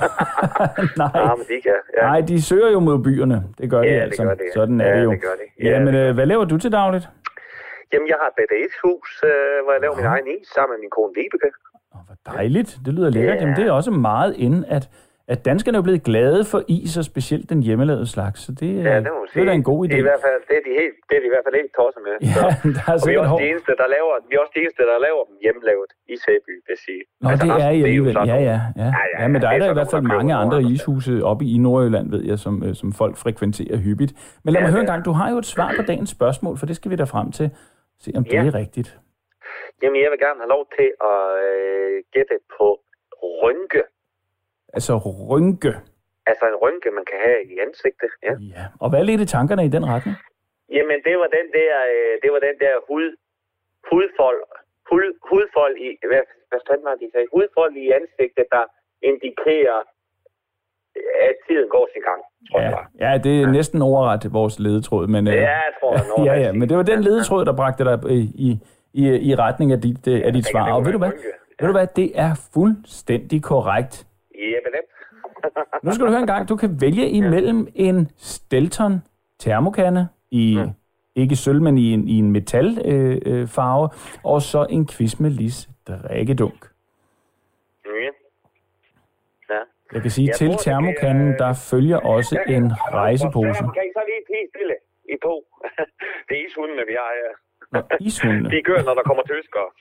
Nej. 1.03 1.11
Ja, 1.23 1.35
men 1.39 1.45
de 1.53 1.57
kan. 1.67 1.79
Ja. 1.97 2.03
Nej, 2.11 2.21
de 2.21 2.43
søger 2.43 2.71
jo 2.71 2.81
mod 2.81 2.99
byerne. 3.07 3.39
Det 3.59 3.71
gør 3.71 3.81
de 3.83 3.89
Ja, 3.89 3.95
det 3.95 4.01
altså. 4.03 4.23
gør 4.25 4.35
de. 4.35 4.45
Sådan 4.55 4.81
er 4.81 4.89
Ja, 4.89 4.97
det 4.99 5.05
jo. 5.05 5.11
det 5.11 5.21
gør 5.23 5.35
de. 5.41 5.65
Ja, 5.67 5.71
Jamen, 5.71 5.95
det 5.95 6.09
øh, 6.09 6.15
hvad 6.15 6.27
laver 6.27 6.45
du 6.45 6.59
til 6.59 6.73
dagligt? 6.73 7.09
Jamen, 7.93 8.09
jeg 8.09 8.17
har 8.21 8.29
et 8.33 8.35
BDS-hus, 8.39 9.09
øh, 9.25 9.31
hvor 9.65 9.73
jeg 9.73 9.81
laver 9.81 9.97
min 9.97 10.07
egen 10.15 10.27
is 10.27 10.49
sammen 10.55 10.71
med 10.75 10.81
min 10.85 10.91
kone 10.91 11.13
Vibeke. 11.19 11.51
Dejligt. 12.27 12.79
Det 12.85 12.95
lyder 12.95 13.11
lækkert. 13.11 13.35
Ja. 13.37 13.41
Jamen, 13.41 13.57
det 13.57 13.67
er 13.67 13.73
også 13.73 13.91
meget 13.91 14.35
inde, 14.37 14.69
at, 14.69 14.89
at 15.33 15.39
danskerne 15.51 15.79
er 15.79 15.83
blevet 15.89 16.03
glade 16.11 16.43
for 16.53 16.61
is, 16.79 16.93
og 17.01 17.05
specielt 17.13 17.47
den 17.53 17.61
hjemmelavede 17.67 18.07
slags. 18.17 18.39
Så 18.47 18.51
det, 18.61 18.71
Ja, 18.85 18.91
er- 18.91 19.01
det 19.07 19.11
må 19.17 19.21
det 19.35 19.41
er 19.43 19.47
da 19.51 19.53
en 19.63 19.69
god 19.73 19.81
idé. 19.85 19.89
Det 19.89 19.95
er, 20.01 20.05
i 20.07 20.09
hvert 20.11 20.25
fald, 20.29 20.41
det 20.49 20.55
er, 20.59 20.65
de 20.69 20.73
helt, 20.83 20.97
det 21.09 21.15
er 21.17 21.21
de 21.25 21.29
i 21.31 21.33
hvert 21.35 21.47
fald 21.47 21.57
helt 21.61 21.73
tosset 21.79 22.03
med. 22.09 22.15
Ja, 22.29 22.35
Så. 22.35 22.47
der 22.77 22.85
er 22.93 22.97
og 23.03 23.07
vi 23.09 23.15
er, 23.15 23.21
også 23.25 23.37
de 23.45 23.49
eneste, 23.53 23.73
der 23.83 23.89
laver, 23.97 24.13
vi 24.29 24.33
er 24.37 24.41
også 24.45 24.55
de 24.57 24.61
eneste, 24.65 24.83
der 24.91 24.99
laver 25.07 25.23
dem 25.29 25.37
hjemmelavet 25.45 25.91
i 26.13 26.15
Sæby, 26.25 26.53
vil 26.67 26.73
jeg 26.77 26.81
sige. 26.89 27.03
Nå, 27.23 27.29
det 27.43 27.49
er 27.67 27.71
I 27.79 27.81
alligevel. 27.87 28.13
sådan 28.17 28.29
Ja, 28.31 28.35
nogle- 28.37 28.51
ja, 28.53 28.59
ja. 28.83 28.89
Ja, 29.21 29.25
men 29.33 29.39
der 29.43 29.49
det 29.49 29.55
er 29.57 29.63
der 29.65 29.71
i 29.75 29.79
hvert 29.81 29.93
fald 29.95 30.05
mange 30.17 30.33
andre 30.43 30.59
ishuse 30.75 31.13
oppe 31.31 31.43
i 31.53 31.55
Nordjylland, 31.67 32.07
ved 32.15 32.23
jeg, 32.31 32.39
som, 32.45 32.55
øh, 32.67 32.73
som 32.81 32.89
folk 33.03 33.15
frekventerer 33.25 33.77
hyppigt. 33.87 34.13
Men 34.43 34.49
lad 34.53 34.61
Ja, 34.61 34.65
mig 34.65 34.71
høre 34.75 34.83
det 34.83 34.89
en 34.89 34.93
gang, 34.95 35.03
du 35.11 35.15
har 35.21 35.29
jo 35.33 35.39
et 35.45 35.49
svar 35.55 35.71
på 35.79 35.83
dagens 35.91 36.11
spørgsmål, 36.19 36.55
for 36.61 36.67
det 36.71 36.77
skal 36.79 36.89
vi 36.93 36.97
da 37.03 37.07
frem 37.15 37.29
til. 37.39 37.47
Se 38.05 38.09
om 38.19 38.25
det 38.25 38.33
Ja. 38.39 38.45
er 38.51 38.55
rigtigt. 38.63 38.89
Jamen, 39.83 39.99
jeg 40.05 40.11
vil 40.13 40.21
gerne 40.27 40.39
have 40.45 40.53
lov 40.57 40.65
til 40.79 40.89
at 41.13 41.23
øh, 41.49 41.95
gætte 42.15 42.37
på 42.59 42.67
rynke. 43.43 43.83
Altså 44.77 44.93
rynke. 45.31 45.73
Altså 46.31 46.45
en 46.53 46.57
rynke, 46.65 46.89
man 46.99 47.05
kan 47.11 47.19
have 47.27 47.41
i 47.53 47.55
ansigtet. 47.67 48.11
Ja. 48.27 48.33
Ja. 48.57 48.65
Og 48.83 48.87
hvad 48.91 49.03
ledte 49.09 49.27
tankerne 49.35 49.65
i 49.69 49.73
den 49.77 49.85
retning? 49.93 50.17
Jamen, 50.77 50.99
det 51.07 51.15
var 51.23 51.29
den 51.39 51.47
der, 51.59 51.73
øh, 51.95 52.13
det 52.23 52.31
var 52.35 52.41
den 52.49 52.57
der 52.65 52.75
hud, 52.89 53.09
hudfold, 53.91 54.41
hud, 54.91 55.07
hudfold 55.29 55.75
i, 55.87 55.89
hvad, 56.11 56.23
hvad 56.51 56.61
fanden 56.69 56.85
var 56.89 56.95
det, 56.95 57.01
de 57.05 57.09
sagde? 57.15 57.27
Hudfold 57.37 57.73
i 57.85 57.87
ansigtet, 57.99 58.47
der 58.57 58.65
indikerer, 59.11 59.81
at 61.29 61.37
tiden 61.47 61.69
går 61.75 61.85
sin 61.93 62.03
gang. 62.09 62.21
Tror 62.49 62.61
jeg. 62.61 62.73
Ja, 63.01 63.11
ja, 63.11 63.19
det 63.19 63.33
er 63.43 63.47
næsten 63.59 63.83
overret 63.83 64.33
vores 64.33 64.59
ledetråd. 64.59 65.07
Men, 65.07 65.23
øh, 65.29 65.35
Ja, 65.35 65.41
jeg 65.41 65.73
tror, 65.81 65.93
jeg 65.93 66.27
ja, 66.29 66.35
ja, 66.45 66.53
men 66.53 66.69
det 66.69 66.77
var 66.77 66.83
den 66.83 67.01
ledetråd, 67.01 67.45
der 67.45 67.57
bragte 67.57 67.85
dig 67.85 67.97
i, 68.11 68.21
i, 68.47 68.49
i, 68.93 69.03
i 69.31 69.35
retning 69.35 69.73
af 69.73 69.81
dit, 69.81 70.09
øh, 70.09 70.21
af 70.27 70.33
dit 70.33 70.47
svar. 70.47 70.73
Og 70.73 70.85
ved 70.85 70.93
du 70.93 70.99
hvad? 70.99 71.13
Ved 71.61 71.67
du 71.69 71.73
hvad? 71.73 71.87
Det 71.97 72.09
er 72.15 72.33
fuldstændig 72.55 73.43
korrekt. 73.43 74.07
Ja, 74.39 74.59
dem. 74.77 74.85
Nu 75.85 75.93
skal 75.93 76.07
du 76.07 76.11
høre 76.11 76.21
en 76.21 76.27
gang. 76.27 76.49
Du 76.49 76.57
kan 76.57 76.81
vælge 76.81 77.11
imellem 77.11 77.69
en 77.75 78.11
Stelton 78.17 79.03
termokande 79.39 80.09
i 80.31 80.59
ikke 81.17 81.37
sølv, 81.37 81.63
men 81.63 81.79
i 81.79 81.93
en, 81.93 82.09
i 82.09 82.19
en 82.19 82.31
metalfarve, 82.31 83.27
øh, 83.27 83.41
øh, 83.41 83.49
farve, 83.49 83.89
og 84.25 84.43
så 84.43 84.67
en 84.71 84.87
quiz 84.87 85.21
med 85.21 85.31
lis 85.31 85.69
drikkedunk. 85.89 86.61
Ja. 87.87 88.11
Ja. 89.51 89.61
Jeg 89.93 90.03
kan 90.03 90.11
sige, 90.11 90.29
Jeg 90.29 90.37
til 90.37 90.51
termokanden, 90.67 91.29
øh, 91.33 91.39
der 91.39 91.53
følger 91.71 91.99
også 92.15 92.35
Ja, 92.49 92.57
en 92.57 92.73
rejsepose. 93.01 93.61
Kan 93.77 93.85
I 93.89 93.93
så 93.99 94.03
lige 94.11 94.23
tige 94.31 94.47
stille 94.55 94.77
i 95.15 95.17
to? 95.23 95.35
det 96.29 96.35
er 96.39 96.43
ishundene, 96.47 96.83
vi 96.91 96.95
har 97.03 97.11
her. 97.21 97.46
Nå, 97.73 97.81
ishundene. 98.01 98.51
De 98.51 98.63
gør, 98.63 98.81
når 98.89 98.95
der 98.95 99.03
kommer 99.09 99.23
tyskere. 99.33 99.69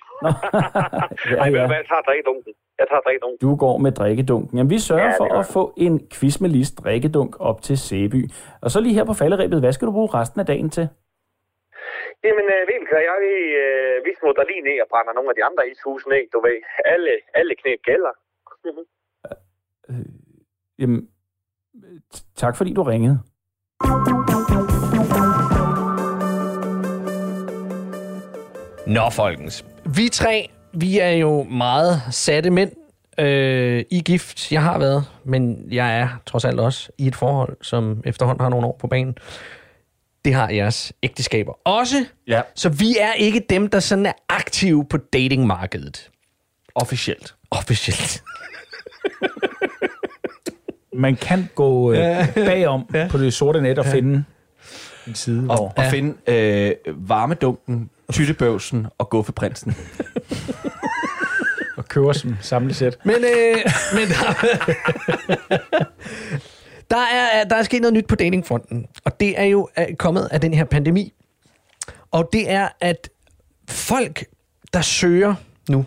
Ja, 1.32 1.36
Ej, 1.44 1.48
ja. 1.56 1.62
jeg 1.80 1.86
tager 1.92 2.04
drikkedunken. 2.10 2.54
Jeg 2.80 2.88
tager 2.92 3.02
drikkedunken. 3.06 3.38
Du 3.48 3.56
går 3.64 3.78
med 3.78 3.92
drikkedunken. 3.92 4.58
Jamen, 4.58 4.70
vi 4.76 4.80
sørger 4.80 5.12
Ja, 5.14 5.18
for 5.22 5.28
at 5.40 5.46
få 5.58 5.64
en 5.78 5.96
quiz 6.14 6.36
med 6.42 6.50
lis 6.50 6.72
drikkedunk 6.72 7.32
op 7.50 7.62
til 7.62 7.78
Sæby. 7.78 8.22
Og 8.62 8.72
så 8.72 8.78
lige 8.82 8.94
her 8.98 9.06
på 9.06 9.14
falderæbet, 9.14 9.60
hvad 9.60 9.74
skal 9.74 9.86
du 9.88 9.92
bruge 9.92 10.10
resten 10.20 10.40
af 10.40 10.46
dagen 10.46 10.70
til? 10.70 10.86
Jamen, 12.24 12.46
øh, 12.56 12.62
Vibeke 12.70 12.96
og 13.00 13.04
jeg, 13.10 13.18
vi, 13.28 13.34
øh, 13.64 13.96
vi 14.06 14.12
smutter 14.20 14.44
lige 14.52 14.62
ned 14.68 14.78
og 14.84 14.88
brænder 14.94 15.14
nogle 15.14 15.30
af 15.32 15.36
de 15.40 15.44
andre 15.50 15.64
ishuse 15.72 16.10
ned, 16.10 16.24
du 16.34 16.40
ved. 16.48 16.58
Alle, 16.94 17.12
alle 17.40 17.54
knæk 17.62 17.80
gælder. 17.90 18.14
Jamen, 20.80 21.02
t- 22.14 22.26
tak 22.36 22.58
fordi 22.58 22.74
du 22.74 22.84
ringede. 22.84 23.18
Nå, 28.88 29.10
folkens. 29.10 29.66
Vi 29.86 30.10
tre, 30.10 30.50
vi 30.74 31.00
er 31.00 31.10
jo 31.10 31.44
meget 31.44 32.02
satte 32.12 32.50
mænd 32.50 32.72
øh, 33.20 33.84
i 33.92 34.02
gift. 34.06 34.52
Jeg 34.52 34.62
har 34.64 34.78
været, 34.80 35.04
men 35.24 35.68
jeg 35.72 36.00
er 36.00 36.08
trods 36.26 36.46
alt 36.46 36.60
også 36.60 36.90
i 36.98 37.08
et 37.08 37.16
forhold, 37.16 37.58
som 37.62 38.02
efterhånden 38.06 38.42
har 38.42 38.50
nogle 38.50 38.68
år 38.68 38.78
på 38.80 38.88
banen. 38.88 39.16
Det 40.26 40.34
har 40.34 40.50
jeres 40.50 40.94
ægteskaber 41.04 41.54
også. 41.68 42.06
Ja. 42.28 42.42
Så 42.56 42.70
vi 42.70 42.96
er 43.00 43.14
ikke 43.14 43.46
dem, 43.50 43.68
der 43.70 43.80
sådan 43.80 44.06
er 44.06 44.14
aktive 44.30 44.86
på 44.90 44.98
datingmarkedet. 44.98 46.10
Officielt. 46.76 47.36
Officielt. 47.52 48.24
Man 50.94 51.16
kan 51.16 51.50
gå 51.56 51.92
øh, 51.92 51.98
Ja. 51.98 52.28
bagom 52.36 52.90
ja. 52.94 53.08
på 53.12 53.18
det 53.18 53.34
sorte 53.34 53.62
net 53.62 53.80
og 53.80 53.86
finde 53.86 54.24
en 55.08 55.16
side, 55.16 55.42
hvor... 55.42 55.56
Og, 55.56 55.74
og 55.78 55.84
finde 55.92 56.16
øh, 56.28 56.72
varmedunken, 57.10 57.90
tyttebøvsen 58.12 58.88
og 58.98 59.10
guffeprinsen. 59.10 59.76
og 61.78 61.86
køber 61.88 62.14
som 62.14 62.38
samlesæt. 62.42 62.98
Men, 63.06 63.16
øh, 63.16 63.56
men 63.94 64.08
der, 64.08 64.34
der, 66.92 66.98
er, 67.14 67.44
der 67.44 67.56
er 67.56 67.64
sket 67.64 67.82
noget 67.82 67.94
nyt 67.94 68.08
på 68.08 68.16
datingfronten, 68.16 68.86
og 69.06 69.20
det 69.20 69.40
er 69.40 69.44
jo 69.44 69.70
øh, 69.80 69.96
kommet 69.96 70.28
af 70.32 70.42
den 70.42 70.54
her 70.54 70.64
pandemi. 70.66 71.14
Og 72.12 72.30
det 72.34 72.52
er, 72.52 72.70
at 72.82 73.10
folk, 73.70 74.26
der 74.74 74.82
søger 74.82 75.36
nu, 75.70 75.86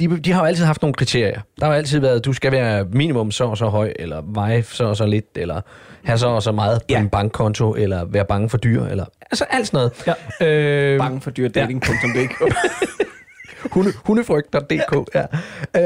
de, 0.00 0.18
de 0.18 0.32
har 0.32 0.40
jo 0.40 0.46
altid 0.46 0.64
haft 0.64 0.82
nogle 0.82 0.94
kriterier. 0.94 1.40
Der 1.60 1.64
har 1.66 1.72
jo 1.72 1.76
altid 1.78 1.98
været, 2.00 2.24
du 2.24 2.32
skal 2.32 2.52
være 2.52 2.84
minimum 2.92 3.30
så 3.30 3.44
og 3.44 3.58
så 3.58 3.66
høj, 3.66 3.92
eller 3.98 4.22
veje 4.34 4.62
så 4.62 4.84
og 4.84 4.96
så 4.96 5.06
lidt, 5.06 5.26
eller 5.36 5.60
have 6.04 6.18
så 6.18 6.28
og 6.28 6.42
så 6.42 6.52
meget 6.52 6.80
på 6.80 6.86
ja. 6.90 7.00
en 7.00 7.08
bankkonto, 7.08 7.74
eller 7.74 8.04
være 8.04 8.24
bange 8.24 8.48
for 8.48 8.58
dyr, 8.58 8.84
eller 8.84 9.04
altså 9.30 9.44
alt 9.50 9.66
sådan 9.66 9.90
noget. 10.06 10.16
Ja. 10.40 10.46
Øh, 10.46 10.98
Bange 10.98 11.20
for 11.20 11.30
dyr 11.30 11.48
dating.dk. 11.48 12.42
Hunde, 13.72 13.92
hundefrygter.dk, 14.04 15.08
ja. 15.14 15.24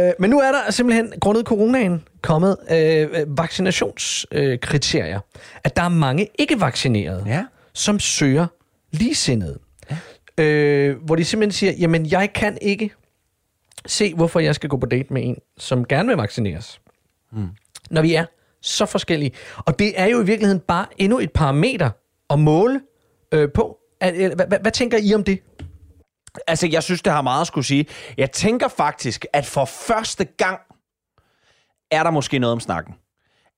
Øh, 0.09 0.13
men 0.19 0.31
nu 0.31 0.41
er 0.41 0.53
der 0.53 0.71
simpelthen, 0.73 1.13
grundet 1.21 1.45
coronaen, 1.47 2.03
kommet 2.23 2.57
øh, 2.71 3.09
vaccinationskriterier. 3.39 5.21
at 5.65 5.77
der 5.77 5.83
er 5.83 5.89
mange 5.89 6.29
ikke-vaccinerede, 6.39 7.25
Ja. 7.27 7.45
som 7.75 7.99
søger 8.01 8.47
ligesindede. 8.93 9.59
Ja. 10.39 10.45
Øh, 10.45 10.97
hvor 11.05 11.17
de 11.17 11.25
simpelthen 11.25 11.53
siger, 11.53 11.73
jamen 11.73 12.07
jeg 12.07 12.33
kan 12.35 12.59
ikke 12.63 12.91
se, 13.87 14.15
hvorfor 14.15 14.41
jeg 14.41 14.55
skal 14.55 14.69
gå 14.71 14.77
på 14.77 14.87
date 14.87 15.13
med 15.13 15.23
en, 15.25 15.37
som 15.59 15.85
gerne 15.85 16.09
vil 16.09 16.17
vaccineres. 16.17 16.81
Mm. 17.33 17.49
Når 17.91 18.03
vi 18.03 18.15
er 18.15 18.25
så 18.63 18.87
forskellige. 18.87 19.33
Og 19.57 19.79
det 19.79 20.01
er 20.01 20.07
jo 20.07 20.21
i 20.21 20.27
virkeligheden 20.27 20.61
bare 20.61 20.87
endnu 20.99 21.19
et 21.19 21.33
parameter 21.33 21.91
at 22.31 22.39
måle 22.39 22.81
øh, 23.33 23.49
på. 23.55 23.79
Hvad 24.61 24.71
tænker 24.71 24.99
I 25.03 25.15
om 25.15 25.25
det? 25.25 25.41
Altså, 26.47 26.67
jeg 26.67 26.83
synes, 26.83 27.03
det 27.03 27.13
har 27.13 27.23
meget 27.23 27.41
at 27.41 27.47
skulle 27.47 27.65
sige. 27.65 27.87
Jeg 28.17 28.31
tænker 28.31 28.69
faktisk, 28.69 29.27
at 29.33 29.47
for 29.47 29.65
første 29.65 30.25
gang 30.25 30.61
er 31.91 32.03
der 32.03 32.11
måske 32.11 32.39
noget 32.39 32.53
om 32.53 32.61
snakken. 32.61 32.95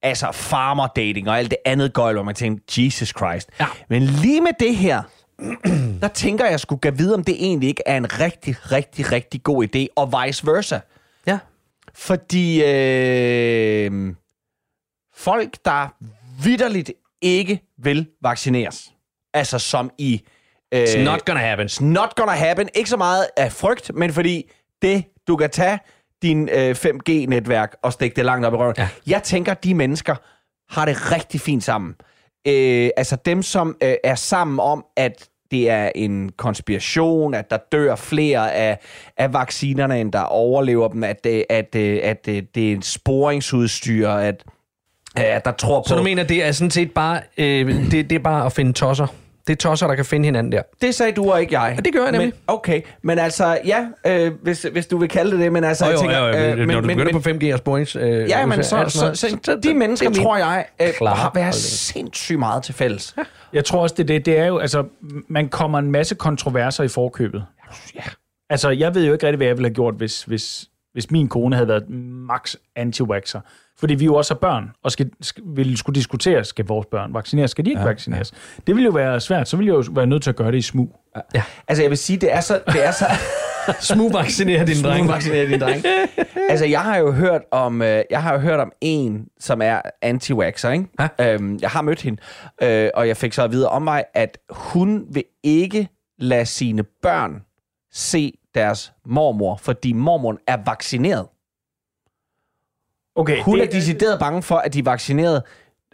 Altså 0.03 0.33
farmer 0.33 0.87
dating 0.87 1.29
og 1.29 1.39
alt 1.39 1.51
det 1.51 1.59
andet 1.65 1.93
gøjl, 1.93 2.15
hvor 2.15 2.23
man 2.23 2.35
tænker, 2.35 2.83
Jesus 2.85 3.09
Christ. 3.09 3.51
Ja. 3.61 3.67
Men 3.89 4.03
lige 4.03 4.41
med 4.41 4.53
det 4.61 4.77
her, 4.77 5.03
der 6.03 6.09
tænker 6.09 6.46
jeg 6.46 6.61
skulle 6.61 6.81
gå 6.81 6.90
videre, 6.90 7.14
om 7.14 7.25
det 7.25 7.35
egentlig 7.35 7.68
ikke 7.68 7.83
er 7.87 7.96
en 7.96 8.20
rigtig, 8.20 8.72
rigtig, 8.72 9.12
rigtig 9.12 9.42
god 9.42 9.64
idé, 9.64 9.87
og 9.96 10.12
vice 10.12 10.46
versa. 10.46 10.79
Ja. 11.27 11.38
Fordi 11.94 12.64
øh, 12.64 14.14
folk, 15.14 15.57
der 15.64 15.88
vidderligt 16.42 16.92
ikke 17.22 17.62
vil 17.79 18.09
vaccineres, 18.22 18.92
altså 19.35 19.59
som 19.59 19.90
i... 19.99 20.22
Øh, 20.75 20.83
It's 20.83 20.99
not 20.99 21.25
gonna 21.25 21.40
happen. 21.40 21.66
It's 21.66 21.85
not 21.85 22.14
gonna 22.16 22.33
happen. 22.33 22.68
Ikke 22.75 22.90
så 22.90 22.96
meget 22.96 23.27
af 23.37 23.53
frygt, 23.53 23.90
men 23.94 24.12
fordi 24.12 24.51
det, 24.83 25.05
du 25.29 25.37
kan 25.37 25.51
tage 25.51 25.79
din 26.22 26.49
øh, 26.49 26.70
5G-netværk 26.70 27.77
og 27.83 27.92
stikke 27.92 28.16
det 28.16 28.25
langt 28.25 28.46
op 28.46 28.53
i 28.53 28.57
røven. 28.57 28.75
Ja. 28.79 28.88
Jeg 29.07 29.22
tænker, 29.22 29.55
de 29.55 29.75
mennesker 29.75 30.16
har 30.75 30.85
det 30.85 31.12
rigtig 31.12 31.40
fint 31.40 31.64
sammen. 31.64 31.94
Øh, 32.46 32.90
altså 32.96 33.16
dem, 33.24 33.42
som 33.42 33.76
øh, 33.82 33.94
er 34.04 34.14
sammen 34.14 34.61
om, 34.61 34.85
at 34.96 35.28
det 35.50 35.70
er 35.70 35.90
en 35.94 36.32
konspiration, 36.37 37.35
at 37.35 37.50
der 37.50 37.59
dør 37.72 37.94
flere 37.94 38.54
af, 38.54 38.78
af 39.16 39.32
vaccinerne, 39.32 40.00
end 40.00 40.12
der 40.12 40.20
overlever 40.20 40.88
dem, 40.88 41.04
at, 41.04 41.24
det, 41.24 41.44
at, 41.50 41.74
øh, 41.74 42.00
at 42.02 42.26
det, 42.26 42.54
det 42.54 42.68
er 42.68 42.72
en 42.72 42.82
sporingsudstyr, 42.82 44.09
at, 44.09 44.44
at 45.16 45.44
der 45.44 45.52
tror 45.52 45.80
på... 45.80 45.88
Så 45.88 45.96
du 45.96 46.02
mener, 46.02 46.24
det 46.24 46.44
er 46.44 46.52
sådan 46.52 46.70
set 46.70 46.92
bare, 46.92 47.20
øh, 47.38 47.90
det, 47.90 48.11
det 48.11 48.12
er 48.12 48.22
bare 48.22 48.46
at 48.46 48.52
finde 48.52 48.72
tosser? 48.72 49.06
Det 49.46 49.52
er 49.52 49.56
tosser, 49.56 49.87
der 49.87 49.94
kan 49.94 50.04
finde 50.04 50.24
hinanden 50.24 50.52
der? 50.52 50.62
Det 50.82 50.94
sagde 50.94 51.12
du 51.12 51.30
og 51.30 51.40
ikke 51.40 51.61
jeg. 51.61 51.74
Og 51.78 51.85
det 51.85 51.92
gør 51.92 52.02
jeg 52.02 52.12
nemlig. 52.12 52.26
Men, 52.26 52.40
okay, 52.46 52.82
men 53.02 53.18
altså, 53.18 53.59
ja, 53.64 53.87
øh, 54.06 54.32
hvis, 54.42 54.66
hvis 54.72 54.87
du 54.87 54.98
vil 54.98 55.09
kalde 55.09 55.30
det 55.30 55.40
det, 55.40 55.52
men 55.52 55.64
altså, 55.64 55.85
Jo, 55.85 55.90
jeg 55.90 56.00
tænker... 56.00 56.18
jo, 56.18 56.26
jo, 56.26 56.35
øh, 56.35 56.59
men, 56.59 56.68
når 56.68 56.80
du 56.80 56.87
men, 56.87 56.96
begynder 56.96 57.12
men, 57.32 57.38
på 57.38 57.44
5G 57.46 57.52
og 57.52 57.59
sporings... 57.59 57.96
Øh, 57.96 58.28
Ja, 58.28 58.46
men 58.46 58.64
så, 58.64 58.85
det 58.85 58.92
så, 58.92 59.14
så, 59.14 59.38
så 59.42 59.61
de 59.62 59.74
mennesker, 59.74 60.09
det 60.09 60.18
tror 60.18 60.37
jeg, 60.37 60.66
øh, 60.82 60.88
har 61.00 61.30
været 61.35 61.54
sindssygt 61.54 62.38
meget 62.38 62.62
til 62.62 62.74
fælles. 62.74 63.14
Ja. 63.18 63.22
Jeg 63.52 63.64
tror 63.64 63.82
også, 63.82 63.94
det 63.98 64.02
er 64.02 64.06
det. 64.06 64.26
Det 64.26 64.38
er 64.38 64.46
jo, 64.46 64.59
altså, 64.59 64.85
man 65.28 65.48
kommer 65.48 65.78
en 65.78 65.90
masse 65.90 66.14
kontroverser 66.14 66.85
i 66.85 66.88
forkøbet. 66.88 67.44
Ja. 67.94 68.00
Altså, 68.50 68.70
jeg 68.70 68.94
ved 68.94 69.06
jo 69.06 69.12
ikke 69.12 69.26
rigtig, 69.26 69.37
hvad 69.37 69.46
jeg 69.46 69.56
ville 69.56 69.68
have 69.68 69.74
gjort, 69.74 69.94
hvis, 69.94 70.22
hvis, 70.22 70.68
hvis 70.92 71.11
min 71.11 71.28
kone 71.28 71.56
havde 71.56 71.68
været 71.68 71.90
max 72.28 72.54
anti-vaxxer. 72.76 73.40
Fordi 73.79 73.95
vi 73.95 74.05
jo 74.05 74.15
også 74.15 74.35
er 74.35 74.39
børn, 74.39 74.71
og 74.83 74.93
skal, 74.93 75.11
skal, 75.21 75.43
ville 75.47 75.77
skulle 75.77 75.95
diskutere, 75.95 76.45
skal 76.45 76.67
vores 76.67 76.87
børn 76.91 77.15
vaccineres, 77.15 77.51
skal 77.51 77.65
de 77.65 77.71
ikke 77.71 77.83
ja, 77.83 77.87
vaccineres? 77.87 78.33
Ja. 78.33 78.62
Det 78.67 78.75
ville 78.75 78.85
jo 78.85 78.93
være 78.93 79.21
svært, 79.21 79.49
så 79.49 79.57
ville 79.57 79.75
jeg 79.75 79.87
jo 79.87 79.93
være 79.93 80.07
nødt 80.07 80.23
til 80.23 80.31
at 80.31 80.37
gøre 80.37 80.53
det 80.53 80.59
i 80.59 80.62
smug. 80.62 81.01
Ja. 81.35 81.43
Altså, 81.69 81.83
jeg 81.83 81.91
vil 81.91 81.99
sige, 81.99 82.17
det 82.17 82.33
er 82.33 82.41
så... 82.41 82.61
Det 82.67 82.87
er 82.87 82.91
så 82.91 83.05
Smug 83.81 84.12
vaccinere 84.12 84.67
din 84.67 84.83
dreng. 84.85 85.05
Smug 85.05 85.15
vaccinere 85.15 85.47
din 85.47 85.61
dreng. 85.61 85.85
altså, 86.51 86.67
jeg 86.67 86.81
har 86.81 86.97
jo 86.97 87.12
hørt 87.12 87.43
om, 87.51 87.83
øh, 87.83 88.03
jeg 88.11 88.23
har 88.23 88.33
jo 88.33 88.39
hørt 88.39 88.61
om 88.61 88.73
en, 88.81 89.27
som 89.41 89.62
er 89.62 89.81
anti-vaxxer, 90.03 90.71
ikke? 90.71 90.89
Ja. 91.19 91.35
Øhm, 91.35 91.59
jeg 91.62 91.71
har 91.71 91.83
mødt 91.83 92.03
hende, 92.03 92.23
øh, 92.62 92.91
og 92.95 93.09
jeg 93.09 93.17
fik 93.17 93.33
så 93.33 93.43
at 93.43 93.51
vide 93.51 93.69
om 93.69 93.83
mig, 93.83 94.05
at 94.15 94.39
hun 94.51 95.05
vil 95.11 95.25
ikke 95.43 95.89
lade 96.19 96.47
sine 96.47 96.83
børn 97.03 97.43
se 97.93 98.33
deres 98.55 98.93
mormor, 99.07 99.57
fordi 99.57 99.93
mormoren 99.93 100.39
er 100.47 100.59
vaccineret. 100.67 101.27
Okay, 103.16 103.42
Hun 103.42 103.59
det- 103.59 103.66
er 103.66 103.70
decideret 103.70 104.18
bange 104.18 104.42
for, 104.42 104.57
at 104.57 104.74
de 104.74 104.85
vaccinerede 104.87 105.42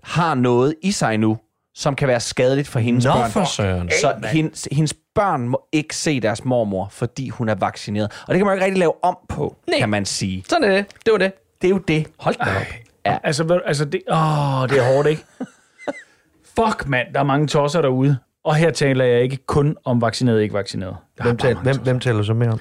har 0.03 0.35
noget 0.35 0.75
i 0.83 0.93
sig 0.93 1.19
nu, 1.19 1.39
som 1.75 1.95
kan 1.97 2.09
være 2.09 2.21
skadeligt 2.21 2.69
for 2.69 2.79
hendes 2.79 3.05
Nå, 3.05 3.13
børn. 3.13 3.31
for 3.31 3.45
søren. 3.45 3.91
Så 4.01 4.15
hendes, 4.33 4.69
hendes 4.73 4.95
børn 5.15 5.49
må 5.49 5.63
ikke 5.73 5.97
se 5.97 6.21
deres 6.21 6.45
mormor, 6.45 6.89
fordi 6.91 7.29
hun 7.29 7.49
er 7.49 7.55
vaccineret. 7.55 8.13
Og 8.29 8.29
det 8.29 8.37
kan 8.39 8.47
man 8.47 8.53
jo 8.53 8.55
ikke 8.55 8.65
rigtig 8.65 8.79
lave 8.79 9.05
om 9.05 9.19
på, 9.29 9.57
Nej. 9.69 9.79
kan 9.79 9.89
man 9.89 10.05
sige. 10.05 10.45
Sådan 10.49 10.71
er 10.71 10.77
det. 10.77 10.87
Det 11.05 11.13
var 11.13 11.19
det. 11.19 11.33
Det 11.63 11.69
er 11.69 11.71
jo 11.71 11.79
det. 11.79 12.07
Hold 12.19 12.35
da 12.35 12.43
op. 12.51 12.67
Ja. 13.07 13.19
Altså, 13.25 13.45
du- 13.45 13.61
altså 13.67 13.85
det, 13.85 14.03
åh, 14.11 14.69
det 14.69 14.79
er 14.79 14.95
hårdt, 14.95 15.09
ikke? 15.09 15.25
Fuck, 16.59 16.89
mand, 16.89 17.07
der 17.15 17.21
er 17.21 17.25
mange 17.25 17.47
tosser 17.47 17.83
derude. 17.83 18.19
Og 18.45 18.55
her 18.55 18.71
taler 18.71 19.05
jeg 19.05 19.23
ikke 19.23 19.37
kun 19.47 19.77
om 19.85 20.01
vaccineret 20.01 20.37
og 20.37 20.43
ikke 20.43 20.55
vaccineret. 20.55 20.97
Hvem, 21.23 21.37
tal, 21.37 21.57
hvem, 21.57 21.79
hvem 21.79 22.01
taler 22.01 22.23
så 22.23 22.35
mere 22.35 22.51
om? 22.51 22.61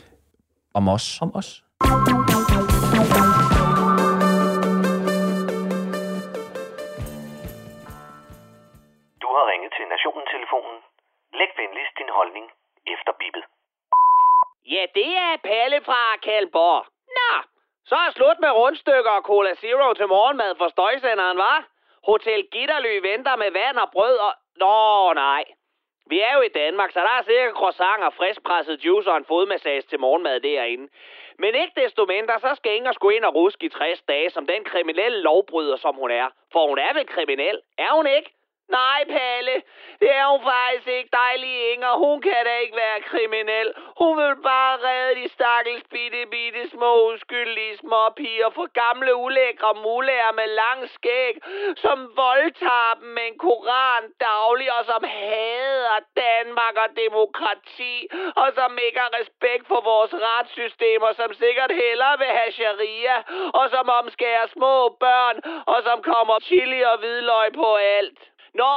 Om 0.74 0.88
os. 0.88 1.18
Om 1.22 1.36
os. 1.36 1.64
Ja, 14.72 14.86
det 14.96 15.12
er 15.18 15.38
Palle 15.44 15.82
fra 15.88 16.18
Kalborg. 16.26 16.86
Nå, 17.18 17.32
så 17.90 17.96
er 17.96 18.12
slut 18.12 18.40
med 18.40 18.52
rundstykker 18.52 19.12
og 19.12 19.24
Cola 19.30 19.54
Zero 19.54 19.94
til 19.94 20.08
morgenmad 20.08 20.56
for 20.58 20.68
støjsenderen, 20.68 21.38
var? 21.38 21.68
Hotel 22.10 22.42
Gitterly 22.52 22.96
venter 23.10 23.36
med 23.36 23.52
vand 23.52 23.78
og 23.78 23.90
brød 23.92 24.18
og... 24.28 24.34
Nå, 24.62 25.14
nej. 25.14 25.44
Vi 26.12 26.20
er 26.20 26.34
jo 26.38 26.42
i 26.42 26.56
Danmark, 26.62 26.92
så 26.92 27.00
der 27.00 27.16
er 27.18 27.24
sikkert 27.24 27.54
croissant 27.60 28.04
og 28.04 28.14
friskpresset 28.14 28.86
juice 28.86 29.12
og 29.12 29.18
en 29.18 29.26
fodmassage 29.26 29.82
til 29.82 30.00
morgenmad 30.00 30.40
derinde. 30.40 30.88
Men 31.40 31.56
ikke 31.56 31.82
desto 31.82 32.06
mindre, 32.06 32.40
så 32.40 32.52
skal 32.56 32.76
Inger 32.76 32.92
sgu 32.92 33.10
ind 33.10 33.26
og 33.26 33.36
ruske 33.36 33.66
i 33.66 33.70
60 33.70 34.02
dage, 34.02 34.30
som 34.30 34.46
den 34.48 34.64
kriminelle 34.64 35.22
lovbryder, 35.22 35.76
som 35.76 35.96
hun 35.96 36.12
er. 36.12 36.28
For 36.52 36.68
hun 36.68 36.80
er 36.80 36.94
vel 36.94 37.08
kriminel, 37.08 37.62
er 37.78 37.92
hun 37.96 38.08
ikke? 38.08 38.30
Nej, 38.80 39.02
Palle, 39.16 39.56
det 40.02 40.12
er 40.20 40.26
hun 40.32 40.42
faktisk 40.52 40.88
ikke. 40.88 41.10
Dejlig 41.24 41.72
Inger, 41.72 41.94
hun 42.04 42.22
kan 42.22 42.42
da 42.48 42.54
ikke 42.64 42.78
være 42.86 43.02
kriminel. 43.12 43.68
Hun 44.02 44.14
vil 44.22 44.36
bare 44.52 44.76
redde 44.86 45.16
de 45.22 45.28
stakkels 45.36 45.84
bitte, 45.94 46.22
bitte 46.34 46.70
små 46.70 46.92
uskyldige 47.12 47.78
små 47.78 48.04
piger 48.20 48.50
for 48.58 48.68
gamle 48.82 49.16
ulækre 49.16 49.74
mulærer 49.86 50.34
med 50.40 50.48
lang 50.62 50.90
skæg, 50.96 51.34
som 51.84 51.98
voldtager 52.24 52.94
dem 53.02 53.10
med 53.18 53.26
en 53.32 53.38
koran 53.38 54.04
daglig, 54.28 54.70
og 54.78 54.84
som 54.86 55.04
hader 55.04 56.00
Danmark 56.24 56.76
og 56.84 56.90
demokrati, 57.04 57.96
og 58.42 58.48
som 58.58 58.78
ikke 58.86 59.00
har 59.00 59.12
respekt 59.20 59.66
for 59.68 59.82
vores 59.92 60.14
retssystem, 60.28 61.02
og 61.02 61.14
som 61.16 61.34
sikkert 61.34 61.72
hellere 61.82 62.16
vil 62.22 62.32
have 62.40 62.52
sharia, 62.52 63.18
og 63.60 63.66
som 63.74 63.86
omskærer 64.00 64.48
små 64.56 64.76
børn, 65.06 65.38
og 65.74 65.80
som 65.88 65.98
kommer 66.12 66.36
chili 66.48 66.82
og 66.92 66.98
hvidløg 67.00 67.48
på 67.54 67.76
alt. 67.76 68.20
Nå, 68.54 68.72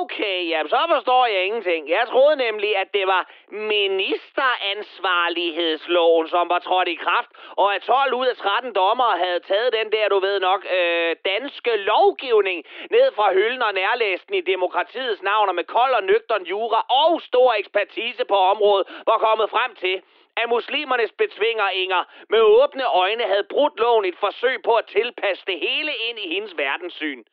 okay, 0.00 0.48
jamen 0.48 0.70
så 0.70 0.86
forstår 0.94 1.26
jeg 1.26 1.44
ingenting. 1.44 1.88
Jeg 1.88 2.06
troede 2.08 2.36
nemlig, 2.36 2.76
at 2.76 2.94
det 2.94 3.06
var 3.06 3.30
ministeransvarlighedsloven, 3.48 6.28
som 6.28 6.48
var 6.48 6.58
trådt 6.58 6.88
i 6.88 6.94
kraft, 6.94 7.30
og 7.56 7.74
at 7.74 7.82
12 7.82 8.14
ud 8.14 8.26
af 8.26 8.36
13 8.36 8.74
dommere 8.74 9.18
havde 9.18 9.40
taget 9.40 9.72
den 9.72 9.92
der, 9.92 10.08
du 10.08 10.18
ved 10.18 10.40
nok, 10.40 10.66
øh, 10.78 11.16
danske 11.24 11.76
lovgivning 11.76 12.64
ned 12.90 13.12
fra 13.16 13.32
hylden 13.32 13.62
og 13.62 13.74
nærlæsten 13.74 14.34
i 14.34 14.40
demokratiets 14.40 15.22
navn, 15.22 15.48
og 15.48 15.54
med 15.54 15.64
kold 15.64 15.94
og 15.94 16.04
nøgtern 16.04 16.42
jura 16.42 16.80
og 16.80 17.22
stor 17.22 17.52
ekspertise 17.52 18.24
på 18.24 18.36
området, 18.36 18.86
var 19.06 19.18
kommet 19.18 19.50
frem 19.50 19.74
til, 19.74 20.02
at 20.36 20.48
muslimernes 20.48 21.12
betvingeringer 21.12 22.04
med 22.28 22.40
åbne 22.40 22.86
øjne 22.86 23.24
havde 23.24 23.44
brudt 23.50 23.80
loven 23.80 24.04
i 24.04 24.08
et 24.08 24.18
forsøg 24.20 24.62
på 24.62 24.74
at 24.74 24.86
tilpasse 24.86 25.46
det 25.46 25.60
hele 25.60 25.92
ind 26.08 26.18
i 26.18 26.28
hendes 26.34 26.56
verdenssyn. 26.56 27.24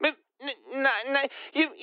Men, 0.00 0.14
nej, 0.72 1.02
nej, 1.06 1.28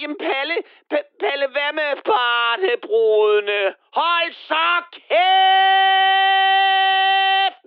jamen 0.01 0.17
Palle, 0.17 0.55
P- 0.93 1.17
Palle, 1.19 1.47
hvad 1.47 1.73
med 1.73 2.01
barnebrudene? 2.05 3.75
Hold 3.93 4.33
så 4.33 4.83
kæft 4.91 5.09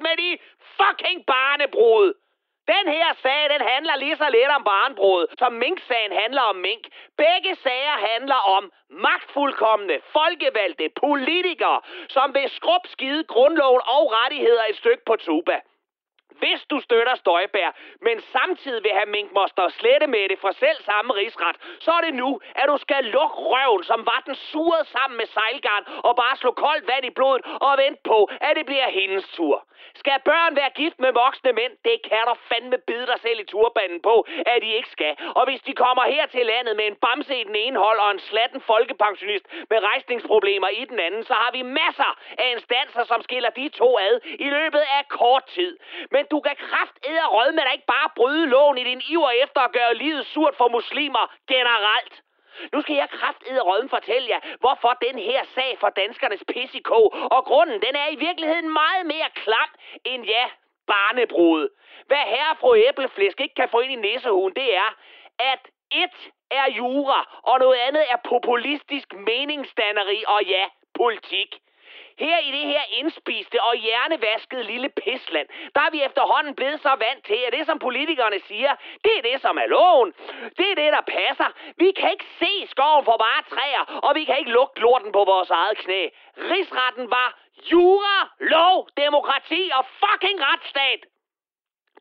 med 0.04 0.16
de 0.22 0.38
fucking 0.78 1.26
barnebrud! 1.26 2.14
Den 2.74 2.86
her 2.96 3.08
sag, 3.22 3.42
den 3.54 3.60
handler 3.72 3.96
lige 3.96 4.16
så 4.16 4.28
lidt 4.30 4.50
om 4.56 4.64
barnbrud, 4.64 5.26
som 5.38 5.52
Mink-sagen 5.52 6.12
handler 6.22 6.42
om 6.42 6.56
mink. 6.56 6.84
Begge 7.16 7.56
sager 7.62 7.96
handler 8.12 8.40
om 8.56 8.72
magtfuldkommende, 8.90 10.00
folkevalgte 10.12 10.88
politikere, 11.00 11.80
som 12.08 12.34
vil 12.34 12.50
skrub 12.50 12.86
skide 12.86 13.24
grundloven 13.24 13.80
og 13.96 14.12
rettigheder 14.18 14.64
et 14.70 14.76
stykke 14.76 15.04
på 15.04 15.16
tuba 15.16 15.60
hvis 16.42 16.60
du 16.70 16.80
støtter 16.80 17.14
Støjbær, 17.14 17.70
men 18.00 18.20
samtidig 18.20 18.82
vil 18.82 18.92
have 18.98 19.10
minkmoster 19.16 19.68
slette 19.68 20.06
med 20.06 20.28
det 20.28 20.38
fra 20.38 20.52
selv 20.52 20.78
samme 20.90 21.12
rigsret, 21.14 21.56
så 21.80 21.90
er 21.90 22.00
det 22.00 22.14
nu, 22.14 22.40
at 22.54 22.66
du 22.68 22.76
skal 22.76 23.04
lukke 23.04 23.36
røven, 23.52 23.84
som 23.84 24.06
var 24.06 24.22
den 24.26 24.34
suret 24.34 24.86
sammen 24.86 25.16
med 25.16 25.26
sejlgarn, 25.26 25.84
og 26.06 26.16
bare 26.16 26.36
slå 26.36 26.50
koldt 26.50 26.86
vand 26.90 27.04
i 27.04 27.10
blodet 27.10 27.42
og 27.60 27.78
vente 27.78 28.00
på, 28.04 28.18
at 28.40 28.56
det 28.56 28.66
bliver 28.66 28.88
hendes 28.90 29.28
tur. 29.28 29.64
Skal 29.94 30.18
børn 30.24 30.56
være 30.56 30.70
gift 30.80 30.98
med 31.04 31.12
voksne 31.12 31.52
mænd? 31.52 31.72
Det 31.84 31.96
kan 32.08 32.22
du 32.28 32.34
fandme 32.48 32.78
bide 32.88 33.06
dig 33.06 33.18
selv 33.20 33.40
i 33.40 33.44
turbanden 33.44 34.00
på, 34.02 34.26
at 34.46 34.58
de 34.62 34.70
ikke 34.78 34.90
skal. 34.96 35.16
Og 35.38 35.44
hvis 35.48 35.60
de 35.60 35.72
kommer 35.74 36.04
her 36.14 36.26
til 36.26 36.46
landet 36.46 36.76
med 36.76 36.86
en 36.86 36.96
bamse 37.04 37.40
i 37.40 37.44
den 37.44 37.56
ene 37.56 37.78
hold 37.78 37.98
og 37.98 38.10
en 38.10 38.18
slatten 38.18 38.60
folkepensionist 38.60 39.46
med 39.70 39.78
rejsningsproblemer 39.82 40.68
i 40.68 40.84
den 40.84 40.98
anden, 40.98 41.24
så 41.24 41.34
har 41.34 41.50
vi 41.52 41.62
masser 41.62 42.10
af 42.38 42.48
instanser, 42.56 43.04
som 43.04 43.22
skiller 43.22 43.50
de 43.50 43.68
to 43.68 43.98
ad 43.98 44.20
i 44.24 44.48
løbet 44.56 44.82
af 44.98 45.08
kort 45.08 45.44
tid. 45.46 45.78
Men 46.10 46.26
du 46.30 46.40
kan 46.40 46.56
kraft 46.56 46.96
rød 47.36 47.52
med 47.52 47.62
dig 47.62 47.72
ikke 47.72 47.86
bare 47.86 48.10
bryde 48.16 48.46
loven 48.46 48.78
i 48.78 48.84
din 48.84 49.02
iver 49.08 49.30
efter 49.30 49.60
at 49.60 49.72
gøre 49.72 49.94
livet 49.94 50.26
surt 50.26 50.54
for 50.56 50.68
muslimer 50.68 51.34
generelt. 51.48 52.22
Nu 52.72 52.82
skal 52.82 52.96
jeg 52.96 53.08
kraft 53.10 53.42
rødden 53.68 53.88
fortælle 53.88 54.28
jer, 54.28 54.40
hvorfor 54.60 54.92
den 55.06 55.18
her 55.18 55.44
sag 55.54 55.76
for 55.80 55.88
danskernes 55.88 56.44
pissikog, 56.48 57.14
og 57.30 57.44
grunden 57.44 57.82
den 57.82 57.94
er 57.96 58.08
i 58.08 58.16
virkeligheden 58.16 58.72
meget 58.72 59.06
mere 59.06 59.30
klam 59.34 59.70
end 60.04 60.24
ja, 60.24 60.44
barnebrud. 60.86 61.68
Hvad 62.06 62.24
herre 62.34 62.56
fru 62.60 62.74
Æbleflæsk 62.74 63.40
ikke 63.40 63.54
kan 63.54 63.68
få 63.68 63.80
ind 63.80 63.92
i 63.92 63.96
næsehugen, 64.08 64.54
det 64.54 64.76
er, 64.76 64.90
at 65.38 65.62
et 65.90 66.18
er 66.50 66.70
jura, 66.70 67.40
og 67.42 67.58
noget 67.58 67.78
andet 67.78 68.04
er 68.10 68.16
populistisk 68.24 69.08
meningsdanneri 69.12 70.24
og 70.26 70.44
ja, 70.44 70.64
politik. 70.94 71.50
Her 72.18 72.38
i 72.38 72.50
det 72.50 72.66
her 72.72 72.82
indspiste 72.90 73.62
og 73.62 73.74
hjernevaskede 73.74 74.62
lille 74.62 74.88
pisland, 74.88 75.48
der 75.74 75.80
er 75.80 75.90
vi 75.90 76.02
efterhånden 76.02 76.54
blevet 76.54 76.80
så 76.80 76.88
vant 76.88 77.24
til, 77.24 77.40
at 77.46 77.52
det 77.52 77.66
som 77.66 77.78
politikerne 77.78 78.40
siger, 78.40 78.72
det 79.04 79.12
er 79.18 79.22
det 79.22 79.40
som 79.40 79.58
er 79.58 79.66
loven. 79.66 80.14
Det 80.58 80.70
er 80.70 80.74
det, 80.74 80.92
der 80.92 81.00
passer. 81.00 81.48
Vi 81.76 81.92
kan 81.98 82.10
ikke 82.10 82.28
se 82.38 82.66
skoven 82.66 83.04
for 83.04 83.16
bare 83.16 83.42
træer, 83.50 84.00
og 84.06 84.14
vi 84.14 84.24
kan 84.24 84.38
ikke 84.38 84.50
lugte 84.50 84.80
lorten 84.80 85.12
på 85.12 85.24
vores 85.24 85.50
eget 85.50 85.78
knæ. 85.78 86.08
Rigsretten 86.36 87.10
var 87.10 87.38
jura, 87.72 88.28
lov, 88.40 88.88
demokrati 88.96 89.70
og 89.74 89.84
fucking 90.02 90.38
retsstat. 90.40 91.00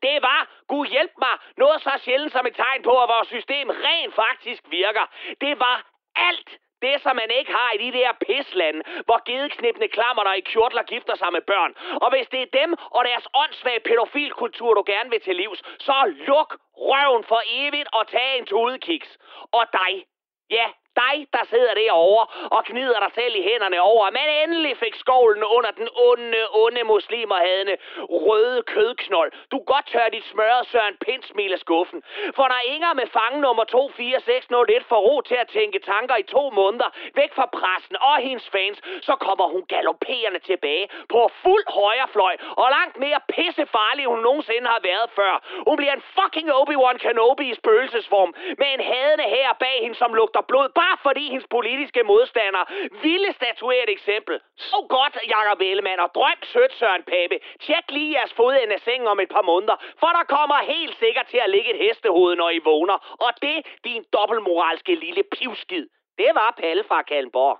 Det 0.02 0.22
var, 0.22 0.40
Gud 0.68 0.86
hjælp 0.86 1.12
mig, 1.18 1.34
noget 1.56 1.82
så 1.82 1.92
sjældent 2.04 2.32
som 2.32 2.46
et 2.46 2.56
tegn 2.56 2.82
på, 2.82 3.02
at 3.02 3.08
vores 3.08 3.28
system 3.28 3.70
rent 3.70 4.14
faktisk 4.14 4.62
virker. 4.70 5.06
Det 5.40 5.60
var 5.60 5.86
alt 6.16 6.58
det, 6.82 6.94
som 7.02 7.16
man 7.16 7.30
ikke 7.38 7.52
har 7.52 7.70
i 7.72 7.78
de 7.84 7.98
der 7.98 8.12
pislande, 8.26 8.80
hvor 9.06 9.18
gedeknipne 9.28 9.88
klammer 9.88 10.22
der 10.24 10.34
i 10.34 10.40
kjortler 10.40 10.82
gifter 10.82 11.14
sig 11.16 11.30
med 11.32 11.40
børn. 11.40 11.72
Og 12.02 12.08
hvis 12.12 12.28
det 12.32 12.40
er 12.42 12.56
dem 12.60 12.70
og 12.96 13.04
deres 13.04 13.26
åndssvage 13.34 13.80
pædofilkultur, 13.80 14.74
du 14.74 14.82
gerne 14.86 15.10
vil 15.10 15.20
til 15.20 15.36
livs, 15.36 15.60
så 15.78 15.96
luk 16.28 16.50
røven 16.76 17.24
for 17.24 17.40
evigt 17.46 17.88
og 17.92 18.08
tag 18.08 18.38
en 18.38 18.46
tudekiks. 18.46 19.18
Og 19.52 19.64
dig, 19.72 19.92
ja, 20.50 20.66
dig, 21.02 21.16
der 21.36 21.44
sidder 21.52 21.74
derovre 21.82 22.24
og 22.56 22.60
knider 22.70 22.98
dig 23.04 23.12
selv 23.14 23.34
i 23.40 23.42
hænderne 23.50 23.78
over, 23.92 24.02
at 24.06 24.12
man 24.20 24.28
endelig 24.42 24.76
fik 24.84 24.94
skovlen 24.94 25.44
under 25.56 25.70
den 25.80 25.88
onde, 26.08 26.42
onde 26.64 26.82
muslimerhadende 26.94 27.76
røde 28.26 28.62
kødknold. 28.62 29.30
Du 29.52 29.58
godt 29.72 29.86
tør 29.92 30.08
dit 30.16 30.26
smørrede 30.32 30.68
Søren 30.72 30.96
Pindsmil 31.04 31.52
af 31.52 31.58
skuffen. 31.58 32.00
For 32.36 32.46
når 32.52 32.60
Inger 32.74 32.92
med 33.00 33.06
fange 33.18 33.40
nummer 33.40 33.64
24601 33.64 34.84
får 34.90 35.00
ro 35.08 35.20
til 35.20 35.38
at 35.44 35.48
tænke 35.48 35.78
tanker 35.78 36.16
i 36.16 36.22
to 36.22 36.50
måneder 36.50 36.90
væk 37.14 37.32
fra 37.38 37.46
pressen 37.58 37.96
og 38.10 38.16
hendes 38.26 38.48
fans, 38.54 38.78
så 39.02 39.14
kommer 39.26 39.46
hun 39.54 39.62
galopperende 39.74 40.40
tilbage 40.50 40.88
på 41.08 41.30
fuld 41.42 41.64
højrefløj 41.80 42.34
og 42.62 42.68
langt 42.78 42.96
mere 43.04 43.20
pissefarlig, 43.34 44.02
end 44.04 44.12
hun 44.14 44.22
nogensinde 44.28 44.66
har 44.74 44.80
været 44.90 45.08
før. 45.18 45.34
Hun 45.68 45.76
bliver 45.76 45.94
en 45.98 46.04
fucking 46.16 46.48
Obi-Wan 46.60 46.98
Kenobi 47.04 47.46
i 47.50 47.54
spøgelsesform 47.54 48.30
med 48.60 48.68
en 48.74 48.82
hadende 48.90 49.26
her 49.36 49.50
bag 49.64 49.76
hende, 49.82 49.96
som 50.02 50.14
lugter 50.14 50.42
blod. 50.50 50.68
Bare 50.82 50.87
bare 50.88 50.98
fordi 51.08 51.24
hendes 51.32 51.48
politiske 51.56 52.02
modstandere 52.02 52.66
ville 53.02 53.30
statuere 53.38 53.82
et 53.86 53.92
eksempel. 53.98 54.34
Så 54.56 54.78
godt, 54.88 55.14
Jakob 55.34 55.60
Ellemann, 55.60 56.00
og 56.00 56.10
drøm 56.14 56.40
sødt, 56.52 56.72
Søren 56.80 57.02
Pape. 57.12 57.36
Tjek 57.64 57.86
lige 57.96 58.14
jeres 58.16 58.32
fodende 58.32 58.74
af 58.78 58.80
sengen 58.80 59.08
om 59.08 59.20
et 59.20 59.28
par 59.36 59.42
måneder, 59.42 59.76
for 60.00 60.10
der 60.18 60.24
kommer 60.36 60.58
helt 60.74 60.96
sikkert 60.98 61.26
til 61.32 61.40
at 61.44 61.50
ligge 61.50 61.70
et 61.74 61.80
hestehoved, 61.86 62.36
når 62.36 62.50
I 62.50 62.60
vågner. 62.70 62.98
Og 63.24 63.30
det, 63.42 63.58
din 63.84 64.02
dobbeltmoralske 64.16 64.94
lille 64.94 65.22
pivskid, 65.22 65.86
det 66.18 66.30
var 66.34 66.54
Palle 66.60 66.84
fra 66.88 67.02
Kalmborg. 67.02 67.58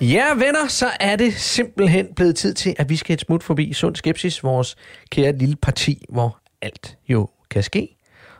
Ja, 0.00 0.34
venner, 0.34 0.68
så 0.68 0.86
er 1.00 1.16
det 1.16 1.34
simpelthen 1.34 2.06
blevet 2.16 2.36
tid 2.36 2.54
til, 2.54 2.74
at 2.78 2.88
vi 2.88 2.96
skal 2.96 3.14
et 3.14 3.20
smut 3.20 3.42
forbi 3.42 3.72
Sund 3.72 3.96
Skepsis, 3.96 4.44
vores 4.44 4.76
kære 5.10 5.32
lille 5.32 5.56
parti, 5.56 6.04
hvor 6.08 6.38
alt 6.62 6.96
jo 7.08 7.28
kan 7.50 7.62
ske. 7.62 7.96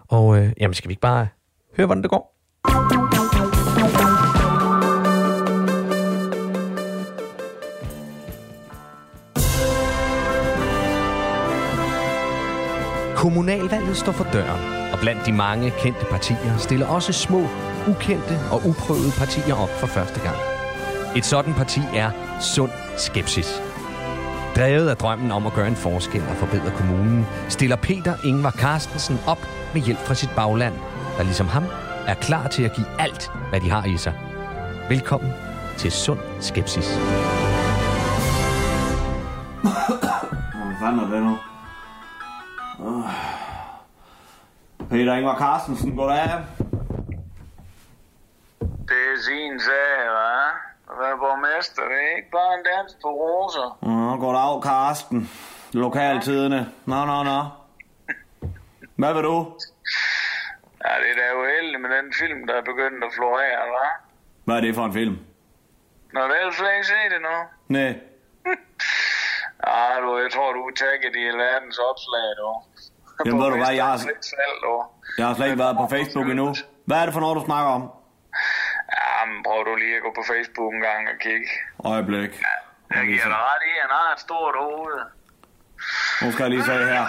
Og 0.09 0.39
øh, 0.39 0.53
jamen, 0.61 0.75
skal 0.75 0.89
vi 0.89 0.93
ikke 0.93 1.01
bare 1.01 1.29
høre, 1.77 1.87
hvordan 1.87 2.03
det 2.03 2.11
går? 2.11 2.35
Kommunalvalget 13.17 13.97
står 13.97 14.13
for 14.13 14.27
døren, 14.33 14.93
og 14.93 14.99
blandt 15.01 15.27
de 15.27 15.33
mange 15.33 15.71
kendte 15.71 16.05
partier 16.11 16.57
stiller 16.59 16.87
også 16.87 17.13
små, 17.13 17.47
ukendte 17.89 18.39
og 18.51 18.63
uprøvede 18.67 19.13
partier 19.19 19.55
op 19.55 19.71
for 19.81 19.87
første 19.87 20.21
gang. 20.21 20.58
Et 21.19 21.25
sådan 21.25 21.55
parti 21.55 21.81
er 21.95 22.11
Sund 22.41 22.71
Skepsis. 22.97 23.63
Drevet 24.57 24.89
af 24.89 24.97
drømmen 24.97 25.33
om 25.33 25.47
at 25.47 25.53
gøre 25.53 25.69
en 25.69 25.77
forskel 25.77 26.23
og 26.31 26.37
forbedre 26.37 26.71
kommunen, 26.71 27.27
stiller 27.49 27.77
Peter 27.77 28.15
Ingvar 28.25 28.51
Carstensen 28.51 29.19
op 29.27 29.39
med 29.75 29.83
hjælp 29.83 29.99
fra 29.99 30.15
sit 30.15 30.31
bagland, 30.37 30.75
der 31.17 31.23
ligesom 31.23 31.47
ham 31.47 31.65
er 32.07 32.15
klar 32.15 32.49
til 32.49 32.63
at 32.63 32.73
give 32.73 32.87
alt, 32.99 33.31
hvad 33.51 33.61
de 33.61 33.71
har 33.71 33.85
i 33.85 33.97
sig. 33.97 34.15
Velkommen 34.89 35.33
til 35.77 35.93
Sund 35.93 36.19
Skepsis. 36.41 36.97
Hvad 39.63 40.77
fanden 40.81 41.01
er 41.01 41.11
det 41.15 41.23
nu? 41.23 41.39
Peter 44.91 45.15
Ingvar 45.15 45.39
Carstensen, 45.39 45.97
goddag. 45.97 46.45
Det 48.61 49.01
er 49.13 49.23
sin 49.27 49.61
sag, 49.61 50.09
hva'? 50.17 50.68
Være 51.03 51.17
borgmester, 51.25 51.83
det 51.93 51.99
er 52.09 52.17
ikke 52.17 52.31
bare 52.39 52.53
en 52.59 52.65
dans 52.71 52.93
på 53.03 53.09
roser. 53.23 53.69
Nå, 53.83 54.17
goddag, 54.25 54.53
Carsten. 54.69 55.21
Lokaltidene. 55.73 56.61
Nå, 56.91 56.99
nå, 57.11 57.19
nå. 57.31 57.39
Hvad 59.01 59.13
vil 59.15 59.23
du? 59.31 59.37
Ja, 60.85 60.93
det 61.03 61.09
er 61.13 61.17
da 61.21 61.25
uheldigt 61.43 61.81
med 61.85 61.91
den 61.97 62.07
film, 62.21 62.41
der 62.49 62.55
er 62.61 62.65
begyndt 62.71 63.05
at 63.09 63.13
florere, 63.19 63.61
hva'? 63.73 63.93
Hvad 64.45 64.57
er 64.57 64.61
det 64.61 64.75
for 64.75 64.85
en 64.85 64.93
film? 64.93 65.17
Nå, 66.15 66.21
det 66.31 66.37
du 66.47 66.53
slet 66.53 66.73
ikke 66.77 66.87
set 66.87 67.11
det 67.15 67.21
nu. 67.29 67.37
Nej. 67.77 67.93
Ja, 69.67 70.01
du, 70.05 70.11
jeg 70.25 70.31
tror, 70.35 70.53
du 70.53 70.61
er 70.71 70.75
tagget 70.83 71.15
i 71.17 71.25
verdens 71.47 71.79
opslag, 71.91 72.27
du. 72.41 72.49
Jamen, 73.25 73.41
ved 73.43 73.51
du 73.51 73.57
hvad, 73.65 73.75
jeg 73.81 73.87
har, 73.87 73.99
jeg 75.19 75.27
har 75.27 75.35
slet 75.35 75.47
ikke 75.47 75.59
været 75.65 75.77
på 75.77 75.87
Facebook 75.95 76.27
endnu. 76.29 76.55
Hvad 76.89 76.99
er 77.01 77.05
det 77.05 77.15
for 77.15 77.21
noget, 77.21 77.37
du 77.41 77.45
snakker 77.45 77.71
om? 77.79 77.83
Jamen, 78.97 79.43
prøv 79.47 79.65
du 79.65 79.75
lige 79.75 79.97
at 79.97 80.03
gå 80.03 80.11
på 80.15 80.23
Facebook 80.33 80.75
en 80.75 80.81
gang 80.81 81.09
og 81.09 81.17
kigge. 81.21 81.49
Øjeblik. 81.85 82.33
Jeg 82.95 83.05
giver 83.07 83.25
dig 83.25 83.41
ret 83.51 83.63
i, 83.71 83.73
han 83.85 83.91
har 83.91 84.13
et 84.15 84.21
stort 84.21 84.55
hoved. 84.59 85.01
Nu 86.23 86.33
skal 86.33 86.43
jeg 86.43 86.51
lige 86.51 86.65
se 86.65 86.73
her. 86.73 87.05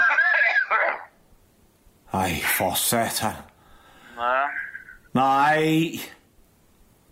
Ej, 2.21 2.29
for 2.57 2.73
satan. 2.73 3.35
Ja. 4.17 4.41
Nej. 5.13 5.61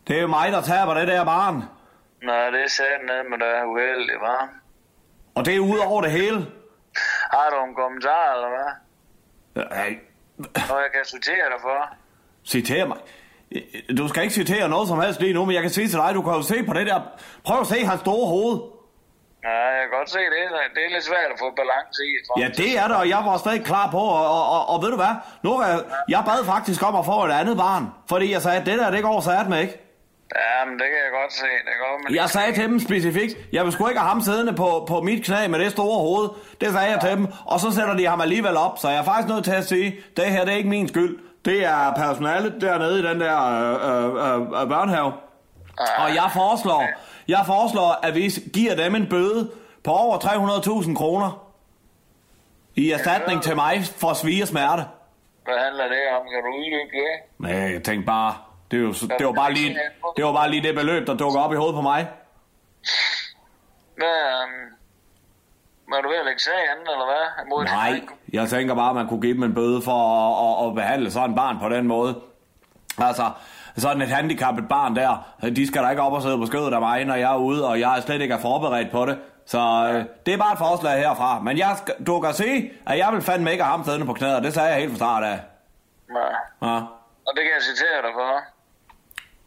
Det 0.08 0.18
er 0.18 0.22
jo 0.22 0.28
mig, 0.28 0.52
der 0.52 0.62
taber 0.62 0.94
det 0.94 1.08
der 1.08 1.26
barn. 1.26 1.56
Nå, 2.22 2.34
det 2.34 2.64
er 2.64 2.68
sat 2.70 3.00
ned 3.06 3.30
med 3.30 3.38
dig 3.38 3.68
uheldigt, 3.68 4.18
hva'? 4.18 4.48
Og 5.36 5.46
det 5.46 5.56
er 5.56 5.60
ud 5.60 5.78
over 5.80 6.02
det 6.02 6.12
hele. 6.12 6.46
Har 7.32 7.50
du 7.50 7.64
en 7.66 7.76
kommentar, 7.76 8.34
eller 8.34 8.50
hvad? 8.50 8.74
Ej, 9.72 10.00
Noget, 10.38 10.84
jeg 10.84 10.92
kan 10.94 11.06
citere 11.06 11.46
dig 11.54 11.62
for? 11.62 11.90
citere 12.46 12.88
mig. 12.88 12.98
Du 13.98 14.08
skal 14.08 14.24
ikke 14.24 14.36
citere 14.36 14.70
noget 14.70 14.88
som 14.88 15.00
helst 15.02 15.20
lige 15.22 15.34
nu, 15.34 15.46
men 15.46 15.54
jeg 15.56 15.62
kan 15.62 15.72
sige 15.72 15.88
til 15.88 16.00
dig, 16.00 16.12
du 16.14 16.22
kan 16.22 16.34
jo 16.34 16.42
se 16.42 16.64
på 16.64 16.74
det 16.74 16.88
der. 16.88 17.02
Prøv 17.46 17.62
at 17.62 17.68
se 17.68 17.86
hans 17.86 18.00
store 18.02 18.28
hoved. 18.28 18.60
Ja, 19.44 19.60
jeg 19.78 19.82
kan 19.82 19.98
godt 20.00 20.10
se 20.10 20.20
det. 20.20 20.44
Det 20.76 20.82
er 20.86 20.90
lidt 20.94 21.04
svært 21.04 21.30
at 21.34 21.40
få 21.40 21.48
balance 21.62 22.00
i. 22.10 22.12
Ja, 22.42 22.48
det 22.62 22.80
er 22.82 22.88
det, 22.88 22.98
og 22.98 23.10
jeg 23.10 23.18
var 23.26 23.52
ikke 23.54 23.66
klar 23.66 23.92
på, 23.92 23.98
og, 23.98 24.26
og, 24.38 24.50
og, 24.56 24.70
og 24.70 24.84
ved 24.84 24.90
du 24.90 24.96
hvad? 24.96 25.16
Nu 25.44 25.64
jeg, 25.64 25.80
jeg 26.10 26.24
bad 26.26 26.46
faktisk 26.46 26.88
om 26.88 26.96
at 26.96 27.06
få 27.06 27.26
et 27.26 27.32
andet 27.32 27.58
barn, 27.58 27.84
fordi 28.10 28.32
jeg 28.32 28.42
sagde, 28.42 28.58
at 28.60 28.66
det 28.66 28.80
der, 28.80 28.92
det 28.92 29.02
går 29.04 29.22
sat 29.22 29.50
med, 29.50 29.60
ikke? 29.62 29.88
Ja, 30.36 30.66
men 30.66 30.74
det 30.80 30.88
kan 30.92 31.00
jeg 31.06 31.12
godt 31.22 31.34
se. 31.34 31.46
Det 31.68 31.76
går, 31.84 31.94
men 32.04 32.16
Jeg 32.16 32.30
sagde 32.30 32.54
til 32.54 32.64
dem 32.64 32.80
specifikt, 32.80 33.38
jeg 33.52 33.64
vil 33.66 33.72
sgu 33.72 33.88
ikke 33.88 34.00
have 34.00 34.10
ham 34.10 34.22
siddende 34.22 34.54
på, 34.54 34.86
på 34.88 35.02
mit 35.02 35.26
knæ 35.26 35.48
med 35.48 35.60
det 35.60 35.72
store 35.72 36.00
hoved. 36.00 36.30
Det 36.62 36.72
sagde 36.72 36.92
jeg 36.92 37.00
til 37.02 37.10
dem, 37.10 37.28
og 37.46 37.60
så 37.60 37.72
sætter 37.72 37.96
de 37.98 38.06
ham 38.06 38.22
alligevel 38.22 38.58
op, 38.58 38.78
så 38.80 38.90
jeg 38.90 38.98
er 38.98 39.04
faktisk 39.04 39.28
nødt 39.34 39.44
til 39.44 39.52
at 39.52 39.66
sige, 39.66 39.96
det 40.18 40.26
her, 40.26 40.46
det 40.46 40.54
er 40.54 40.58
ikke 40.58 40.70
min 40.70 40.88
skyld. 40.88 41.18
Det 41.46 41.66
er 41.66 41.94
personalet 41.96 42.62
dernede 42.62 43.00
i 43.00 43.04
den 43.04 43.20
der 43.20 43.38
øh, 43.46 44.06
øh, 44.16 44.62
øh, 44.62 44.70
børnehave. 44.70 45.14
Og 45.78 46.16
jeg 46.16 46.30
foreslår, 46.34 46.86
jeg 47.28 47.44
foreslår, 47.46 48.00
at 48.04 48.16
vi 48.16 48.30
giver 48.54 48.76
dem 48.76 48.96
en 48.96 49.10
bøde 49.10 49.52
på 49.84 49.92
over 49.92 50.18
300.000 50.18 50.96
kroner 50.96 51.48
i 52.76 52.92
erstatning 52.92 53.42
til 53.44 53.56
mig 53.56 53.84
for 53.84 54.14
svige 54.14 54.46
smerte. 54.46 54.84
Hvad 55.44 55.58
handler 55.58 55.84
det 55.84 56.02
om? 56.20 56.28
Kan 56.32 56.42
du 56.44 56.50
uddybe 56.60 56.98
det? 56.98 57.14
Nej, 57.40 57.74
jeg 57.74 57.84
tænkte 57.84 58.06
bare, 58.06 58.36
det, 58.72 58.82
jo, 58.82 58.94
det, 59.20 59.26
var 59.26 59.32
bare 59.32 59.54
lige, 59.54 59.80
det 60.18 60.26
var 60.26 60.34
bare 60.34 60.50
lige 60.52 60.64
det 60.68 60.76
beløb, 60.76 61.08
der 61.08 61.14
dukker 61.14 61.40
op 61.40 61.54
i 61.54 61.56
hovedet 61.56 61.76
på 61.76 61.82
mig. 61.82 62.08
Hvad, 63.96 64.18
um, 64.44 64.77
var 65.92 66.02
du 66.02 66.10
ved 66.10 66.18
at 66.18 66.26
lægge 66.26 66.40
sag 66.40 66.54
an, 66.72 66.78
eller 66.94 67.06
hvad? 67.06 67.46
Mod 67.50 67.64
Nej, 67.64 68.02
jeg 68.34 68.50
tænker 68.50 68.76
bare, 68.76 68.90
at 68.90 68.96
man 68.96 69.08
kunne 69.08 69.22
give 69.22 69.34
dem 69.34 69.44
en 69.44 69.54
bøde 69.54 69.82
for 69.82 70.00
at, 70.18 70.64
at, 70.66 70.70
at 70.70 70.76
behandle 70.76 71.12
sådan 71.12 71.30
et 71.30 71.36
barn 71.36 71.60
på 71.60 71.70
den 71.70 71.88
måde. 71.88 72.16
Altså, 72.98 73.32
sådan 73.78 74.02
et 74.02 74.08
handicappet 74.08 74.68
barn 74.70 74.96
der, 74.96 75.28
de 75.56 75.68
skal 75.68 75.84
da 75.84 75.90
ikke 75.90 76.02
op 76.02 76.14
og 76.14 76.22
sidde 76.22 76.38
på 76.38 76.46
skødet 76.46 76.74
af 76.74 76.80
mig, 76.82 77.06
når 77.06 77.16
jeg 77.16 77.32
er 77.34 77.38
ude, 77.38 77.68
og 77.68 77.80
jeg 77.80 77.98
er 77.98 78.02
slet 78.02 78.22
ikke 78.22 78.34
er 78.34 78.40
forberedt 78.40 78.92
på 78.92 79.06
det. 79.06 79.20
Så 79.46 79.60
øh, 79.94 80.06
det 80.26 80.34
er 80.34 80.38
bare 80.38 80.52
et 80.54 80.58
forslag 80.58 81.00
herfra. 81.00 81.40
Men 81.42 81.58
jeg 81.58 81.78
du 82.08 82.20
kan 82.20 82.34
se, 82.34 82.72
at 82.88 82.98
jeg 82.98 83.10
vil 83.14 83.22
fandme 83.22 83.52
ikke 83.52 83.64
have 83.64 83.72
ham 83.72 83.84
siddende 83.84 84.06
på 84.06 84.14
knæet, 84.14 84.44
det 84.44 84.54
sagde 84.54 84.70
jeg 84.70 84.80
helt 84.80 84.92
fra 84.92 84.98
start 84.98 85.24
af. 85.24 85.40
Nej. 86.10 86.34
Ja. 86.62 86.76
Og 87.28 87.32
det 87.36 87.44
kan 87.44 87.52
jeg 87.56 87.62
citere 87.62 88.02
dig 88.02 88.12
for. 88.14 88.57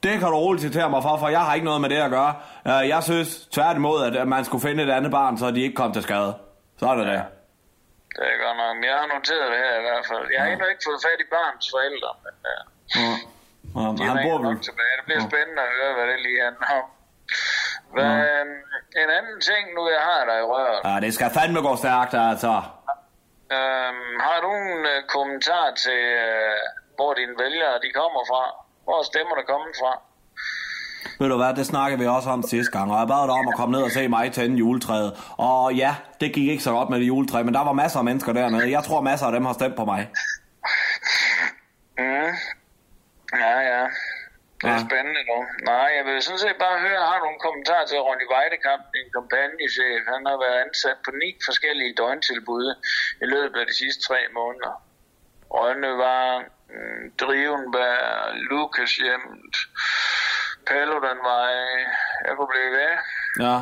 Det 0.03 0.13
kan 0.21 0.29
du 0.29 0.37
roligt 0.45 0.63
citere 0.67 0.91
mig 0.95 1.03
for, 1.03 1.15
for 1.23 1.29
jeg 1.37 1.41
har 1.47 1.53
ikke 1.55 1.65
noget 1.71 1.81
med 1.81 1.91
det 1.95 2.01
at 2.07 2.11
gøre. 2.19 2.33
Øh, 2.71 2.89
Jeg 2.95 3.01
synes 3.03 3.31
tværtimod, 3.57 3.99
at 4.23 4.29
man 4.35 4.43
skulle 4.45 4.63
finde 4.69 4.81
et 4.87 4.91
andet 4.99 5.11
barn, 5.19 5.39
så 5.39 5.47
de 5.51 5.61
ikke 5.67 5.77
kom 5.83 5.93
til 5.93 6.03
skade. 6.03 6.33
Så 6.81 6.85
er 6.93 6.95
det 7.01 7.07
det. 7.13 7.23
Det 8.19 8.27
er 8.35 8.39
godt 8.47 8.57
nok. 8.65 8.75
Jeg 8.91 8.97
har 9.01 9.09
noteret 9.17 9.47
det 9.53 9.61
her 9.67 9.75
i 9.83 9.85
hvert 9.89 10.05
fald. 10.11 10.25
Jeg 10.35 10.41
har 10.43 10.49
endnu 10.55 10.67
ikke 10.73 10.85
fået 10.89 11.01
fat 11.07 11.21
i 11.25 11.29
barns 11.37 11.67
forældre, 11.75 12.11
men 12.25 12.35
uh, 12.55 12.59
Ja. 12.99 13.11
Ja, 13.81 13.87
de 13.99 14.03
han 14.11 14.17
bor 14.27 14.39
nok 14.49 14.59
tilbage. 14.69 14.95
Det 14.99 15.05
bliver 15.09 15.23
spændende 15.31 15.63
at 15.69 15.73
høre, 15.79 15.93
hvad 15.97 16.07
det 16.13 16.19
lige 16.27 16.41
handler 16.47 16.69
om. 16.81 16.87
Hvad, 17.95 18.13
øhm, 18.29 18.57
en 19.03 19.11
anden 19.19 19.39
ting, 19.49 19.63
nu 19.77 19.83
jeg 19.97 20.03
har 20.11 20.23
dig 20.31 20.37
i 20.43 20.47
røret. 20.53 20.81
Ja, 20.89 20.95
det 21.05 21.11
skal 21.17 21.29
fandme 21.39 21.61
gå 21.69 21.73
stærkt, 21.85 22.13
altså. 22.31 22.55
Øhm, 23.57 24.13
har 24.27 24.39
du 24.45 24.51
en 24.65 24.83
uh, 24.95 24.99
kommentar 25.17 25.67
til, 25.85 26.03
uh, 26.29 26.59
hvor 26.97 27.11
dine 27.21 27.35
vælgere 27.45 27.77
de 27.85 27.89
kommer 28.01 28.23
fra? 28.33 28.45
Hvor 28.85 28.99
er 28.99 29.03
stemmerne 29.13 29.43
kommet 29.53 29.75
fra? 29.81 29.93
Ved 31.19 31.29
du 31.29 31.37
hvad, 31.37 31.55
det 31.55 31.67
snakkede 31.67 32.01
vi 32.01 32.07
også 32.07 32.31
om 32.31 32.43
sidste 32.43 32.73
gang, 32.79 32.93
og 32.93 32.99
jeg 33.01 33.09
bad 33.09 33.23
dig 33.29 33.35
om 33.41 33.49
at 33.49 33.55
komme 33.57 33.73
ned 33.77 33.83
og 33.83 33.91
se 33.91 34.09
mig 34.09 34.33
tænde 34.33 34.57
juletræet. 34.57 35.11
Og 35.39 35.75
ja, 35.75 35.93
det 36.21 36.35
gik 36.35 36.49
ikke 36.51 36.63
så 36.63 36.73
godt 36.73 36.91
med 36.91 36.99
det 37.01 37.07
juletræ, 37.07 37.43
men 37.43 37.55
der 37.55 37.65
var 37.65 37.73
masser 37.73 37.99
af 37.99 38.05
mennesker 38.05 38.33
dernede. 38.33 38.71
Jeg 38.71 38.85
tror, 38.85 39.01
masser 39.01 39.27
af 39.27 39.33
dem 39.33 39.45
har 39.45 39.53
stemt 39.53 39.77
på 39.77 39.85
mig. 39.85 40.11
Mm. 41.99 42.33
Ja, 43.45 43.57
ja. 43.73 43.83
Det 44.61 44.69
er 44.69 44.79
Ja. 44.79 44.87
spændende 44.89 45.23
nu. 45.31 45.39
Nej, 45.73 45.89
jeg 45.97 46.05
vil 46.09 46.23
sådan 46.23 46.39
set 46.47 46.57
bare 46.67 46.79
høre, 46.87 47.01
har 47.11 47.19
du 47.23 47.27
en 47.35 47.41
kommentar 47.47 47.83
til 47.85 47.99
Ronny 48.07 48.27
Weidekamp, 48.33 48.83
din 48.97 49.09
kampagnechef? 49.17 50.01
Han 50.15 50.23
har 50.31 50.39
været 50.45 50.59
ansat 50.67 50.99
på 51.05 51.11
ni 51.23 51.31
forskellige 51.49 51.93
døgntilbud 52.01 52.67
i 53.25 53.27
løbet 53.35 53.59
af 53.63 53.67
de 53.71 53.77
sidste 53.83 54.01
tre 54.09 54.21
måneder. 54.39 54.75
Rønnevang, 55.57 56.43
mm, 56.45 56.60
Øh, 56.75 57.11
Drivenberg, 57.21 58.35
Lukas 58.51 58.97
Hjemt, 58.97 59.57
Paludanvej, 60.67 61.53
jeg 62.27 62.33
kunne 62.37 62.51
blive 62.55 62.73
ved. 62.79 62.95
Ja. 63.47 63.57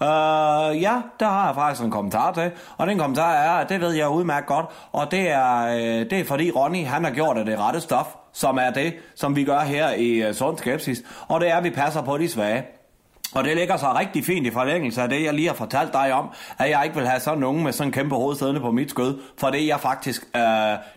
Uh, 0.00 0.82
ja, 0.82 1.02
der 1.20 1.26
har 1.26 1.46
jeg 1.46 1.54
faktisk 1.54 1.84
en 1.84 1.90
kommentar 1.90 2.32
til. 2.32 2.50
Og 2.76 2.86
den 2.86 2.98
kommentar 2.98 3.34
er, 3.34 3.50
at 3.50 3.68
det 3.68 3.80
ved 3.80 3.92
jeg 3.92 4.08
udmærket 4.08 4.46
godt. 4.46 4.66
Og 4.92 5.10
det 5.10 5.30
er, 5.30 5.66
øh, 5.66 6.10
det 6.10 6.12
er 6.12 6.24
fordi 6.24 6.50
Ronny, 6.50 6.86
han 6.86 7.04
har 7.04 7.10
gjort 7.10 7.38
af 7.38 7.44
det 7.44 7.58
rette 7.58 7.80
stof, 7.80 8.06
som 8.32 8.58
er 8.58 8.70
det, 8.70 8.94
som 9.14 9.36
vi 9.36 9.44
gør 9.44 9.60
her 9.60 9.90
i 9.90 10.28
uh, 10.28 10.34
Sund 10.34 10.58
Skepsis. 10.58 11.02
Og 11.28 11.40
det 11.40 11.50
er, 11.50 11.56
at 11.56 11.64
vi 11.64 11.70
passer 11.70 12.02
på 12.02 12.18
de 12.18 12.28
svage. 12.28 12.75
Og 13.36 13.44
det 13.44 13.56
ligger 13.56 13.76
så 13.76 13.92
rigtig 13.98 14.24
fint 14.24 14.46
i 14.46 14.50
forlængelse 14.50 15.02
af 15.02 15.08
det, 15.08 15.22
jeg 15.22 15.34
lige 15.34 15.46
har 15.46 15.54
fortalt 15.54 15.92
dig 15.92 16.12
om, 16.12 16.30
at 16.58 16.70
jeg 16.70 16.80
ikke 16.84 16.96
vil 16.96 17.06
have 17.06 17.20
sådan 17.20 17.38
nogen 17.38 17.62
med 17.64 17.72
sådan 17.72 17.88
en 17.88 17.92
kæmpe 17.92 18.14
hoved 18.14 18.36
siddende 18.36 18.60
på 18.60 18.70
mit 18.70 18.90
skød, 18.90 19.18
for 19.38 19.50
det 19.50 19.62
er 19.62 19.66
jeg 19.66 19.80
faktisk, 19.80 20.22
øh, 20.36 20.40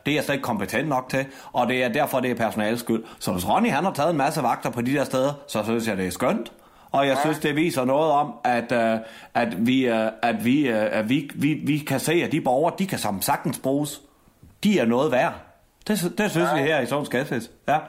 det 0.05 0.11
er 0.11 0.15
jeg 0.15 0.23
slet 0.23 0.35
ikke 0.35 0.43
kompetent 0.43 0.89
nok 0.89 1.09
til, 1.09 1.25
og 1.53 1.67
det 1.67 1.83
er 1.83 1.87
derfor, 1.87 2.19
det 2.19 2.31
er 2.31 2.35
personalets 2.35 2.81
skyld. 2.81 3.03
Så 3.19 3.31
hvis 3.31 3.49
Ronny 3.49 3.69
han 3.69 3.83
har 3.83 3.93
taget 3.93 4.09
en 4.09 4.17
masse 4.17 4.43
vagter 4.43 4.69
på 4.69 4.81
de 4.81 4.93
der 4.93 5.03
steder, 5.03 5.33
så 5.47 5.63
synes 5.63 5.87
jeg, 5.87 5.97
det 5.97 6.07
er 6.07 6.11
skønt. 6.11 6.51
Og 6.91 7.07
jeg 7.07 7.17
synes, 7.21 7.39
det 7.39 7.55
viser 7.55 7.85
noget 7.85 8.11
om, 8.11 8.33
at, 8.43 8.71
øh, 8.71 8.99
at, 9.33 9.67
vi, 9.67 9.87
øh, 9.87 10.11
at, 10.21 10.45
vi, 10.45 10.67
øh, 10.67 10.87
at 10.91 11.09
vi, 11.09 11.29
vi, 11.35 11.53
vi 11.53 11.77
kan 11.77 11.99
se, 11.99 12.13
at 12.13 12.31
de 12.31 12.41
borgere, 12.41 12.73
de 12.79 12.87
kan 12.87 12.99
som 12.99 13.21
sagtens 13.21 13.59
bruges. 13.59 14.01
De 14.63 14.79
er 14.79 14.85
noget 14.85 15.11
værd. 15.11 15.49
Det, 15.89 15.97
det 16.19 16.27
synes 16.35 16.49
ja. 16.51 16.55
vi 16.57 16.61
her 16.69 16.79
i 16.85 16.87
Sovns 16.91 17.09
Gasfest. 17.09 17.47
Ja. 17.71 17.79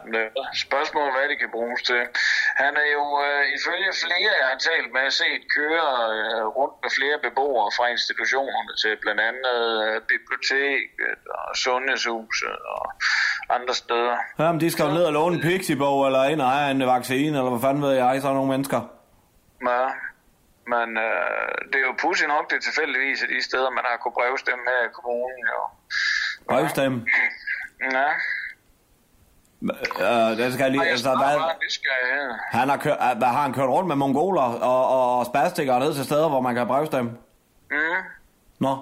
Spørgsmålet, 0.67 1.13
hvad 1.17 1.27
det 1.33 1.39
kan 1.43 1.51
bruges 1.57 1.83
til. 1.91 2.03
Han 2.63 2.73
er 2.85 2.89
jo 2.99 3.05
øh, 3.27 3.43
ifølge 3.57 3.91
flere, 4.05 4.31
jeg 4.43 4.49
har 4.53 4.61
talt 4.71 4.91
med, 4.97 5.07
set 5.23 5.43
køre 5.57 5.89
øh, 6.15 6.45
rundt 6.59 6.77
med 6.83 6.91
flere 6.99 7.17
beboere 7.27 7.69
fra 7.77 7.87
institutionerne 7.97 8.73
til 8.83 8.93
blandt 9.03 9.21
andet 9.29 9.59
øh, 9.85 9.95
biblioteket 10.13 11.21
og 11.39 11.57
sundhedshuset 11.65 12.57
og 12.77 12.85
andre 13.57 13.75
steder. 13.83 14.17
Jamen, 14.39 14.61
de 14.61 14.71
skal 14.71 14.85
jo 14.85 14.93
ned 14.99 15.05
og 15.11 15.13
låne 15.19 15.35
en 15.37 15.43
pixibog, 15.49 16.07
eller 16.07 16.23
ind 16.33 16.41
og 16.47 16.51
have 16.57 16.71
en 16.71 16.87
vaccine, 16.97 17.35
eller 17.39 17.53
hvad 17.55 17.63
fanden 17.67 17.83
ved 17.83 17.95
jeg, 18.03 18.13
sådan 18.23 18.35
nogle 18.37 18.51
mennesker. 18.55 18.81
Ja. 19.73 19.85
Men 20.75 20.89
øh, 21.09 21.53
det 21.71 21.79
er 21.83 21.87
jo 21.91 21.95
pudsigt 22.05 22.29
nok, 22.35 22.45
det 22.51 22.57
er 22.57 22.65
tilfældigvis 22.69 23.23
af 23.25 23.29
de 23.35 23.41
steder, 23.49 23.71
man 23.79 23.85
har 23.91 23.97
kunnet 24.03 24.17
brevstemme 24.19 24.65
her 24.73 24.81
i 24.89 24.93
kommunen. 24.99 25.45
Jo. 25.55 25.63
Brevstemme. 26.51 26.99
Ja. 26.99 27.50
Øh, 29.63 30.39
det 30.39 30.53
skal 30.53 30.63
jeg 30.63 30.71
lige, 30.71 30.89
altså, 30.89 31.09
hvad, 31.09 31.41
han 32.51 32.69
har, 32.69 32.77
kørt, 32.77 32.99
øh, 33.01 33.19
hvad, 33.19 33.29
har 33.29 33.43
han 33.43 33.53
kørt 33.53 33.69
rundt 33.69 33.89
med 33.89 33.97
mongoler 33.97 34.43
og, 34.43 34.89
og, 34.89 35.19
og 35.19 35.27
ned 35.79 35.95
til 35.95 36.05
steder, 36.05 36.29
hvor 36.29 36.41
man 36.41 36.55
kan 36.55 36.67
brevstemme? 36.67 37.11
Mm. 37.71 37.77
Nå, 38.59 38.77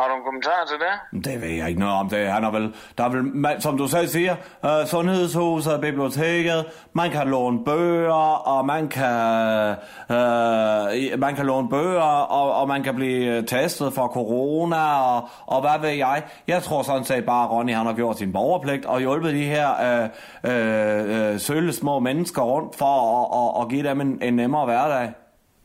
Har 0.00 0.08
du 0.08 0.14
en 0.14 0.24
kommentar 0.24 0.64
til 0.68 0.78
det? 0.84 1.24
det 1.24 1.42
ved 1.42 1.48
jeg 1.48 1.68
ikke 1.68 1.80
noget 1.80 1.94
om 1.94 2.08
det. 2.08 2.28
Han 2.28 2.44
er 2.44 2.50
vel, 2.50 2.74
der 2.98 3.04
er 3.04 3.08
vel, 3.08 3.62
som 3.62 3.78
du 3.78 3.88
selv 3.88 4.08
siger, 4.08 4.36
øh, 4.64 4.86
sundhedshuset, 4.86 5.80
biblioteket, 5.80 6.66
man 6.92 7.10
kan 7.10 7.28
låne 7.28 7.64
bøger, 7.64 8.34
og 8.54 8.66
man 8.66 8.88
kan, 8.88 9.76
øh, 10.10 11.20
man 11.20 11.34
kan 11.36 11.46
låne 11.46 11.68
bøger, 11.68 12.12
og, 12.38 12.54
og 12.54 12.68
man 12.68 12.82
kan 12.82 12.94
blive 12.94 13.42
testet 13.42 13.92
for 13.92 14.06
corona, 14.06 15.00
og, 15.00 15.28
og 15.46 15.60
hvad 15.60 15.80
ved 15.80 15.96
jeg. 15.96 16.22
Jeg 16.48 16.62
tror 16.62 16.82
sådan 16.82 17.04
set 17.04 17.24
bare, 17.24 17.44
at 17.44 17.50
Ronny 17.50 17.74
han 17.74 17.86
har 17.86 17.94
gjort 17.94 18.18
sin 18.18 18.32
borgerpligt, 18.32 18.86
og 18.86 19.00
hjulpet 19.00 19.34
de 19.34 19.44
her 19.44 19.68
øh, 19.86 20.08
øh, 20.52 21.32
øh, 21.32 21.40
sølle 21.40 21.72
små 21.72 21.98
mennesker 21.98 22.42
rundt 22.42 22.76
for 22.76 22.94
at, 23.20 23.60
at, 23.60 23.62
at 23.62 23.68
give 23.68 23.88
dem 23.88 24.00
en, 24.00 24.18
en 24.22 24.34
nemmere 24.36 24.64
hverdag. 24.64 25.12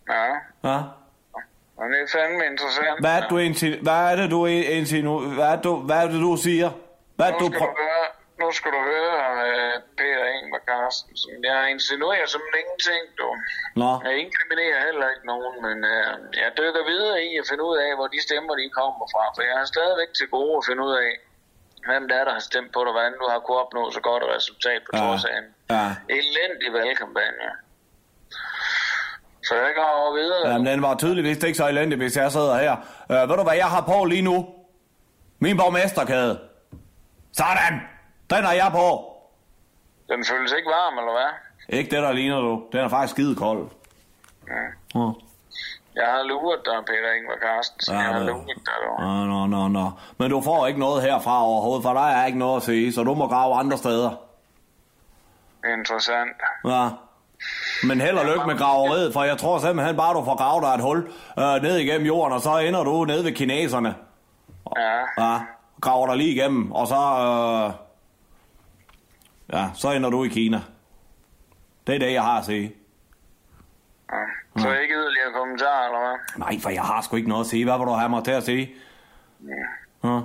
Ja. 0.09 0.69
Ja. 0.69 0.81
Og 1.80 1.86
det 1.91 1.97
er 2.03 2.07
fandme 2.17 2.43
interessant. 2.51 2.95
Hvad 3.03 3.13
er 3.17 3.21
det, 3.21 3.30
du, 3.34 3.38
insinu- 3.49 3.82
hvad 3.88 4.01
er 4.11 4.15
det, 4.19 4.28
du, 4.36 4.39
insinu- 4.80 5.26
hvad 5.38 5.49
er 5.55 5.59
du, 5.65 5.71
hvad 5.88 5.97
er 6.03 6.07
det, 6.13 6.19
du 6.30 6.34
siger? 6.47 6.69
Hvad 7.17 7.30
nu, 7.32 7.38
du 7.41 7.45
skal 7.53 7.61
du 7.71 7.76
høre, 7.84 8.05
nu 8.41 8.47
skal 8.57 8.71
du 8.78 8.82
høre, 8.93 9.17
uh, 9.45 9.76
Peter 9.99 10.26
Ingvar 10.38 10.61
Carstensen. 10.69 11.36
Jeg 11.49 11.59
insinuerer 11.76 12.28
som 12.36 12.41
ingenting, 12.61 13.03
du. 13.21 13.28
Nå. 13.82 13.91
Jeg 14.07 14.13
inkriminerer 14.23 14.80
heller 14.88 15.07
ikke 15.13 15.26
nogen, 15.34 15.53
men 15.67 15.78
uh, 15.95 16.11
jeg 16.41 16.49
dykker 16.59 16.84
videre 16.93 17.17
i 17.30 17.32
at 17.41 17.45
finde 17.49 17.63
ud 17.69 17.76
af, 17.86 17.89
hvor 17.97 18.07
de 18.13 18.19
stemmer, 18.28 18.53
de 18.61 18.65
kommer 18.80 19.05
fra. 19.13 19.23
For 19.36 19.41
jeg 19.49 19.55
har 19.61 19.67
stadigvæk 19.76 20.11
til 20.19 20.28
gode 20.38 20.53
at 20.59 20.63
finde 20.69 20.82
ud 20.88 20.93
af, 21.05 21.11
hvem 21.88 22.03
der 22.09 22.15
er, 22.19 22.26
der 22.30 22.34
har 22.39 22.45
stemt 22.51 22.69
på 22.76 22.80
dig, 22.86 22.91
hvordan 22.95 23.13
du 23.21 23.26
har 23.34 23.39
kunnet 23.45 23.61
opnå 23.63 23.82
så 23.97 24.01
godt 24.09 24.21
et 24.26 24.30
resultat 24.38 24.80
på 24.88 24.91
Ja. 24.93 24.99
trods 25.01 25.23
af 25.30 25.36
en 25.41 25.47
Ja. 25.76 25.86
elendig 26.19 26.69
valgkampagne. 26.80 27.47
Går 29.50 30.02
over 30.02 30.14
videre. 30.16 30.52
Jamen, 30.52 30.68
den 30.68 30.82
var 30.82 30.96
tydeligvis 30.96 31.43
ikke 31.43 31.58
så 31.58 31.68
elendig, 31.68 31.98
hvis 31.98 32.18
jeg 32.18 32.32
sidder 32.32 32.58
her. 32.58 32.76
Øh, 33.12 33.30
ved 33.30 33.38
du, 33.38 33.43
hvad 33.43 33.54
jeg 33.56 33.66
har 33.66 33.82
på 33.82 34.06
lige 34.06 34.22
nu? 34.22 34.46
Min 35.39 35.58
borgmesterkæde. 35.58 36.39
Sådan! 37.34 37.82
Den 38.30 38.43
har 38.43 38.54
jeg 38.54 38.70
på. 38.72 38.88
Den 40.10 40.26
føles 40.26 40.52
ikke 40.58 40.70
varm, 40.70 40.98
eller 40.98 41.12
hvad? 41.12 41.32
Ikke 41.80 41.96
det, 41.96 42.04
der 42.04 42.12
ligner 42.12 42.41
du. 42.41 42.64
Den 42.72 42.80
er 42.80 42.88
faktisk 42.89 43.12
skide 43.14 43.36
kold. 43.36 43.68
Ja. 44.48 45.00
Ja. 45.00 45.10
Jeg 45.96 46.06
har 46.12 46.24
luret 46.24 46.60
dig, 46.66 46.74
Peter 46.88 47.12
Ingvar 47.14 47.38
Carstensen. 47.48 47.96
Ja, 47.96 48.00
jeg 48.02 48.14
har 48.14 48.20
luret 48.24 48.48
dig, 48.48 48.74
du. 48.86 49.02
Nå, 49.04 49.26
nå, 49.26 49.46
nå, 49.48 49.68
nå. 49.68 49.91
Men 50.18 50.32
du 50.32 50.41
får 50.41 50.68
ikke 50.68 50.80
noget 50.80 51.02
herfra 51.04 51.43
overhovedet, 51.46 51.84
for 51.84 51.93
der 51.93 52.02
er 52.02 52.26
ikke 52.26 52.39
noget 52.39 52.58
at 52.58 52.64
sige, 52.64 52.93
så 52.93 53.04
du 53.04 53.14
må 53.14 53.28
grave 53.28 53.56
andre 53.56 53.78
steder. 53.78 54.12
Interessant. 55.78 56.38
Ja. 56.66 56.89
Men 57.88 58.01
held 58.01 58.17
og 58.17 58.25
lykke 58.25 58.45
med 58.47 58.57
graveriet, 58.57 59.13
for 59.13 59.23
jeg 59.23 59.38
tror 59.38 59.59
simpelthen 59.59 59.95
bare, 59.97 60.13
du 60.13 60.25
får 60.25 60.38
gravet 60.38 60.63
dig 60.63 60.73
et 60.73 60.81
hul 60.81 60.97
øh, 61.39 61.61
ned 61.61 61.77
igennem 61.77 62.07
jorden, 62.07 62.33
og 62.33 62.41
så 62.41 62.57
ender 62.57 62.83
du 62.83 63.05
nede 63.05 63.23
ved 63.25 63.31
kineserne. 63.31 63.95
Ja. 64.77 64.99
Ja, 65.23 65.39
graver 65.81 66.07
dig 66.07 66.17
lige 66.17 66.29
igennem, 66.36 66.71
og 66.71 66.88
så... 66.88 66.95
Øh, 66.95 67.71
ja, 69.59 69.69
så 69.73 69.91
ender 69.91 70.09
du 70.09 70.23
i 70.23 70.27
Kina. 70.27 70.61
Det 71.88 71.95
er 71.95 71.99
det, 71.99 72.13
jeg 72.13 72.23
har 72.23 72.39
at 72.39 72.45
sige. 72.45 72.75
ja. 74.11 74.61
Så 74.61 74.73
ikke 74.73 74.93
yderligere 74.95 75.31
kommentarer, 75.33 75.86
eller 75.86 75.99
hvad? 75.99 76.17
Nej, 76.45 76.59
for 76.63 76.69
jeg 76.69 76.83
har 76.83 77.01
sgu 77.01 77.15
ikke 77.15 77.29
noget 77.29 77.43
at 77.45 77.49
sige. 77.49 77.63
Hvad 77.65 77.77
vil 77.77 77.88
du 77.88 77.91
have 77.91 78.09
mig 78.09 78.23
til 78.23 78.31
at 78.31 78.43
sige? 78.43 78.73
Ja. 80.03 80.19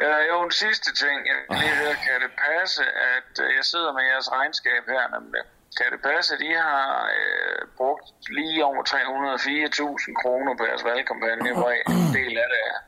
Ja, 0.00 0.14
jo, 0.30 0.44
en 0.44 0.50
sidste 0.50 0.94
ting. 0.94 1.18
Jeg 1.26 1.58
lige 1.60 1.76
høre, 1.82 1.94
kan 2.06 2.16
det 2.24 2.32
passe, 2.46 2.82
at 3.16 3.44
øh, 3.44 3.48
jeg 3.56 3.64
sidder 3.64 3.92
med 3.92 4.02
jeres 4.12 4.32
regnskab 4.32 4.82
her 4.94 5.20
nemlig? 5.20 5.42
Kan 5.76 5.86
det 5.92 6.00
passe, 6.02 6.34
at 6.34 6.40
de 6.40 6.52
har 6.54 7.10
øh, 7.18 7.68
brugt 7.76 8.06
lige 8.28 8.64
over 8.64 8.82
304.000 8.82 10.22
kroner 10.22 10.52
på 10.58 10.64
deres 10.68 10.84
valgkampagne, 10.84 11.52
hvor 11.58 11.70
en 11.70 12.14
del 12.18 12.34
af 12.44 12.48
det 12.54 12.62
er 12.72 12.78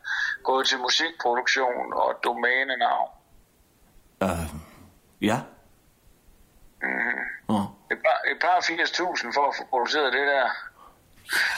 gået 0.43 0.67
til 0.67 0.79
musikproduktion 0.79 1.93
og 1.93 2.11
domænenavn? 2.25 3.11
Uh, 4.25 4.49
ja. 5.21 5.39
Mm. 6.83 7.25
Nå. 7.49 7.61
Et 7.93 7.99
par, 8.05 8.19
et 8.33 8.39
par 8.41 8.59
80.000 8.61 9.35
for 9.35 9.45
at 9.49 9.55
få 9.59 9.65
produceret 9.71 10.13
det 10.13 10.27
der 10.27 10.47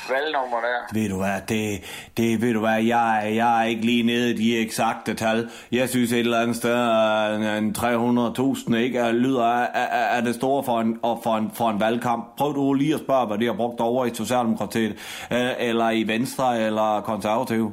valgnummer 0.08 0.60
der. 0.60 0.78
Ved 1.00 1.08
du 1.08 1.16
hvad, 1.16 1.40
det, 1.48 1.80
det 2.16 2.40
ved 2.40 2.52
du 2.54 2.60
hvad, 2.60 2.82
jeg, 2.82 3.24
er- 3.26 3.28
jeg 3.28 3.60
er 3.60 3.64
ikke 3.64 3.82
lige 3.86 4.02
nede 4.02 4.30
i 4.30 4.36
de 4.36 4.58
eksakte 4.58 5.14
tal. 5.14 5.50
Jeg 5.72 5.88
synes 5.88 6.12
et 6.12 6.18
eller 6.18 6.40
andet 6.40 6.56
sted, 6.56 6.74
at 6.74 7.58
en 7.58 7.74
300.000 7.78 8.74
ikke 8.76 8.98
er, 8.98 9.12
lyder 9.12 9.44
af, 9.44 10.16
af 10.16 10.22
det 10.22 10.34
store 10.34 10.64
for 10.64 10.80
en, 10.80 11.00
og 11.02 11.20
for, 11.22 11.34
en, 11.36 11.50
for 11.54 11.70
en 11.70 11.80
valgkamp. 11.80 12.36
Prøv 12.38 12.54
du 12.54 12.74
lige 12.74 12.94
at 12.94 13.00
spørge, 13.00 13.26
hvad 13.26 13.38
de 13.38 13.46
har 13.46 13.52
brugt 13.52 13.80
over 13.80 14.04
i 14.06 14.14
Socialdemokratiet, 14.14 14.92
øh, 15.32 15.50
eller 15.58 15.90
i 15.90 16.02
Venstre, 16.06 16.60
eller 16.60 17.00
Konservative. 17.00 17.72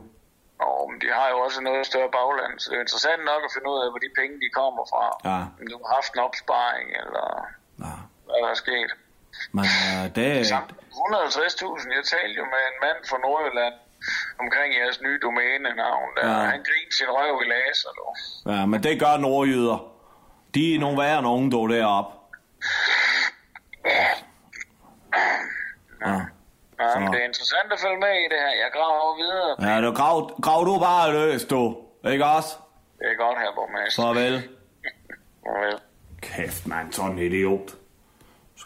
Og 0.59 0.91
men 0.91 0.97
de 1.01 1.07
har 1.19 1.27
jo 1.33 1.37
også 1.45 1.59
noget 1.61 1.85
større 1.91 2.09
bagland, 2.19 2.53
så 2.59 2.65
det 2.69 2.77
er 2.77 2.81
interessant 2.87 3.21
nok 3.31 3.41
at 3.47 3.51
finde 3.55 3.67
ud 3.73 3.77
af, 3.83 3.87
hvor 3.91 4.01
de 4.05 4.09
penge 4.19 4.35
de 4.43 4.49
kommer 4.61 4.83
fra. 4.93 5.05
Ja, 5.29 5.39
Om 5.61 5.65
du 5.71 5.77
har 5.85 5.89
haft 5.97 6.11
en 6.15 6.21
opsparing, 6.27 6.87
eller 7.01 7.25
Ja. 7.85 7.95
hvad 8.27 8.37
der 8.43 8.49
er 8.55 8.59
sket. 8.65 8.91
Men 9.51 9.65
øh, 9.65 10.15
det... 10.15 10.47
Samt 10.47 10.71
150.000, 10.71 11.95
jeg 11.97 12.03
talte 12.13 12.35
jo 12.41 12.45
med 12.53 12.61
en 12.71 12.77
mand 12.85 12.99
fra 13.09 13.17
Nordjylland 13.17 13.73
omkring 14.39 14.69
jeres 14.79 15.01
nye 15.01 15.19
domænenavn. 15.21 16.09
Der. 16.15 16.27
Ja. 16.27 16.33
Han 16.33 16.59
grinte 16.69 16.93
sin 16.97 17.09
røv 17.09 17.41
i 17.45 17.47
laser, 17.53 17.89
du. 17.97 18.05
Ja, 18.51 18.65
men 18.65 18.83
det 18.83 18.99
gør 18.99 19.17
nordjyder. 19.17 19.79
De 20.55 20.75
er 20.75 20.79
nogle 20.79 20.97
værre 21.01 21.21
nogen, 21.21 21.51
dog 21.51 21.69
deroppe. 21.69 22.11
Ja. 26.05 26.19
Ja, 26.79 26.99
men 26.99 27.13
det 27.13 27.19
er 27.21 27.25
interessant 27.25 27.73
at 27.73 27.79
følge 27.79 27.99
med 27.99 28.13
i 28.25 28.27
det 28.33 28.39
her. 28.45 28.53
Jeg 28.63 28.69
graver 28.73 29.15
videre. 29.23 29.71
Ja, 29.71 29.81
du 29.87 29.91
grav, 29.93 30.41
grav 30.41 30.65
du 30.65 30.79
bare 30.79 31.11
løs, 31.11 31.45
du. 31.45 31.77
Ikke 32.11 32.25
også? 32.25 32.55
Det 32.99 33.07
er 33.11 33.17
godt 33.25 33.37
her, 33.39 33.51
borgmester. 33.55 34.03
Farvel. 34.03 34.33
Farvel. 35.45 35.79
Kæft, 36.21 36.67
mand, 36.67 36.93
sådan 36.93 37.11
en 37.11 37.19
idiot. 37.19 37.75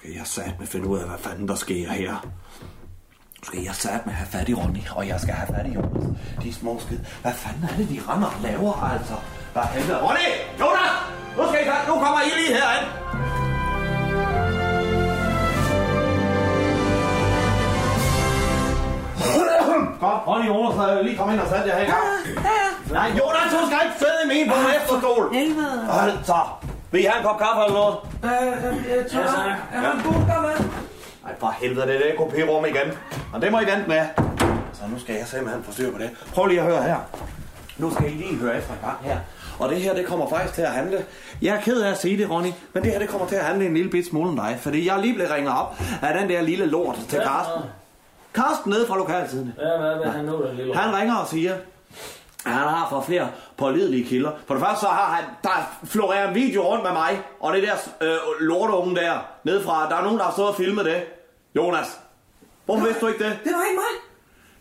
Skal 0.01 0.13
jeg 0.13 0.27
satme 0.27 0.67
finde 0.67 0.87
ud 0.87 0.99
af, 0.99 1.07
hvad 1.07 1.17
fanden 1.17 1.47
der 1.47 1.55
sker 1.55 1.89
her. 1.89 2.11
Nu 3.39 3.43
skal 3.43 3.59
jeg 3.59 3.75
satme 3.75 4.11
have 4.11 4.27
fat 4.27 4.49
i 4.49 4.53
Ronny, 4.53 4.83
og 4.95 5.07
jeg 5.07 5.19
skal 5.19 5.33
have 5.33 5.55
fat 5.55 5.65
i 5.67 5.73
Jonas. 5.73 6.03
De 6.43 6.53
små 6.53 6.79
skid. 6.79 6.99
Hvad 7.21 7.33
fanden 7.33 7.63
er 7.63 7.77
det, 7.77 7.89
de 7.89 7.99
render 8.09 8.27
og 8.27 8.41
laver, 8.41 8.73
altså? 8.93 9.15
Hvad 9.53 9.63
helvede? 9.63 9.99
Ronny! 10.05 10.29
Jonas! 10.59 10.93
Nu 11.37 11.43
skal 11.49 11.59
I 11.63 11.69
fat. 11.71 11.87
Nu 11.87 11.93
kommer 11.93 12.21
I 12.21 12.29
lige 12.39 12.53
herind. 12.59 12.87
Kom, 19.99 20.19
Ronny 20.27 20.47
Jonas, 20.47 20.89
øh, 20.89 21.05
lige 21.05 21.17
kom 21.17 21.31
ind 21.33 21.39
og 21.39 21.47
sæt 21.47 21.65
jer 21.67 21.75
her 21.77 21.83
i 21.83 21.89
gang. 21.93 22.05
Nej, 22.91 23.07
Jonas, 23.19 23.47
du 23.51 23.59
skal 23.67 23.79
ikke 23.85 23.97
sidde 23.99 24.19
i 24.25 24.27
min 24.33 24.49
på 24.51 24.55
en 24.59 24.75
efterstol. 24.81 25.33
Helvede. 25.33 25.85
Hold 25.85 26.23
så. 26.23 26.39
Vil 26.91 27.01
I 27.01 27.03
have 27.03 27.17
en 27.17 27.25
kop 27.25 27.39
kaffe 27.39 27.61
eller 27.65 27.77
noget? 27.79 27.95
Øh, 28.23 28.97
jeg 28.97 29.11
tror, 29.11 29.19
jeg 29.73 29.81
har 29.81 29.91
en 29.97 30.03
bunker 30.03 30.41
med. 30.41 30.65
Nej, 31.23 31.33
for 31.39 31.55
helvede, 31.61 31.87
det 31.87 31.95
er 31.95 31.99
det 31.99 32.17
kopirum 32.17 32.65
igen. 32.65 32.87
Og 33.33 33.41
det 33.41 33.51
må 33.51 33.59
I 33.59 33.65
vente 33.65 33.87
med. 33.87 34.05
Så 34.73 34.81
nu 34.91 34.99
skal 34.99 35.15
jeg 35.15 35.27
simpelthen 35.27 35.63
få 35.63 35.71
styr 35.71 35.91
på 35.91 35.97
det. 35.97 36.09
Prøv 36.33 36.45
lige 36.45 36.59
at 36.59 36.65
høre 36.65 36.83
her. 36.83 36.97
Nu 37.77 37.93
skal 37.93 38.05
I 38.05 38.09
lige 38.09 38.35
høre 38.35 38.57
efter 38.57 38.73
en 38.73 38.79
gang 38.83 38.97
her. 39.01 39.17
Og 39.59 39.69
det 39.69 39.77
her, 39.77 39.93
det 39.93 40.05
kommer 40.05 40.29
faktisk 40.29 40.53
til 40.53 40.61
at 40.61 40.71
handle... 40.71 41.05
Jeg 41.41 41.55
er 41.55 41.61
ked 41.61 41.81
af 41.81 41.91
at 41.91 41.97
sige 41.97 42.17
det, 42.17 42.29
Ronny, 42.29 42.51
men 42.73 42.83
det 42.83 42.91
her, 42.91 42.99
det 42.99 43.09
kommer 43.09 43.27
til 43.27 43.35
at 43.35 43.45
handle 43.45 43.65
en 43.65 43.73
lille 43.73 43.89
bit 43.91 44.07
smule 44.07 44.29
om 44.29 44.35
dig. 44.35 44.57
Fordi 44.61 44.87
jeg 44.87 44.97
er 44.97 45.01
lige 45.01 45.13
blevet 45.13 45.31
ringet 45.31 45.53
op 45.53 45.75
af 46.01 46.19
den 46.19 46.29
der 46.29 46.41
lille 46.41 46.65
lort 46.65 46.95
til 47.09 47.19
Karsten. 47.19 47.61
Karsten 48.33 48.69
nede 48.71 48.87
fra 48.87 48.97
lokaltiden. 48.97 49.53
Ja, 49.59 49.77
hvad 49.79 49.97
vil 49.97 50.11
han 50.11 50.25
nu, 50.25 50.47
den 50.47 50.55
lille 50.55 50.75
Han 50.75 50.95
ringer 50.95 51.15
og 51.15 51.27
siger, 51.27 51.53
han 52.45 52.67
har 52.67 52.87
fra 52.89 53.01
flere 53.01 53.27
pålidelige 53.57 54.05
kilder. 54.05 54.31
For 54.47 54.53
det 54.53 54.63
første 54.63 54.79
så 54.79 54.87
har 54.87 55.15
han, 55.15 55.23
der 55.43 55.77
florerer 55.83 56.27
en 56.27 56.35
video 56.35 56.61
rundt 56.61 56.83
med 56.83 56.91
mig, 56.91 57.21
og 57.39 57.53
det 57.53 57.63
der 57.63 57.75
øh, 58.01 58.17
lorteunge 58.39 58.95
der, 58.95 59.13
nede 59.43 59.63
fra, 59.63 59.89
der 59.89 59.95
er 59.95 60.03
nogen, 60.03 60.17
der 60.17 60.23
har 60.25 60.31
stået 60.31 60.49
og 60.49 60.55
filmet 60.55 60.85
det. 60.85 61.03
Jonas, 61.55 61.99
hvorfor 62.65 62.85
vidste 62.85 63.01
du 63.01 63.07
ikke 63.07 63.23
det? 63.23 63.39
Det 63.43 63.51
var 63.55 63.63
ikke 63.69 63.79
mig. 63.85 63.93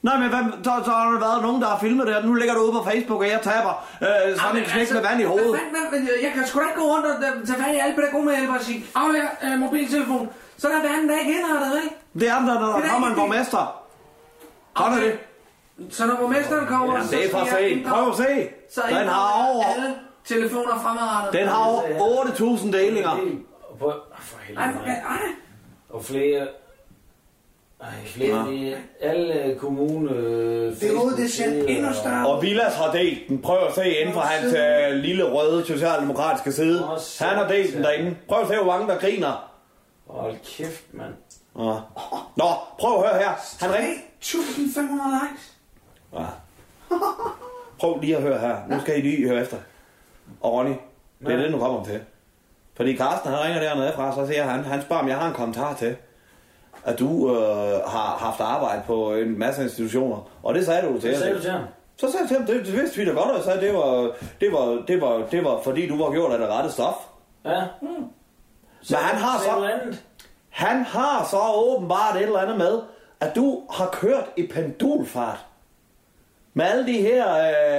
Nej, 0.02 0.16
men 0.20 0.28
hvad, 0.28 0.64
så, 0.64 0.72
så 0.84 0.90
har 0.90 1.10
der 1.10 1.20
været 1.20 1.42
nogen, 1.42 1.62
der 1.62 1.68
har 1.68 1.78
filmet 1.78 2.06
det, 2.06 2.16
og 2.16 2.24
nu 2.24 2.34
ligger 2.34 2.54
du 2.54 2.60
ude 2.60 2.72
på 2.72 2.82
Facebook, 2.90 3.20
og 3.20 3.28
jeg 3.28 3.40
taber 3.42 3.72
øh, 4.02 4.36
sådan 4.36 4.56
en 4.56 4.64
knæk 4.64 4.92
med 4.92 5.02
vand 5.02 5.20
i 5.20 5.24
hovedet. 5.24 5.50
Hvad, 5.50 5.84
hvad, 5.90 6.00
jeg 6.22 6.32
kan 6.34 6.46
sgu 6.46 6.60
da 6.60 6.64
ikke 6.64 6.80
gå 6.80 6.86
rundt 6.92 7.06
og 7.06 7.12
øh, 7.12 7.46
tage 7.46 7.58
fat 7.62 7.74
i 7.74 7.78
alle 7.78 7.94
pædagogmedhjælpere 7.94 8.58
og 8.58 8.64
sige, 8.64 8.84
aflever 8.94 9.30
øh, 9.44 9.58
mobiltelefon. 9.58 10.28
Så 10.58 10.68
er 10.68 10.72
der 10.72 10.82
verden, 10.88 11.08
der 11.08 11.18
ikke 11.18 11.32
indrettet, 11.38 11.82
ikke? 11.84 11.96
Det 12.20 12.28
er 12.28 12.34
der, 12.34 12.60
når 12.60 12.68
der 12.78 12.84
er 12.84 12.88
kommer 12.88 13.08
en 13.08 13.14
borgmester. 13.14 13.82
Sådan 14.76 14.98
er 14.98 15.02
det. 15.02 15.18
Så 15.90 16.06
når 16.06 16.16
borgmesteren 16.16 16.66
kommer, 16.66 16.94
Jamen, 16.94 17.08
så 17.08 17.16
det 17.16 17.26
er 17.26 17.30
for 17.30 17.44
skal 17.46 17.58
jeg 17.62 17.70
sent. 17.70 17.80
inddrage- 17.80 18.02
Prøv 18.04 18.10
at 18.10 18.16
se. 18.16 18.48
Så 18.70 18.80
Den 18.88 18.96
har 19.08 19.48
over- 19.52 19.64
alle 19.64 19.94
telefoner 20.24 20.78
fremadrettet. 20.82 21.40
Den 21.40 21.48
har 21.48 21.64
over 21.66 21.82
8.000 22.24 22.72
delinger. 22.72 23.16
På, 23.78 23.92
for 24.20 24.38
helvede. 24.42 24.66
ej, 24.66 24.92
ej. 24.92 25.18
Og 25.90 26.04
flere... 26.04 26.48
Ej, 27.80 27.88
flere 28.06 28.44
Ja. 28.46 28.50
i 28.50 28.74
alle 29.00 29.56
kommune... 29.58 30.08
Det 30.80 30.82
er 30.96 31.00
ude, 31.04 31.16
det 31.16 31.30
ser 31.30 31.64
endnu 31.68 31.92
større. 31.94 32.26
Og 32.28 32.42
Vilas 32.42 32.74
har 32.76 32.92
delt 32.92 33.18
den. 33.28 33.42
Prøv 33.42 33.58
at 33.68 33.74
se 33.74 33.90
inden 33.90 34.14
for 34.14 34.20
hans 34.20 34.54
øh, 34.54 34.92
lille 34.96 35.24
røde 35.24 35.66
socialdemokratiske 35.66 36.52
side. 36.52 36.84
Han 37.20 37.36
har 37.38 37.48
delt 37.48 37.74
den 37.74 37.82
derinde. 37.82 38.16
Prøv 38.28 38.40
at 38.42 38.48
se, 38.48 38.54
hvor 38.56 38.64
mange 38.72 38.88
der 38.88 38.98
griner. 38.98 39.50
Hold 40.06 40.34
kæft, 40.56 40.84
mand. 40.94 41.12
Nå, 41.54 41.80
Nå 42.36 42.44
prøv 42.80 42.94
at 43.02 43.08
høre 43.10 43.18
her. 43.22 43.30
Han 43.60 43.74
ringer. 43.74 43.94
1500 44.20 45.20
likes. 45.22 45.52
Ja. 46.12 46.24
Prøv 47.78 47.98
lige 48.00 48.16
at 48.16 48.22
høre 48.22 48.38
her. 48.38 48.56
Nu 48.68 48.80
skal 48.80 48.98
I 48.98 49.00
lige 49.00 49.28
høre 49.28 49.40
efter. 49.40 49.56
Og 50.40 50.52
Ronny, 50.52 50.74
det 51.26 51.32
er 51.32 51.36
det, 51.36 51.52
du 51.52 51.58
kommer 51.58 51.84
til. 51.84 52.00
Fordi 52.76 52.96
Carsten, 52.96 53.30
han 53.30 53.40
ringer 53.44 53.60
dernede 53.60 53.92
fra, 53.94 54.14
så 54.14 54.26
siger 54.26 54.42
han, 54.44 54.64
han 54.64 54.82
spørger, 54.82 55.02
om 55.02 55.08
jeg 55.08 55.16
har 55.18 55.28
en 55.28 55.34
kommentar 55.34 55.74
til, 55.74 55.96
at 56.84 56.98
du 56.98 57.36
øh, 57.36 57.80
har 57.86 58.16
haft 58.20 58.40
arbejde 58.40 58.82
på 58.86 59.14
en 59.14 59.38
masse 59.38 59.62
institutioner. 59.62 60.30
Og 60.42 60.54
det 60.54 60.66
sagde 60.66 60.82
du 60.88 61.00
til 61.00 61.10
Hvad 61.10 61.18
sagde 61.18 61.32
os. 61.32 61.36
du 61.36 61.42
til 61.42 61.50
ham? 61.50 61.62
Så 61.96 62.10
sagde 62.10 62.22
jeg 62.22 62.28
til 62.28 62.36
ham, 62.36 62.46
det, 62.46 62.66
det 62.66 62.72
vidste 62.76 62.96
vi 62.96 63.04
da 63.04 63.10
godt, 63.10 63.30
og 63.30 63.36
jeg 63.36 63.44
sagde, 63.44 63.60
det 63.60 63.74
var, 63.74 64.12
det 64.40 64.52
var, 64.52 64.82
det 64.88 65.00
var, 65.00 65.26
det 65.30 65.44
var 65.44 65.60
fordi 65.64 65.88
du 65.88 66.04
var 66.04 66.12
gjort 66.12 66.32
af 66.32 66.38
det 66.38 66.48
rette 66.48 66.70
stof. 66.72 66.94
Ja. 67.44 67.62
Men 67.82 68.10
han 68.92 69.16
har 69.16 69.38
Sagde 69.38 69.92
så, 69.92 69.98
han 70.50 70.84
har 70.84 71.26
så 71.30 71.38
åbenbart 71.54 72.16
et 72.16 72.22
eller 72.22 72.38
andet 72.38 72.58
med, 72.58 72.80
at 73.20 73.36
du 73.36 73.62
har 73.70 73.86
kørt 73.92 74.24
i 74.36 74.46
pendulfart. 74.46 75.46
Med 76.54 76.64
alle 76.66 76.86
de 76.86 76.92
her 77.00 77.24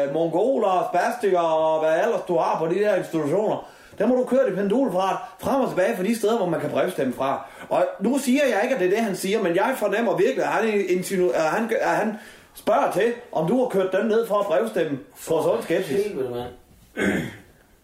øh, 0.05 0.13
mongoler 0.13 0.67
og 0.67 0.85
spastikere 0.93 1.45
og 1.57 1.79
hvad 1.79 2.03
ellers 2.03 2.21
du 2.27 2.37
har 2.37 2.59
på 2.59 2.67
de 2.67 2.79
der 2.79 2.95
institutioner. 2.95 3.67
Der 3.97 4.07
må 4.07 4.15
du 4.15 4.23
køre 4.25 4.49
i 4.49 4.55
pendulfart 4.55 5.17
frem 5.39 5.61
og 5.61 5.69
tilbage 5.69 5.95
fra 5.95 6.03
de 6.03 6.15
steder, 6.17 6.37
hvor 6.37 6.45
man 6.49 6.59
kan 6.61 6.69
brevstemme 6.69 7.13
fra. 7.13 7.45
Og 7.69 7.85
nu 7.99 8.17
siger 8.17 8.41
jeg 8.53 8.59
ikke, 8.63 8.75
at 8.75 8.81
det 8.81 8.87
er 8.87 8.95
det, 8.95 8.99
han 9.05 9.15
siger, 9.15 9.43
men 9.43 9.55
jeg 9.55 9.73
fornemmer 9.77 10.15
virkelig, 10.17 10.43
at 10.43 10.49
han, 10.49 10.69
insinu- 10.69 11.35
at 11.35 11.41
han, 11.43 11.69
at 11.81 11.89
han 11.95 12.13
spørger 12.53 12.91
til, 12.91 13.13
om 13.31 13.47
du 13.47 13.59
har 13.59 13.65
kørt 13.69 13.91
dem 13.91 14.05
ned 14.05 14.27
for 14.27 14.35
at 14.35 14.45
brevstemme 14.45 14.99
på 15.27 15.41
sund 15.43 15.61
skepsis. 15.63 16.05
Helvede, 16.05 16.29
mand. 16.29 16.49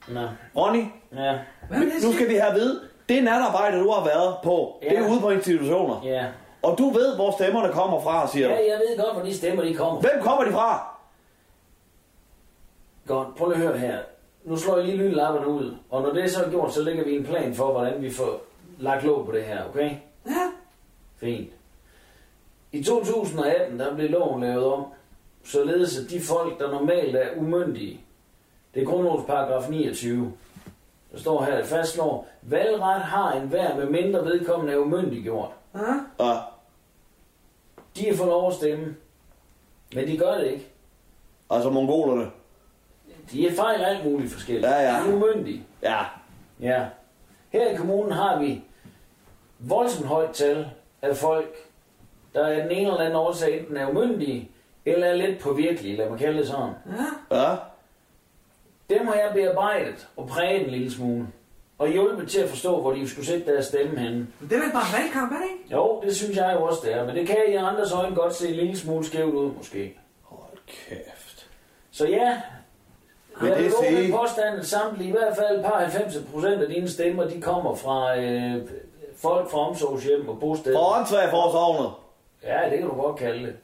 Nå. 0.08 0.22
Ronny, 0.58 0.84
Ja. 1.18 1.34
nu 2.04 2.14
skal 2.14 2.30
vi 2.30 2.36
have 2.36 2.50
at 2.50 2.56
vide, 2.56 2.80
det 3.10 3.24
natarbejde, 3.24 3.80
du 3.80 3.90
har 3.92 4.04
været 4.06 4.36
på, 4.44 4.78
ja. 4.84 4.90
det 4.90 4.98
er 4.98 5.10
ude 5.12 5.20
på 5.20 5.30
institutioner. 5.30 6.02
Ja. 6.04 6.26
Og 6.62 6.78
du 6.78 6.90
ved, 6.90 7.16
hvor 7.16 7.32
stemmerne 7.32 7.74
kommer 7.74 8.02
fra, 8.02 8.28
siger 8.28 8.48
Ja, 8.50 8.56
du. 8.56 8.62
jeg 8.62 8.80
ved 8.90 8.98
godt, 9.04 9.14
hvor 9.16 9.24
de 9.26 9.38
stemmer, 9.38 9.64
de 9.64 9.74
kommer. 9.76 10.02
Hvem 10.02 10.22
kommer 10.22 10.44
de 10.46 10.52
fra? 10.52 10.98
Godt, 13.08 13.36
prøv 13.36 13.50
lige 13.50 13.64
at 13.64 13.68
høre 13.70 13.78
her. 13.78 13.98
Nu 14.44 14.58
slår 14.58 14.76
jeg 14.78 14.86
lige 14.86 14.98
lynlapperne 14.98 15.48
ud, 15.48 15.76
og 15.90 16.02
når 16.02 16.14
det 16.14 16.24
er 16.24 16.28
så 16.28 16.46
gjort, 16.50 16.74
så 16.74 16.82
lægger 16.84 17.04
vi 17.04 17.16
en 17.16 17.24
plan 17.26 17.54
for, 17.56 17.72
hvordan 17.72 18.02
vi 18.02 18.12
får 18.12 18.42
lagt 18.80 19.04
låg 19.06 19.26
på 19.26 19.32
det 19.32 19.44
her, 19.44 19.66
okay? 19.70 19.92
Ja. 20.26 20.52
Fint. 21.18 21.50
I 22.72 22.84
2018, 22.84 23.80
der 23.80 23.96
blev 23.96 24.10
loven 24.10 24.42
lavet 24.42 24.66
om, 24.66 24.86
således 25.46 26.00
at 26.00 26.10
de 26.10 26.22
folk, 26.22 26.60
der 26.60 26.72
normalt 26.72 27.16
er 27.16 27.28
umyndige, 27.38 28.02
det 28.74 28.82
er 28.82 28.86
grundlovens 28.86 29.26
paragraf 29.28 29.70
29, 29.70 30.34
der 31.12 31.20
står 31.20 31.44
her, 31.44 31.54
at 31.54 31.66
fastslår, 31.66 32.28
valgret 32.42 33.02
har 33.02 33.32
en 33.34 33.48
hver 33.48 33.76
med 33.76 33.86
mindre 33.90 34.26
vedkommende 34.26 34.74
er 34.74 34.78
umyndiggjort. 34.78 35.52
Ja. 35.78 36.26
Ja. 36.26 36.40
De 37.96 38.04
kan 38.06 38.16
få 38.18 38.26
lov 38.26 38.48
at 38.48 38.54
stemme, 38.54 38.96
men 39.96 40.08
de 40.08 40.18
gør 40.18 40.34
det 40.38 40.48
ikke. 40.48 40.68
Altså 41.50 41.70
mongolerne. 41.70 42.32
De 43.32 43.48
er 43.48 43.54
fejl 43.56 43.82
alt 43.82 44.06
muligt 44.12 44.34
forskelligt. 44.34 44.66
Ja, 44.68 44.80
ja. 44.82 45.04
De 45.04 45.10
er 45.10 45.14
umyndige. 45.14 45.64
Ja. 45.82 46.00
Ja. 46.60 46.86
Her 47.50 47.70
i 47.72 47.76
kommunen 47.76 48.12
har 48.12 48.40
vi 48.40 48.64
voldsomt 49.60 50.08
højt 50.08 50.34
tal 50.34 50.70
af 51.02 51.18
folk, 51.18 51.56
der 52.34 52.48
af 52.48 52.62
den 52.62 52.72
ene 52.72 52.88
eller 52.88 53.00
anden 53.00 53.16
årsag 53.16 53.60
enten 53.60 53.78
er 53.78 53.90
umyndige, 53.90 54.52
eller 54.86 55.08
er 55.08 55.16
lidt 55.16 55.40
påvirkelige, 55.40 55.96
lad 55.96 56.10
mig 56.10 56.20
kalde 56.20 56.40
det 56.40 56.48
sådan. 56.48 56.74
Ja. 57.32 57.38
Ja. 57.38 57.56
Dem 58.90 59.08
har 59.08 59.14
jeg 59.14 59.32
bearbejdet 59.34 60.08
og 60.18 60.28
præget 60.28 60.64
en 60.66 60.70
lille 60.70 60.92
smule. 60.92 61.28
Og 61.80 61.88
hjulpet 61.88 62.30
til 62.30 62.40
at 62.40 62.50
forstå, 62.50 62.82
hvor 62.82 62.92
de 62.94 63.10
skulle 63.10 63.26
sætte 63.26 63.54
deres 63.54 63.66
stemme 63.66 64.00
henne. 64.00 64.28
Det 64.42 64.52
er 64.58 64.62
vel 64.62 64.72
bare 64.74 65.02
valgkamp, 65.02 65.32
er 65.32 65.36
det 65.38 65.46
ikke? 65.60 65.76
Jo, 65.76 66.02
det 66.06 66.16
synes 66.16 66.38
jeg 66.38 66.56
jo 66.60 66.64
også, 66.66 66.80
det 66.84 66.94
er. 66.94 67.06
Men 67.06 67.16
det 67.16 67.28
kan 67.28 67.38
i 67.50 67.54
andres 67.56 67.92
øjne 67.92 68.16
godt 68.16 68.36
se 68.36 68.48
en 68.50 68.54
lille 68.56 68.78
smule 68.78 69.06
skævt 69.06 69.34
ud, 69.34 69.52
måske. 69.52 69.98
Hold 70.24 70.58
kæft. 70.68 71.48
Så 71.92 72.08
ja, 72.08 72.42
jeg 73.42 73.56
det 73.56 73.64
vil 73.64 73.72
gå 73.72 73.82
med 73.82 73.98
sige- 73.98 74.12
påstanden, 74.14 74.64
samtlige, 74.66 75.08
i 75.08 75.12
hvert 75.12 75.36
fald 75.36 75.58
et 75.60 75.66
par 75.66 75.80
90 75.80 76.18
procent 76.34 76.62
af 76.62 76.68
dine 76.70 76.90
stemmer, 76.90 77.24
de 77.28 77.42
kommer 77.42 77.76
fra 77.76 78.18
øh, 78.20 78.62
folk 79.18 79.52
fra 79.52 79.70
omsorgshjem 79.70 80.30
og 80.30 80.40
bosteder. 80.40 80.78
For 80.78 80.98
åndssvagforsorgnet. 81.00 81.92
Ja, 82.44 82.70
det 82.70 82.80
kan 82.80 82.88
du 82.88 82.94
godt 83.02 83.16
kalde 83.20 83.46
det. 83.46 83.56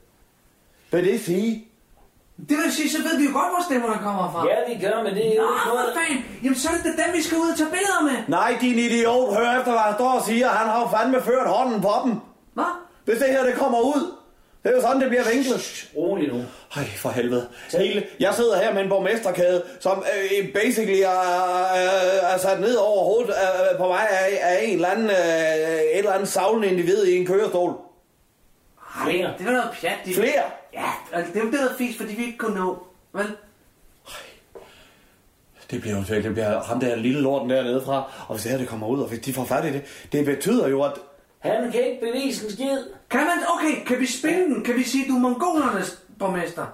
Vil 0.91 1.05
det 1.05 1.19
sige? 1.19 1.67
Det 2.37 2.57
vil 2.63 2.71
sige, 2.71 2.89
så 2.89 2.97
ved 3.07 3.17
vi 3.17 3.25
jo 3.25 3.33
godt, 3.39 3.51
hvor 3.53 3.63
stemmerne 3.69 3.97
kommer 4.07 4.31
fra. 4.31 4.47
Ja, 4.51 4.57
vi 4.73 4.75
gør, 4.85 5.03
men 5.03 5.13
det 5.15 5.25
er 5.31 5.35
jo 5.35 5.41
Nå, 5.41 5.47
ikke 5.55 5.67
noget, 5.67 5.85
for 5.93 5.99
fanden. 5.99 6.25
Jamen, 6.43 6.57
så 6.63 6.69
er 6.69 6.79
det 6.87 6.93
dem, 7.05 7.09
vi 7.17 7.21
skal 7.21 7.37
ud 7.37 7.49
og 7.51 7.57
tage 7.57 7.69
billeder 7.69 8.01
med. 8.09 8.17
Nej, 8.27 8.57
din 8.61 8.79
idiot. 8.79 9.35
Hør 9.37 9.49
efter, 9.59 9.71
hvad 9.71 9.85
han 9.89 9.93
står 9.93 10.11
og 10.19 10.23
siger. 10.25 10.47
Han 10.47 10.67
har 10.69 10.79
jo 10.81 10.87
fandme 10.97 11.21
ført 11.21 11.47
hånden 11.47 11.81
på 11.81 11.93
dem. 12.05 12.13
Hvad? 12.53 12.71
Hvis 13.05 13.17
det 13.17 13.27
her, 13.27 13.43
det 13.45 13.55
kommer 13.55 13.79
ud. 13.79 14.03
Det 14.63 14.71
er 14.71 14.75
jo 14.75 14.81
sådan, 14.81 15.01
det 15.01 15.09
bliver 15.09 15.23
vinklet. 15.33 15.89
Rolig 15.97 16.27
nu. 16.33 16.39
Ej, 16.75 16.83
for 16.97 17.09
helvede. 17.09 17.47
Hele, 17.77 18.03
jeg 18.19 18.33
sidder 18.33 18.57
her 18.57 18.73
med 18.73 18.81
en 18.81 18.89
borgmesterkæde, 18.89 19.63
som 19.79 20.03
øh, 20.13 20.53
basically 20.53 20.99
er, 21.01 21.21
er, 21.73 22.27
er 22.33 22.37
sat 22.37 22.59
ned 22.59 22.75
over 22.75 23.03
hovedet 23.03 23.29
øh, 23.29 23.77
på 23.77 23.87
mig 23.87 24.07
af, 24.09 24.39
af 24.41 24.59
en 24.63 24.75
eller 24.75 24.89
anden, 24.89 25.09
øh, 25.09 25.15
et 25.15 25.97
eller 25.97 26.13
andet 26.13 26.27
savlende 26.27 26.67
individ 26.67 27.05
i 27.05 27.17
en 27.17 27.25
kørestol. 27.27 27.73
Flere. 29.03 29.33
Det 29.37 29.47
er 29.47 29.51
noget 29.51 29.69
pjat. 29.81 29.97
De... 30.05 30.13
Flere? 30.13 30.43
Ja, 30.73 30.91
altså, 31.11 31.33
det 31.33 31.39
er 31.39 31.45
jo 31.45 31.51
det, 31.51 31.59
der 31.59 31.69
er 31.69 31.77
fisk, 31.77 31.99
fordi 31.99 32.15
vi 32.15 32.25
ikke 32.25 32.37
kunne 32.37 32.55
nå. 32.55 32.87
Vel? 33.13 33.25
Det 35.71 35.81
bliver 35.81 35.97
jo 35.97 36.03
det 36.21 36.33
bliver 36.33 36.63
ham 36.63 36.79
der 36.79 36.95
lille 36.95 37.21
lorten 37.21 37.49
dernede 37.49 37.81
fra, 37.85 38.11
og 38.27 38.35
hvis 38.35 38.43
det 38.43 38.51
her 38.51 38.57
det 38.57 38.67
kommer 38.67 38.87
ud, 38.87 38.99
og 39.01 39.07
hvis 39.07 39.19
de 39.19 39.33
får 39.33 39.45
fat 39.45 39.65
i 39.65 39.73
det, 39.73 40.07
det 40.11 40.25
betyder 40.25 40.67
jo, 40.67 40.83
at 40.83 40.93
Han 41.39 41.71
kan 41.71 41.81
ikke 41.81 41.99
bevise 42.01 42.45
en 42.45 42.51
skid. 42.51 42.77
Kan 43.09 43.19
man? 43.19 43.37
Okay, 43.57 43.85
kan 43.85 43.99
vi 43.99 44.05
spille 44.05 44.39
den? 44.43 44.63
Kan 44.63 44.75
vi 44.75 44.83
sige, 44.83 45.07
du 45.07 45.15
er 45.15 45.19
mongolernes 45.19 45.99
borgmester? 46.19 46.65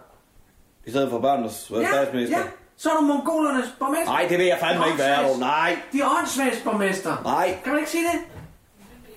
i 0.86 0.90
stedet 0.92 1.10
for 1.10 1.20
børnenes 1.20 1.72
ja, 1.72 1.88
statsminister. 1.88 2.38
ja. 2.38 2.44
Så 2.78 2.90
er 2.90 2.96
du 2.96 3.02
mongolernes 3.02 3.76
borgmester. 3.80 4.12
Nej, 4.12 4.26
det 4.30 4.38
vil 4.38 4.46
jeg 4.46 4.58
fandme 4.60 4.86
ikke 4.86 5.00
være, 5.00 5.34
du. 5.34 5.40
Nej. 5.40 5.78
De 5.94 6.02
er 6.02 6.18
åndssvags 6.20 6.62
borgmester. 6.64 7.22
Nej. 7.24 7.58
Kan 7.64 7.72
man 7.72 7.80
ikke 7.80 7.92
sige 7.92 8.04
det? 8.04 8.20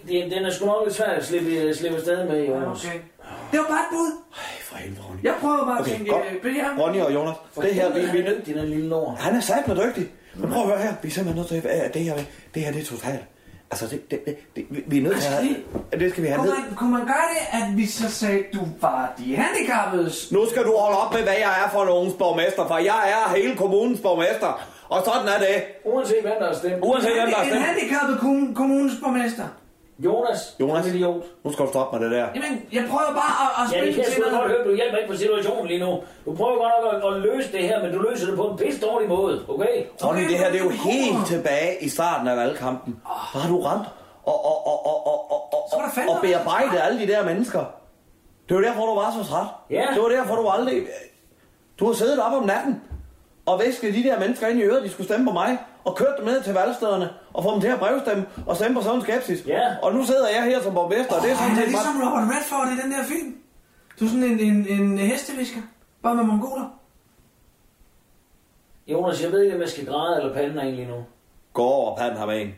Det, 0.08 0.30
den 0.30 0.44
er 0.44 0.50
sgu 0.50 0.66
nok 0.66 0.84
lidt 0.84 0.96
svært 0.96 1.10
at 1.10 1.26
slippe, 1.26 1.74
slippe 1.74 1.96
afsted 1.96 2.28
med, 2.28 2.46
Jonas. 2.46 2.84
Okay. 2.86 2.98
Det 3.52 3.60
var 3.60 3.66
bare 3.66 3.80
et 3.80 3.90
bud. 3.90 4.10
For 4.62 4.76
helvede, 4.76 5.00
Ronny. 5.08 5.24
Jeg 5.24 5.34
prøver 5.40 5.64
bare 5.64 5.80
Okay, 5.80 5.90
at 5.90 5.96
tænke, 5.96 6.10
godt. 6.12 6.22
øh, 6.32 6.40
Brian. 6.42 6.80
Ronny 6.80 7.00
og 7.00 7.14
Jonas, 7.14 7.36
det 7.56 7.74
her, 7.74 7.92
vi, 7.92 8.00
vi, 8.00 8.18
er 8.24 8.34
dygtig, 8.34 8.54
den 8.54 8.66
lille 8.68 8.88
lort. 8.88 9.18
Han 9.18 9.36
er 9.36 9.40
sat 9.40 9.68
med 9.68 9.76
dygtig. 9.86 10.08
Men 10.34 10.50
prøv 10.52 10.62
at 10.62 10.68
høre 10.68 10.78
her. 10.78 10.92
Vi 11.02 11.08
er 11.08 11.12
simpelthen 11.12 11.36
nødt 11.36 11.48
til 11.48 11.68
at 11.68 11.94
det 11.94 12.02
her, 12.04 12.14
det 12.54 12.62
her 12.62 12.72
det 12.72 12.80
er 12.80 12.84
totalt. 12.86 13.20
Altså, 13.70 13.86
det, 13.86 14.10
det, 14.10 14.24
det, 14.26 14.36
det, 14.56 14.64
vi- 14.86 14.98
er 14.98 15.02
nødt 15.02 15.16
til 15.20 15.28
at 15.28 15.32
have, 15.34 15.56
det 16.00 16.10
skal 16.10 16.22
vi 16.22 16.28
have 16.28 16.38
Kunne 16.38 16.50
ned. 16.50 16.58
man, 16.68 16.76
kunne 16.76 16.90
man 16.90 17.06
gøre 17.06 17.26
det, 17.34 17.58
at 17.62 17.76
vi 17.76 17.86
så 17.86 18.10
sagde, 18.10 18.38
at 18.38 18.44
du 18.54 18.60
var 18.80 19.12
de 19.18 19.36
handicappedes? 19.36 20.32
Nu 20.32 20.46
skal 20.50 20.64
du 20.64 20.76
holde 20.76 20.98
op 20.98 21.12
med, 21.12 21.22
hvad 21.22 21.32
jeg 21.32 21.52
er 21.66 21.70
for 21.70 21.84
nogens 21.84 22.14
borgmester, 22.14 22.66
for 22.68 22.78
jeg 22.78 23.00
er 23.16 23.36
hele 23.36 23.56
kommunens 23.56 24.00
borgmester. 24.00 24.60
Og 24.88 25.04
sådan 25.04 25.28
er 25.28 25.38
det. 25.38 25.62
Uanset 25.84 26.16
hvem 26.22 26.32
der 26.40 26.48
er 26.48 26.54
stemt. 26.56 26.74
Uanset 26.82 27.10
hvem 27.20 27.28
der 27.30 27.36
er 27.36 27.42
En 27.42 27.48
stemt. 27.48 27.62
handicappet 27.64 28.18
kom- 28.20 28.54
kommunens 28.54 28.92
borgmester. 29.02 29.44
Jonas. 30.04 30.56
Jonas, 30.60 30.86
idiot. 30.86 31.22
nu 31.44 31.52
skal 31.52 31.64
du 31.66 31.70
stoppe 31.70 31.98
med 31.98 32.00
det 32.04 32.16
der. 32.16 32.26
Jamen, 32.34 32.54
jeg 32.72 32.84
prøver 32.90 33.12
bare 33.22 33.34
at, 33.44 33.50
at 33.60 33.72
Ja, 33.72 33.78
spille 33.78 33.86
det 33.86 34.14
kan 34.14 34.24
jeg 34.24 34.32
godt 34.38 34.50
høre. 34.50 34.64
Du 34.68 34.74
hjælper 34.74 34.96
ikke 35.00 35.10
på 35.12 35.16
situationen 35.16 35.66
lige 35.66 35.80
nu. 35.80 35.90
Du 36.26 36.30
prøver 36.38 36.56
godt 36.62 36.72
nok 36.82 37.04
at, 37.04 37.14
at 37.14 37.22
løse 37.22 37.52
det 37.52 37.62
her, 37.68 37.82
men 37.82 37.92
du 37.94 37.98
løser 38.08 38.26
det 38.26 38.36
på 38.36 38.44
en 38.50 38.56
pisse 38.56 38.80
dårlig 38.86 39.08
måde, 39.08 39.44
okay? 39.48 39.76
Ronny, 40.04 40.22
det 40.30 40.38
her 40.38 40.50
det 40.52 40.60
er 40.60 40.64
jo 40.64 40.70
helt 40.70 41.26
tilbage 41.26 41.72
i 41.80 41.88
starten 41.88 42.28
af 42.28 42.36
valgkampen. 42.36 43.00
Der 43.32 43.38
har 43.38 43.48
du 43.48 43.60
ramt 43.62 43.88
og, 44.24 44.44
og, 44.44 44.66
og, 44.66 44.86
og, 44.86 45.06
og, 45.06 45.32
og, 45.32 45.52
og, 45.52 46.08
og 46.08 46.20
bearbejdet 46.22 46.78
alle 46.86 46.98
de 47.00 47.06
der 47.06 47.24
mennesker. 47.24 47.64
Det 48.48 48.56
var 48.56 48.62
derfor, 48.62 48.86
du 48.86 48.94
var 48.94 49.14
så 49.22 49.28
træt. 49.30 49.46
Ja. 49.70 49.86
Det 49.94 50.02
var 50.02 50.08
derfor, 50.08 50.34
du 50.36 50.48
aldrig... 50.48 50.82
Du 51.80 51.86
har 51.86 51.92
siddet 51.92 52.20
op 52.22 52.32
om 52.32 52.44
natten 52.46 52.80
og 53.46 53.60
væsket 53.60 53.94
de 53.94 54.02
der 54.02 54.18
mennesker 54.18 54.46
ind 54.46 54.58
i 54.58 54.62
øret, 54.62 54.84
de 54.84 54.90
skulle 54.90 55.06
stemme 55.06 55.26
på 55.26 55.32
mig, 55.32 55.58
og 55.84 55.96
kørt 55.96 56.14
dem 56.18 56.26
ned 56.26 56.42
til 56.42 56.54
valgstederne, 56.54 57.10
og 57.32 57.44
få 57.44 57.52
dem 57.52 57.60
til 57.60 57.68
at 57.68 57.78
brevstemme, 57.78 58.26
og 58.46 58.56
stemme 58.56 58.76
på 58.76 58.82
sådan 58.82 58.98
en 58.98 59.02
skepsis. 59.02 59.46
Ja. 59.46 59.76
Og 59.82 59.94
nu 59.94 60.04
sidder 60.04 60.28
jeg 60.28 60.44
her 60.44 60.62
som 60.62 60.74
borgmester, 60.74 61.14
og 61.14 61.22
det 61.22 61.30
er 61.30 61.34
sådan 61.34 61.48
Han 61.48 61.58
er 61.58 61.62
set 61.62 61.68
ligesom 61.68 61.94
bare... 62.00 62.10
Robert 62.10 62.36
Redford 62.36 62.68
i 62.68 62.82
den 62.82 62.92
der 62.92 63.04
film. 63.04 63.36
Du 64.00 64.04
er 64.04 64.08
sådan 64.08 64.24
en, 64.24 64.40
en, 64.40 64.66
en 64.80 64.98
hestevisker. 64.98 65.60
Bare 66.02 66.14
med 66.14 66.24
mongoler. 66.24 66.78
Jonas, 68.86 69.22
jeg 69.22 69.32
ved 69.32 69.42
ikke, 69.42 69.54
om 69.54 69.60
jeg 69.60 69.68
skal 69.68 69.86
græde 69.86 70.20
eller 70.20 70.34
pande 70.34 70.62
af 70.62 70.66
en 70.66 70.74
lige 70.74 70.88
nu. 70.88 71.04
Gå 71.52 71.62
over 71.62 71.90
og 71.90 71.98
pand 71.98 72.16
ham 72.16 72.30
en. 72.30 72.54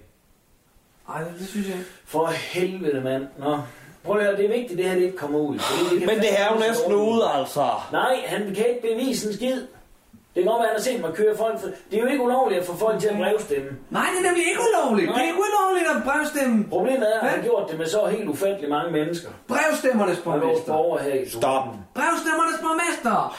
Ej, 1.09 1.25
det 1.39 1.49
synes 1.49 1.69
jeg 1.69 1.77
ikke. 1.77 1.91
For 2.05 2.27
helvede, 2.27 3.01
mand. 3.01 3.27
Nå. 3.39 3.59
Prøv 4.05 4.17
at 4.19 4.25
høre, 4.25 4.37
det 4.37 4.45
er 4.45 4.49
vigtigt, 4.49 4.79
det 4.79 4.87
her 4.87 4.95
det 4.95 5.03
ikke 5.03 5.17
kommer 5.17 5.39
ud. 5.39 5.59
Fordi 5.59 5.99
kan 5.99 6.07
Men 6.07 6.19
det 6.19 6.41
er 6.41 6.55
jo 6.55 6.59
næsten 6.59 6.93
ude, 6.93 7.23
altså. 7.35 7.71
Nej, 7.93 8.17
han 8.27 8.55
kan 8.55 8.67
ikke 8.69 8.83
bevise 8.83 9.29
en 9.29 9.35
skid. 9.35 9.63
Det 10.35 10.43
kan 10.43 10.53
godt 10.53 10.61
være, 10.61 10.69
han 10.73 10.77
har 10.77 10.83
set 10.83 11.01
mig 11.01 11.13
køre 11.15 11.37
folk. 11.37 11.61
For... 11.61 11.69
Det 11.91 11.95
er 11.99 12.03
jo 12.03 12.07
ikke 12.07 12.25
ulovligt 12.25 12.61
at 12.61 12.67
få 12.67 12.77
folk 12.77 13.01
til 13.01 13.09
at 13.09 13.17
brevstemme. 13.17 13.71
Nej, 13.91 14.07
det 14.13 14.19
er 14.23 14.27
nemlig 14.29 14.45
ikke 14.51 14.61
ulovligt. 14.69 15.09
Det 15.09 15.21
er 15.25 15.29
ikke 15.31 15.43
ulovligt 15.49 15.87
at 15.95 15.99
brevstemme. 16.09 16.65
Problemet 16.69 17.07
er, 17.15 17.21
at 17.21 17.29
han 17.29 17.39
har 17.39 17.45
gjort 17.49 17.71
det 17.71 17.79
med 17.79 17.87
så 17.87 18.07
helt 18.07 18.29
ufattelig 18.29 18.71
mange 18.71 18.91
mennesker. 18.93 19.29
Brevstemmernes 19.49 20.19
borgmester. 20.19 20.73
borgere 20.73 21.03
her 21.03 21.15
i 21.15 21.29
Stop. 21.29 21.65
Brevstemmernes 21.99 22.59
borgmester. 22.65 23.37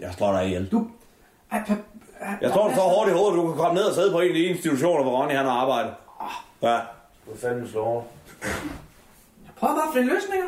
Jeg 0.00 0.10
slår 0.16 0.32
dig 0.32 0.46
ihjel. 0.46 0.68
Du... 0.72 0.86
Jeg 2.40 2.50
tror, 2.52 2.68
du 2.68 2.74
så 2.74 2.80
hårdt 2.80 3.10
i 3.10 3.12
hovedet, 3.12 3.36
du 3.36 3.46
kan 3.46 3.56
komme 3.56 3.74
ned 3.74 3.84
og 3.84 3.94
sidde 3.94 4.12
på 4.12 4.20
en 4.20 4.28
af 4.28 4.34
de 4.34 4.44
institutioner, 4.44 5.02
hvor 5.02 5.20
Ronny 5.20 5.34
han 5.34 5.46
har 5.46 5.52
arbejdet. 5.52 5.92
Ja. 6.62 6.78
Du 7.26 7.30
er 7.32 7.36
fandme 7.40 7.68
slår. 7.68 8.12
Prøv 9.56 9.68
bare 9.68 9.88
at 9.88 9.94
finde 9.94 10.08
løsninger. 10.14 10.46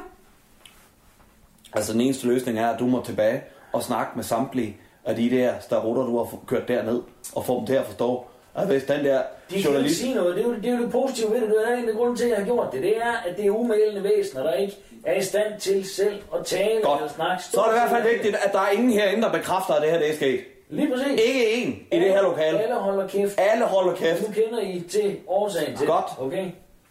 Altså, 1.73 1.93
den 1.93 2.01
eneste 2.01 2.27
løsning 2.27 2.59
er, 2.59 2.71
at 2.71 2.79
du 2.79 2.87
må 2.87 3.03
tilbage 3.05 3.43
og 3.73 3.83
snakke 3.83 4.13
med 4.15 4.25
samtlige 4.25 4.77
af 5.05 5.17
de 5.17 5.31
der 5.31 5.53
starutter, 5.61 6.03
du 6.03 6.19
har 6.19 6.39
kørt 6.47 6.69
derned, 6.69 7.03
og 7.35 7.45
få 7.47 7.59
dem 7.59 7.67
til 7.67 7.75
at 7.75 7.85
forstå, 7.87 8.25
at 8.55 8.67
hvis 8.67 8.85
den 8.85 9.05
der 9.05 9.23
De 9.51 9.55
kan 9.55 9.63
journalist... 9.63 10.01
sige 10.01 10.15
noget. 10.15 10.37
Det 10.37 10.45
er, 10.45 10.49
jo, 10.49 10.55
det 10.55 10.67
er 10.67 10.77
jo 10.77 10.83
det 10.83 10.93
positive 10.93 11.31
ved 11.31 11.41
det. 11.41 11.49
Det 11.49 11.57
er 11.73 11.77
en 11.77 11.89
af 11.89 11.95
grunden 11.95 12.17
til, 12.17 12.25
at 12.25 12.31
jeg 12.31 12.39
har 12.39 12.45
gjort 12.45 12.73
det. 12.73 12.83
Det 12.83 12.97
er, 12.97 13.13
at 13.29 13.37
det 13.37 13.47
er 13.47 13.51
umælende 13.51 14.03
væsener, 14.05 14.43
der 14.43 14.53
ikke 14.53 14.77
er 15.05 15.15
i 15.15 15.23
stand 15.23 15.61
til 15.61 15.89
selv 15.89 16.23
at 16.35 16.47
tale 16.47 16.81
Godt. 16.83 17.01
eller 17.01 17.13
snakke. 17.13 17.43
Så 17.45 17.61
er 17.61 17.65
det 17.65 17.77
i 17.77 17.79
hvert 17.79 17.91
fald 17.91 18.13
vigtigt, 18.13 18.37
at 18.47 18.53
der 18.53 18.59
er 18.61 18.71
ingen 18.71 18.91
herinde, 18.93 19.23
der 19.23 19.33
bekræfter, 19.33 19.75
at 19.75 19.83
det 19.83 19.91
her 19.91 19.99
det 19.99 20.11
er 20.11 20.15
sket. 20.15 20.41
Lige 20.69 20.91
præcis. 20.93 21.21
Ikke 21.27 21.53
en 21.53 21.69
i 21.93 21.97
det 21.97 22.09
her 22.13 22.23
lokale. 22.23 22.61
Alle 22.63 22.75
holder 22.75 23.09
kæft. 23.09 23.41
Alle 23.41 23.65
holder 23.65 23.95
kæft. 23.95 24.29
Nu 24.29 24.35
kender 24.35 24.61
I 24.61 24.81
til 24.91 25.17
årsagen 25.27 25.77
til 25.77 25.87
Godt. 25.87 26.05
Okay? 26.19 26.47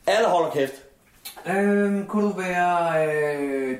Alle 0.07 0.27
holder 0.27 0.49
kæft. 0.49 0.73
Øhm, 1.47 2.05
kunne 2.07 2.27
du 2.29 2.33
være 2.37 3.05
øh, 3.07 3.77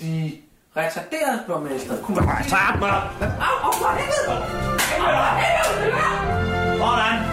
de 0.00 0.32
retarderede 0.76 1.42
borgmester? 1.46 1.96
Kunne 2.02 2.16
du... 2.16 2.24
Nej, 2.24 2.42
tak 2.48 2.78
mig! 2.80 2.90
Au, 2.90 3.66
au, 3.66 3.72
for 3.72 3.90
helvede! 3.98 4.72
Sådan. 6.78 7.32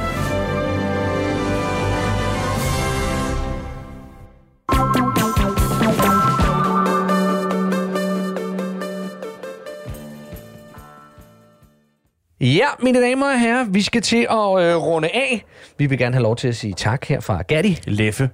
Ja, 12.41 12.67
mine 12.83 13.01
damer 13.01 13.25
og 13.25 13.39
herrer, 13.39 13.65
vi 13.69 13.81
skal 13.81 14.01
til 14.01 14.27
at 14.29 14.63
øh, 14.63 14.75
runde 14.75 15.07
af. 15.07 15.45
Vi 15.77 15.85
vil 15.85 15.97
gerne 15.97 16.15
have 16.15 16.23
lov 16.23 16.35
til 16.35 16.47
at 16.47 16.55
sige 16.55 16.73
tak 16.73 17.05
her 17.05 17.19
fra 17.19 17.41
Gatti. 17.41 17.79
Leffe. 17.87 18.29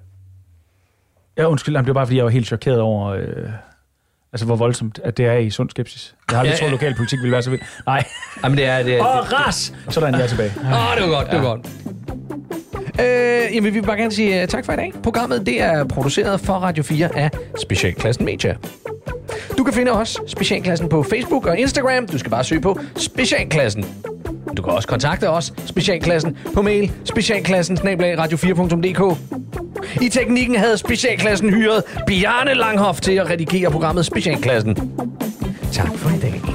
Ja, 1.37 1.49
undskyld, 1.49 1.77
det 1.77 1.87
var 1.87 1.93
bare, 1.93 2.05
fordi 2.05 2.17
jeg 2.17 2.25
var 2.25 2.31
helt 2.31 2.47
chokeret 2.47 2.79
over, 2.79 3.07
øh, 3.07 3.49
altså, 4.35 4.45
hvor 4.45 4.55
voldsomt 4.55 4.99
at 5.03 5.17
det 5.17 5.25
er 5.25 5.33
i 5.33 5.49
sund 5.49 5.69
skepsis. 5.69 6.15
Jeg 6.31 6.37
har 6.37 6.39
aldrig 6.41 6.53
Ja, 6.53 6.57
troet, 6.57 6.67
ja. 6.69 6.71
lokalpolitik 6.71 7.19
ville 7.19 7.31
være 7.31 7.41
så 7.41 7.49
vildt. 7.49 7.63
Nej. 7.85 8.03
Jamen, 8.43 8.57
det 8.57 8.65
er... 8.65 8.83
Det 8.83 8.95
er 8.95 8.99
Åh, 8.99 9.05
ras! 9.33 9.73
Sådan, 9.89 10.13
jeg 10.13 10.21
er 10.23 10.27
tilbage. 10.27 10.51
Åh, 10.61 10.91
oh, 10.91 10.97
det 10.97 11.09
var 11.09 11.15
godt, 11.17 11.31
det 11.31 11.41
var 11.41 11.45
godt. 11.45 11.67
Øh, 12.99 13.55
jamen, 13.55 13.63
vi 13.73 13.79
vil 13.79 13.83
bare 13.85 13.97
gerne 13.97 14.11
sige 14.11 14.41
uh, 14.43 14.47
tak 14.47 14.65
for 14.65 14.73
i 14.73 14.75
dag. 14.75 14.93
Programmet 15.03 15.45
det 15.45 15.61
er 15.61 15.83
produceret 15.83 16.39
for 16.41 16.53
Radio 16.53 16.83
4 16.83 17.17
af 17.17 17.29
Specialklassen 17.61 18.25
Media. 18.25 18.55
Du 19.57 19.63
kan 19.63 19.73
finde 19.73 19.91
os, 19.91 20.17
Specialklassen, 20.27 20.89
på 20.89 21.03
Facebook 21.03 21.45
og 21.45 21.57
Instagram. 21.57 22.07
Du 22.07 22.17
skal 22.17 22.31
bare 22.31 22.43
søge 22.43 22.61
på 22.61 22.79
Specialklassen. 22.97 23.85
Du 24.57 24.61
kan 24.61 24.73
også 24.73 24.87
kontakte 24.87 25.29
os, 25.29 25.53
Specialklassen, 25.65 26.37
på 26.53 26.61
mail 26.61 26.91
specialklassen 27.03 27.77
radio4.dk. 28.15 29.17
I 30.01 30.09
teknikken 30.09 30.55
havde 30.55 30.77
Specialklassen 30.77 31.49
hyret 31.49 31.83
Bjarne 32.07 32.53
Langhoff 32.53 33.01
til 33.01 33.11
at 33.11 33.29
redigere 33.29 33.71
programmet 33.71 34.05
Specialklassen. 34.05 34.75
Tak 35.71 35.95
for 35.95 36.09
i 36.09 36.54